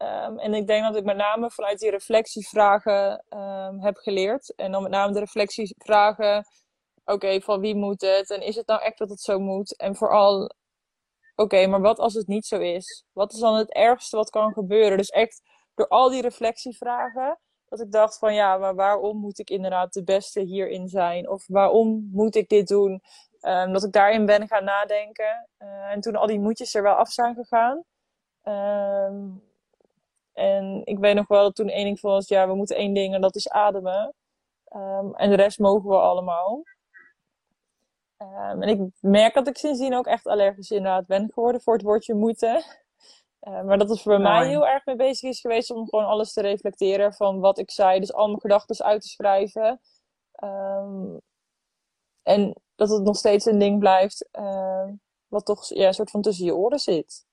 Um, 0.01 0.39
en 0.39 0.53
ik 0.53 0.67
denk 0.67 0.83
dat 0.83 0.95
ik 0.95 1.03
met 1.03 1.17
name 1.17 1.51
vanuit 1.51 1.79
die 1.79 1.89
reflectievragen 1.89 3.25
heb 3.79 3.97
geleerd. 3.97 4.55
En 4.55 4.71
dan 4.71 4.81
met 4.81 4.91
name 4.91 5.13
de 5.13 5.19
reflectievragen, 5.19 6.45
oké, 7.05 7.41
van 7.41 7.59
wie 7.59 7.75
moet 7.75 8.01
het? 8.01 8.29
En 8.29 8.41
is 8.41 8.55
het 8.55 8.67
nou 8.67 8.81
echt 8.81 8.97
dat 8.97 9.09
het 9.09 9.21
zo 9.21 9.39
moet? 9.39 9.75
En 9.77 9.95
vooral, 9.95 10.51
oké, 11.39 11.67
maar 11.67 11.81
wat 11.81 11.99
als 11.99 12.13
het 12.13 12.27
niet 12.27 12.45
zo 12.45 12.59
is? 12.59 13.05
Wat 13.13 13.33
is 13.33 13.39
dan 13.39 13.55
het 13.55 13.73
ergste 13.73 14.15
wat 14.15 14.29
kan 14.29 14.53
gebeuren? 14.53 14.97
Dus 14.97 15.09
echt 15.09 15.41
door 15.75 15.87
al 15.87 16.09
die 16.09 16.21
reflectievragen, 16.21 17.39
dat 17.65 17.79
ik 17.79 17.91
dacht 17.91 18.17
van 18.17 18.33
ja, 18.33 18.57
maar 18.57 18.75
waarom 18.75 19.17
moet 19.17 19.39
ik 19.39 19.49
inderdaad 19.49 19.93
de 19.93 20.03
beste 20.03 20.39
hierin 20.39 20.87
zijn? 20.87 21.29
Of 21.29 21.47
waarom 21.47 22.09
moet 22.11 22.35
ik 22.35 22.49
dit 22.49 22.67
doen? 22.67 23.01
Um, 23.41 23.73
dat 23.73 23.83
ik 23.83 23.91
daarin 23.91 24.25
ben 24.25 24.47
gaan 24.47 24.63
nadenken. 24.63 25.49
Uh, 25.59 25.91
en 25.91 26.01
toen 26.01 26.15
al 26.15 26.27
die 26.27 26.39
moedjes 26.39 26.73
er 26.73 26.83
wel 26.83 26.93
af 26.93 27.09
zijn 27.09 27.35
gegaan. 27.35 27.83
Um, 28.43 29.43
en 30.33 30.81
ik 30.83 30.99
weet 30.99 31.15
nog 31.15 31.27
wel 31.27 31.43
dat 31.43 31.55
toen 31.55 31.69
één 31.69 31.85
ding 31.85 32.01
was, 32.01 32.27
ja, 32.27 32.47
we 32.47 32.55
moeten 32.55 32.75
één 32.75 32.93
ding 32.93 33.13
en 33.13 33.21
dat 33.21 33.35
is 33.35 33.49
ademen. 33.49 34.13
Um, 34.75 35.15
en 35.15 35.29
de 35.29 35.35
rest 35.35 35.59
mogen 35.59 35.89
we 35.89 35.95
allemaal. 35.95 36.63
Um, 38.21 38.61
en 38.61 38.69
ik 38.69 38.91
merk 38.99 39.33
dat 39.33 39.47
ik 39.47 39.57
sindsdien 39.57 39.95
ook 39.95 40.07
echt 40.07 40.27
allergisch 40.27 40.71
inderdaad 40.71 41.05
ben 41.05 41.31
geworden 41.33 41.61
voor 41.61 41.73
het 41.73 41.83
woordje 41.83 42.13
moeten. 42.13 42.63
Uh, 43.41 43.63
maar 43.63 43.77
dat 43.77 43.89
het 43.89 44.01
voor 44.01 44.21
mij 44.21 44.47
heel 44.47 44.67
erg 44.67 44.85
mee 44.85 44.95
bezig 44.95 45.29
is 45.29 45.39
geweest 45.39 45.71
om 45.71 45.89
gewoon 45.89 46.05
alles 46.05 46.33
te 46.33 46.41
reflecteren 46.41 47.13
van 47.13 47.39
wat 47.39 47.57
ik 47.57 47.71
zei. 47.71 47.99
Dus 47.99 48.13
al 48.13 48.27
mijn 48.27 48.41
gedachten 48.41 48.85
uit 48.85 49.01
te 49.01 49.07
schrijven. 49.07 49.81
Um, 50.43 51.21
en 52.23 52.61
dat 52.75 52.89
het 52.89 53.03
nog 53.03 53.17
steeds 53.17 53.45
een 53.45 53.59
ding 53.59 53.79
blijft 53.79 54.29
uh, 54.39 54.87
wat 55.27 55.45
toch 55.45 55.73
ja, 55.73 55.87
een 55.87 55.93
soort 55.93 56.11
van 56.11 56.21
tussen 56.21 56.45
je 56.45 56.55
oren 56.55 56.79
zit. 56.79 57.25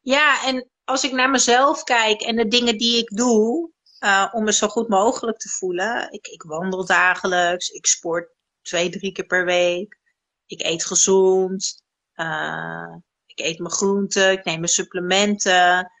Ja, 0.00 0.46
en 0.46 0.70
als 0.84 1.04
ik 1.04 1.12
naar 1.12 1.30
mezelf 1.30 1.82
kijk 1.82 2.22
en 2.22 2.36
de 2.36 2.48
dingen 2.48 2.78
die 2.78 2.98
ik 2.98 3.16
doe 3.16 3.70
uh, 4.00 4.28
om 4.32 4.44
me 4.44 4.52
zo 4.52 4.68
goed 4.68 4.88
mogelijk 4.88 5.38
te 5.38 5.48
voelen. 5.48 6.12
Ik, 6.12 6.26
ik 6.26 6.42
wandel 6.42 6.86
dagelijks, 6.86 7.68
ik 7.68 7.86
sport 7.86 8.30
twee, 8.62 8.90
drie 8.90 9.12
keer 9.12 9.26
per 9.26 9.44
week. 9.44 9.98
Ik 10.46 10.62
eet 10.62 10.84
gezond. 10.84 11.82
Uh, 12.14 12.96
ik 13.26 13.40
eet 13.40 13.58
mijn 13.58 13.72
groenten, 13.72 14.32
ik 14.32 14.44
neem 14.44 14.58
mijn 14.58 14.72
supplementen. 14.72 15.92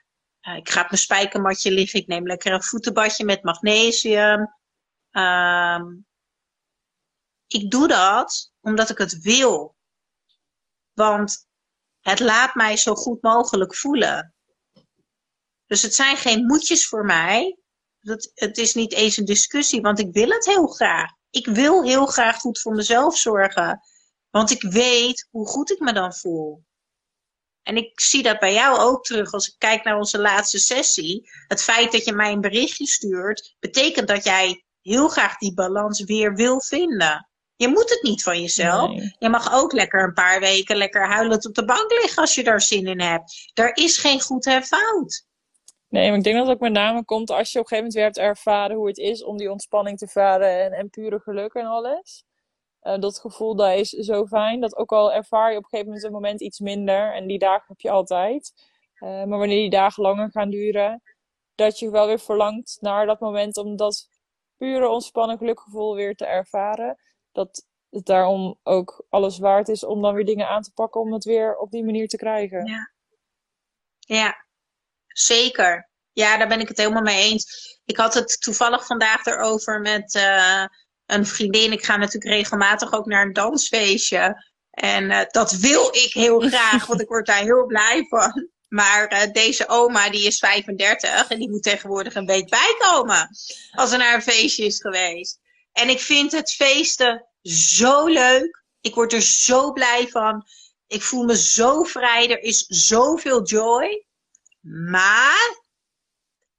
Uh, 0.48 0.56
ik 0.56 0.70
ga 0.70 0.82
op 0.82 0.90
mijn 0.90 1.02
spijkermatje 1.02 1.70
liggen, 1.70 2.00
ik 2.00 2.06
neem 2.06 2.26
lekker 2.26 2.52
een 2.52 2.62
voetenbadje 2.62 3.24
met 3.24 3.42
magnesium. 3.42 4.54
Um, 5.10 6.06
ik 7.46 7.70
doe 7.70 7.88
dat 7.88 8.52
omdat 8.60 8.90
ik 8.90 8.98
het 8.98 9.18
wil. 9.18 9.76
Want 10.92 11.46
het 12.00 12.20
laat 12.20 12.54
mij 12.54 12.76
zo 12.76 12.94
goed 12.94 13.22
mogelijk 13.22 13.76
voelen. 13.76 14.34
Dus 15.66 15.82
het 15.82 15.94
zijn 15.94 16.16
geen 16.16 16.46
moedjes 16.46 16.88
voor 16.88 17.04
mij. 17.04 17.58
Dat, 18.00 18.30
het 18.34 18.58
is 18.58 18.74
niet 18.74 18.92
eens 18.92 19.16
een 19.16 19.24
discussie, 19.24 19.80
want 19.80 19.98
ik 19.98 20.12
wil 20.12 20.28
het 20.28 20.44
heel 20.44 20.66
graag. 20.66 21.10
Ik 21.32 21.46
wil 21.46 21.82
heel 21.82 22.06
graag 22.06 22.38
goed 22.38 22.60
voor 22.60 22.74
mezelf 22.74 23.16
zorgen. 23.16 23.80
Want 24.30 24.50
ik 24.50 24.62
weet 24.62 25.28
hoe 25.30 25.46
goed 25.46 25.70
ik 25.70 25.78
me 25.78 25.92
dan 25.92 26.14
voel. 26.14 26.64
En 27.62 27.76
ik 27.76 28.00
zie 28.00 28.22
dat 28.22 28.38
bij 28.38 28.52
jou 28.52 28.78
ook 28.78 29.04
terug 29.04 29.32
als 29.32 29.48
ik 29.48 29.54
kijk 29.58 29.84
naar 29.84 29.96
onze 29.96 30.18
laatste 30.18 30.58
sessie. 30.58 31.30
Het 31.48 31.62
feit 31.62 31.92
dat 31.92 32.04
je 32.04 32.12
mij 32.12 32.32
een 32.32 32.40
berichtje 32.40 32.86
stuurt, 32.86 33.56
betekent 33.60 34.08
dat 34.08 34.24
jij 34.24 34.64
heel 34.82 35.08
graag 35.08 35.38
die 35.38 35.54
balans 35.54 36.04
weer 36.04 36.34
wil 36.34 36.60
vinden. 36.60 37.28
Je 37.56 37.68
moet 37.68 37.90
het 37.90 38.02
niet 38.02 38.22
van 38.22 38.40
jezelf. 38.40 38.90
Je 39.18 39.28
mag 39.28 39.54
ook 39.54 39.72
lekker 39.72 40.02
een 40.02 40.12
paar 40.12 40.40
weken 40.40 40.76
lekker 40.76 41.06
huilend 41.06 41.46
op 41.46 41.54
de 41.54 41.64
bank 41.64 41.90
liggen 41.90 42.22
als 42.22 42.34
je 42.34 42.44
daar 42.44 42.60
zin 42.60 42.86
in 42.86 43.00
hebt. 43.00 43.50
Er 43.54 43.76
is 43.76 43.98
geen 43.98 44.20
goed 44.20 44.46
en 44.46 44.62
fout. 44.64 45.26
Nee, 45.92 46.08
maar 46.08 46.18
ik 46.18 46.24
denk 46.24 46.36
dat 46.36 46.46
het 46.46 46.54
ook 46.54 46.62
met 46.62 46.72
name 46.72 47.04
komt 47.04 47.30
als 47.30 47.52
je 47.52 47.58
op 47.58 47.64
een 47.64 47.68
gegeven 47.68 47.76
moment 47.76 47.94
weer 47.94 48.04
hebt 48.04 48.38
ervaren 48.38 48.76
hoe 48.76 48.86
het 48.86 48.98
is 48.98 49.24
om 49.24 49.36
die 49.36 49.50
ontspanning 49.50 49.98
te 49.98 50.08
varen 50.08 50.60
en, 50.62 50.72
en 50.72 50.90
pure 50.90 51.20
geluk 51.20 51.54
en 51.54 51.66
alles. 51.66 52.24
Uh, 52.82 52.98
dat 52.98 53.18
gevoel 53.18 53.56
dat 53.56 53.72
is 53.72 53.88
zo 53.88 54.26
fijn. 54.26 54.60
Dat 54.60 54.76
ook 54.76 54.92
al 54.92 55.12
ervaar 55.12 55.50
je 55.50 55.56
op 55.56 55.62
een 55.62 55.68
gegeven 55.68 55.86
moment 55.86 56.04
een 56.04 56.12
moment 56.12 56.40
iets 56.40 56.58
minder. 56.58 57.14
En 57.14 57.26
die 57.26 57.38
dagen 57.38 57.64
heb 57.66 57.80
je 57.80 57.90
altijd. 57.90 58.52
Uh, 58.94 59.08
maar 59.08 59.38
wanneer 59.38 59.60
die 59.60 59.70
dagen 59.70 60.02
langer 60.02 60.30
gaan 60.30 60.50
duren, 60.50 61.02
dat 61.54 61.78
je 61.78 61.90
wel 61.90 62.06
weer 62.06 62.20
verlangt 62.20 62.78
naar 62.80 63.06
dat 63.06 63.20
moment 63.20 63.56
om 63.56 63.76
dat 63.76 64.08
pure 64.56 64.88
ontspannen 64.88 65.38
gelukgevoel 65.38 65.94
weer 65.94 66.14
te 66.14 66.26
ervaren 66.26 66.98
dat 67.32 67.66
het 67.90 68.06
daarom 68.06 68.58
ook 68.62 69.04
alles 69.08 69.38
waard 69.38 69.68
is 69.68 69.84
om 69.84 70.02
dan 70.02 70.14
weer 70.14 70.24
dingen 70.24 70.48
aan 70.48 70.62
te 70.62 70.72
pakken 70.72 71.00
om 71.00 71.12
het 71.12 71.24
weer 71.24 71.56
op 71.56 71.70
die 71.70 71.84
manier 71.84 72.08
te 72.08 72.16
krijgen. 72.16 72.66
Ja, 72.66 72.92
ja 73.98 74.50
zeker. 75.12 75.90
Ja, 76.12 76.36
daar 76.36 76.48
ben 76.48 76.60
ik 76.60 76.68
het 76.68 76.76
helemaal 76.76 77.02
mee 77.02 77.30
eens. 77.30 77.80
Ik 77.84 77.96
had 77.96 78.14
het 78.14 78.40
toevallig 78.40 78.86
vandaag 78.86 79.24
erover 79.26 79.80
met 79.80 80.14
uh, 80.14 80.64
een 81.06 81.26
vriendin. 81.26 81.72
Ik 81.72 81.84
ga 81.84 81.96
natuurlijk 81.96 82.34
regelmatig 82.34 82.92
ook 82.92 83.06
naar 83.06 83.26
een 83.26 83.32
dansfeestje. 83.32 84.50
En 84.70 85.10
uh, 85.10 85.20
dat 85.30 85.52
wil 85.52 85.88
ik 85.88 86.12
heel 86.12 86.40
graag, 86.40 86.86
want 86.86 87.00
ik 87.00 87.08
word 87.08 87.26
daar 87.26 87.42
heel 87.42 87.66
blij 87.66 88.06
van. 88.08 88.48
Maar 88.68 89.12
uh, 89.12 89.32
deze 89.32 89.68
oma, 89.68 90.10
die 90.10 90.26
is 90.26 90.38
35 90.38 91.28
en 91.28 91.38
die 91.38 91.50
moet 91.50 91.62
tegenwoordig 91.62 92.14
een 92.14 92.26
week 92.26 92.48
bijkomen. 92.48 93.28
Als 93.70 93.92
er 93.92 93.98
naar 93.98 94.14
een 94.14 94.22
feestje 94.22 94.64
is 94.64 94.80
geweest. 94.80 95.40
En 95.72 95.88
ik 95.88 96.00
vind 96.00 96.32
het 96.32 96.52
feesten 96.52 97.26
zo 97.42 98.06
leuk. 98.06 98.64
Ik 98.80 98.94
word 98.94 99.12
er 99.12 99.22
zo 99.22 99.72
blij 99.72 100.08
van. 100.08 100.46
Ik 100.86 101.02
voel 101.02 101.24
me 101.24 101.36
zo 101.36 101.82
vrij. 101.82 102.30
Er 102.30 102.42
is 102.42 102.64
zoveel 102.66 103.42
joy. 103.42 104.06
Maar 104.70 105.60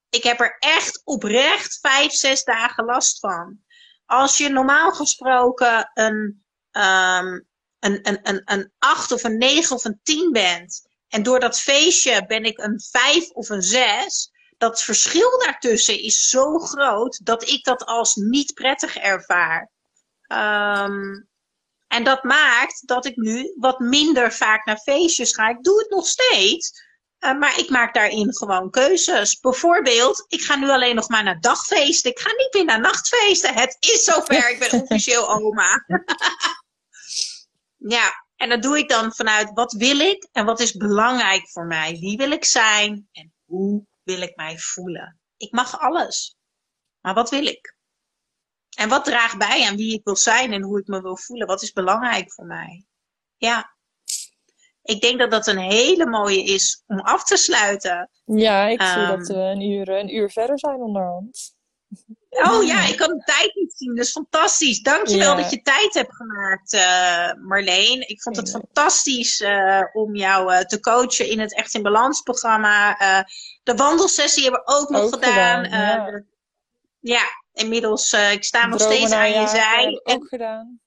ik 0.10 0.24
heb 0.24 0.40
er 0.40 0.56
echt 0.60 1.02
oprecht 1.04 1.80
vijf, 1.82 2.12
zes 2.12 2.44
dagen 2.44 2.86
last 2.86 3.20
van. 3.20 3.60
Als 4.06 4.38
je 4.38 4.50
normaal 4.50 4.92
gesproken 4.92 5.92
een, 5.94 6.44
um, 6.72 7.48
een, 7.80 8.00
een, 8.08 8.20
een, 8.24 8.42
een 8.46 8.72
acht 8.80 9.12
of 9.12 9.24
een 9.24 9.38
negen 9.38 9.76
of 9.76 9.86
een 9.86 10.00
tien 10.04 10.32
bent. 10.32 10.88
En 11.08 11.24
door 11.24 11.40
dat 11.40 11.60
feestje 11.60 12.26
ben 12.26 12.44
ik 12.44 12.58
een 12.58 12.82
vijf 12.92 13.30
of 13.30 13.50
een 13.50 13.62
zes 13.62 14.32
dat 14.58 14.82
verschil 14.82 15.40
daartussen 15.40 16.00
is 16.00 16.30
zo 16.30 16.60
groot 16.60 17.26
dat 17.26 17.50
ik 17.50 17.64
dat 17.64 17.86
als 17.86 18.16
niet 18.16 18.54
prettig 18.54 18.96
ervaar. 18.96 19.72
Um, 20.28 21.28
en 21.88 22.04
dat 22.04 22.24
maakt 22.24 22.88
dat 22.88 23.06
ik 23.06 23.16
nu 23.16 23.54
wat 23.56 23.80
minder 23.80 24.34
vaak 24.34 24.66
naar 24.66 24.78
feestjes 24.78 25.34
ga. 25.34 25.50
Ik 25.50 25.64
doe 25.64 25.80
het 25.80 25.90
nog 25.90 26.08
steeds, 26.08 26.82
uh, 27.24 27.40
maar 27.40 27.60
ik 27.60 27.70
maak 27.70 27.94
daarin 27.94 28.36
gewoon 28.36 28.70
keuzes. 28.70 29.40
Bijvoorbeeld, 29.40 30.26
ik 30.28 30.42
ga 30.42 30.56
nu 30.56 30.70
alleen 30.70 30.96
nog 30.96 31.10
maar 31.10 31.24
naar 31.24 31.40
dagfeesten. 31.40 32.12
Ik 32.12 32.20
ga 32.20 32.30
niet 32.38 32.54
meer 32.54 32.66
naar 32.66 32.80
nachtfeesten. 32.80 33.54
Het 33.54 33.78
is 33.80 34.04
zover, 34.04 34.50
ik 34.50 34.60
ben 34.60 34.72
officieel 34.82 35.30
oma. 35.30 35.86
ja, 37.96 38.26
en 38.36 38.50
dat 38.50 38.62
doe 38.62 38.78
ik 38.78 38.90
dan 38.90 39.14
vanuit 39.14 39.52
wat 39.54 39.74
wil 39.74 40.00
ik 40.00 40.28
en 40.32 40.46
wat 40.46 40.60
is 40.60 40.72
belangrijk 40.72 41.50
voor 41.50 41.66
mij. 41.66 41.98
Wie 42.00 42.18
wil 42.18 42.32
ik 42.32 42.46
zijn 42.46 43.10
en 43.12 43.34
hoe 43.46 43.86
wil 44.04 44.22
ik 44.22 44.36
mij 44.36 44.58
voelen? 44.58 45.20
Ik 45.38 45.52
mag 45.52 45.80
alles. 45.80 46.36
Maar 47.02 47.14
wat 47.14 47.30
wil 47.30 47.46
ik? 47.46 47.76
En 48.76 48.90
wat 48.90 49.06
draagt 49.06 49.38
bij 49.38 49.68
aan 49.68 49.76
wie 49.76 49.94
ik 49.94 50.04
wil 50.04 50.16
zijn 50.16 50.54
en 50.54 50.62
hoe 50.62 50.80
ik 50.80 50.88
me 50.88 51.02
wil 51.02 51.18
voelen? 51.18 51.48
Wat 51.48 51.62
is 51.62 51.72
belangrijk 51.72 52.34
voor 52.34 52.46
mij? 52.46 52.86
Ja. 53.38 53.73
Ik 54.84 55.02
denk 55.02 55.20
dat 55.20 55.32
dat 55.32 55.48
een 55.48 55.58
hele 55.58 56.06
mooie 56.06 56.44
is 56.44 56.84
om 56.88 57.00
af 57.00 57.24
te 57.24 57.38
sluiten. 57.38 58.10
Ja, 58.26 58.68
ik 58.68 58.82
zie 58.82 59.06
dat 59.06 59.30
ehm. 59.30 59.40
we 59.40 59.44
een 59.44 59.62
uur, 59.62 59.90
een 59.90 60.16
uur 60.16 60.30
verder 60.30 60.60
zijn 60.60 60.76
onderhand. 60.76 61.56
Oh 62.30 62.64
ja, 62.64 62.88
ik 62.88 62.98
kan 62.98 63.18
de 63.18 63.24
tijd 63.24 63.56
niet 63.56 63.74
zien. 63.78 63.96
Dat 63.96 64.06
is 64.06 64.12
fantastisch. 64.12 64.82
Dankjewel 64.82 65.38
ja. 65.38 65.42
dat 65.42 65.52
je 65.52 65.62
tijd 65.62 65.94
hebt 65.94 66.16
gemaakt, 66.16 66.74
uh, 66.74 67.46
Marleen. 67.48 68.10
Ik 68.10 68.22
vond 68.22 68.36
het 68.36 68.50
fantastisch 68.50 69.42
uh, 69.42 69.84
om 69.94 70.16
jou 70.16 70.54
uh, 70.54 70.60
te 70.60 70.80
coachen 70.80 71.30
in 71.30 71.40
het 71.40 71.56
Echt 71.56 71.74
in 71.74 71.82
Balans 71.82 72.22
programma. 72.22 72.98
de 73.64 73.76
wandelsessie 73.76 74.44
hebben 74.44 74.62
we 74.66 74.74
ook 74.74 74.90
nog 74.90 75.02
ook 75.02 75.14
gedaan. 75.14 75.64
gedaan 75.64 75.80
ja. 75.80 76.24
ja. 77.00 77.24
inmiddels, 77.54 78.14
ik 78.14 78.44
sta 78.44 78.68
nog 78.68 78.82
steeds 78.82 79.12
aan 79.12 79.32
je 79.32 79.48
zij. 79.48 80.02
Ook 80.04 80.28
gedaan. 80.28 80.82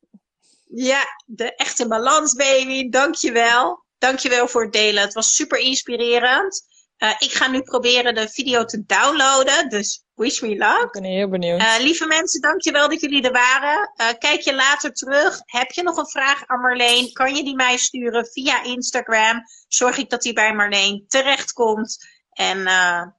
Ja, 0.68 1.04
de 1.24 1.54
Echt 1.54 1.78
in 1.78 1.88
Balans 1.88 2.34
baby. 2.34 2.88
Dankjewel. 2.88 3.84
Dankjewel 3.98 4.48
voor 4.48 4.62
het 4.62 4.72
delen. 4.72 5.02
Het 5.02 5.14
was 5.14 5.34
super 5.34 5.58
inspirerend. 5.58 6.74
Uh, 6.98 7.10
ik 7.18 7.32
ga 7.32 7.48
nu 7.48 7.62
proberen 7.62 8.14
de 8.14 8.28
video 8.28 8.64
te 8.64 8.84
downloaden. 8.86 9.68
Dus 9.68 10.04
wish 10.14 10.40
me 10.40 10.48
luck. 10.48 10.82
Ik 10.82 10.90
ben 10.90 11.04
heel 11.04 11.28
benieuwd. 11.28 11.60
Uh, 11.60 11.74
lieve 11.78 12.06
mensen, 12.06 12.40
dankjewel 12.40 12.88
dat 12.88 13.00
jullie 13.00 13.22
er 13.22 13.32
waren. 13.32 13.92
Uh, 14.00 14.06
kijk 14.18 14.40
je 14.40 14.54
later 14.54 14.92
terug. 14.92 15.40
Heb 15.44 15.70
je 15.70 15.82
nog 15.82 15.96
een 15.96 16.08
vraag 16.08 16.46
aan 16.46 16.60
Marleen? 16.60 17.12
Kan 17.12 17.34
je 17.34 17.44
die 17.44 17.54
mij 17.54 17.76
sturen 17.76 18.26
via 18.26 18.62
Instagram? 18.64 19.42
Zorg 19.68 19.96
ik 19.96 20.10
dat 20.10 20.22
die 20.22 20.32
bij 20.32 20.54
Marleen 20.54 21.04
terechtkomt. 21.08 21.96
En 22.30 22.64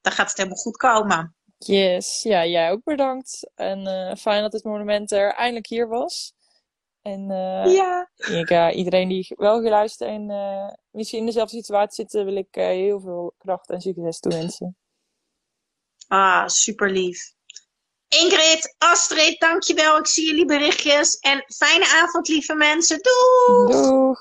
dan 0.02 0.14
gaat 0.14 0.30
het 0.30 0.38
helemaal 0.38 0.58
goed 0.58 0.78
komen. 0.78 1.36
Yes, 1.58 2.24
ja, 2.24 2.46
jij 2.46 2.72
ook 2.72 2.84
bedankt. 2.84 3.50
En 3.56 4.18
fijn 4.18 4.42
dat 4.42 4.54
het 4.54 4.64
monument 4.64 5.12
er 5.12 5.34
eindelijk 5.34 5.68
hier 5.68 5.88
was. 5.88 6.34
En 7.08 7.30
uh, 7.30 7.74
ja. 7.74 8.10
Ik, 8.16 8.50
uh, 8.50 8.76
iedereen 8.76 9.08
die 9.08 9.28
wel 9.36 9.62
geluisterd 9.62 10.10
en 10.10 10.30
uh, 10.30 10.70
misschien 10.92 11.20
in 11.20 11.26
dezelfde 11.26 11.56
situatie 11.56 12.06
zit, 12.08 12.24
wil 12.24 12.36
ik 12.36 12.48
heel 12.52 13.00
veel 13.00 13.34
kracht 13.38 13.70
en 13.70 13.82
succes 13.82 14.20
toewensen. 14.20 14.78
Ah, 16.08 16.48
super 16.48 16.92
lief. 16.92 17.34
Ingrid, 18.08 18.76
Astrid, 18.78 19.40
dankjewel. 19.40 19.98
Ik 19.98 20.08
zie 20.08 20.26
jullie 20.26 20.46
berichtjes. 20.46 21.18
En 21.18 21.44
fijne 21.56 21.86
avond, 22.04 22.28
lieve 22.28 22.56
mensen. 22.56 23.00
Doeg! 23.02 23.72
Doeg! 23.72 24.20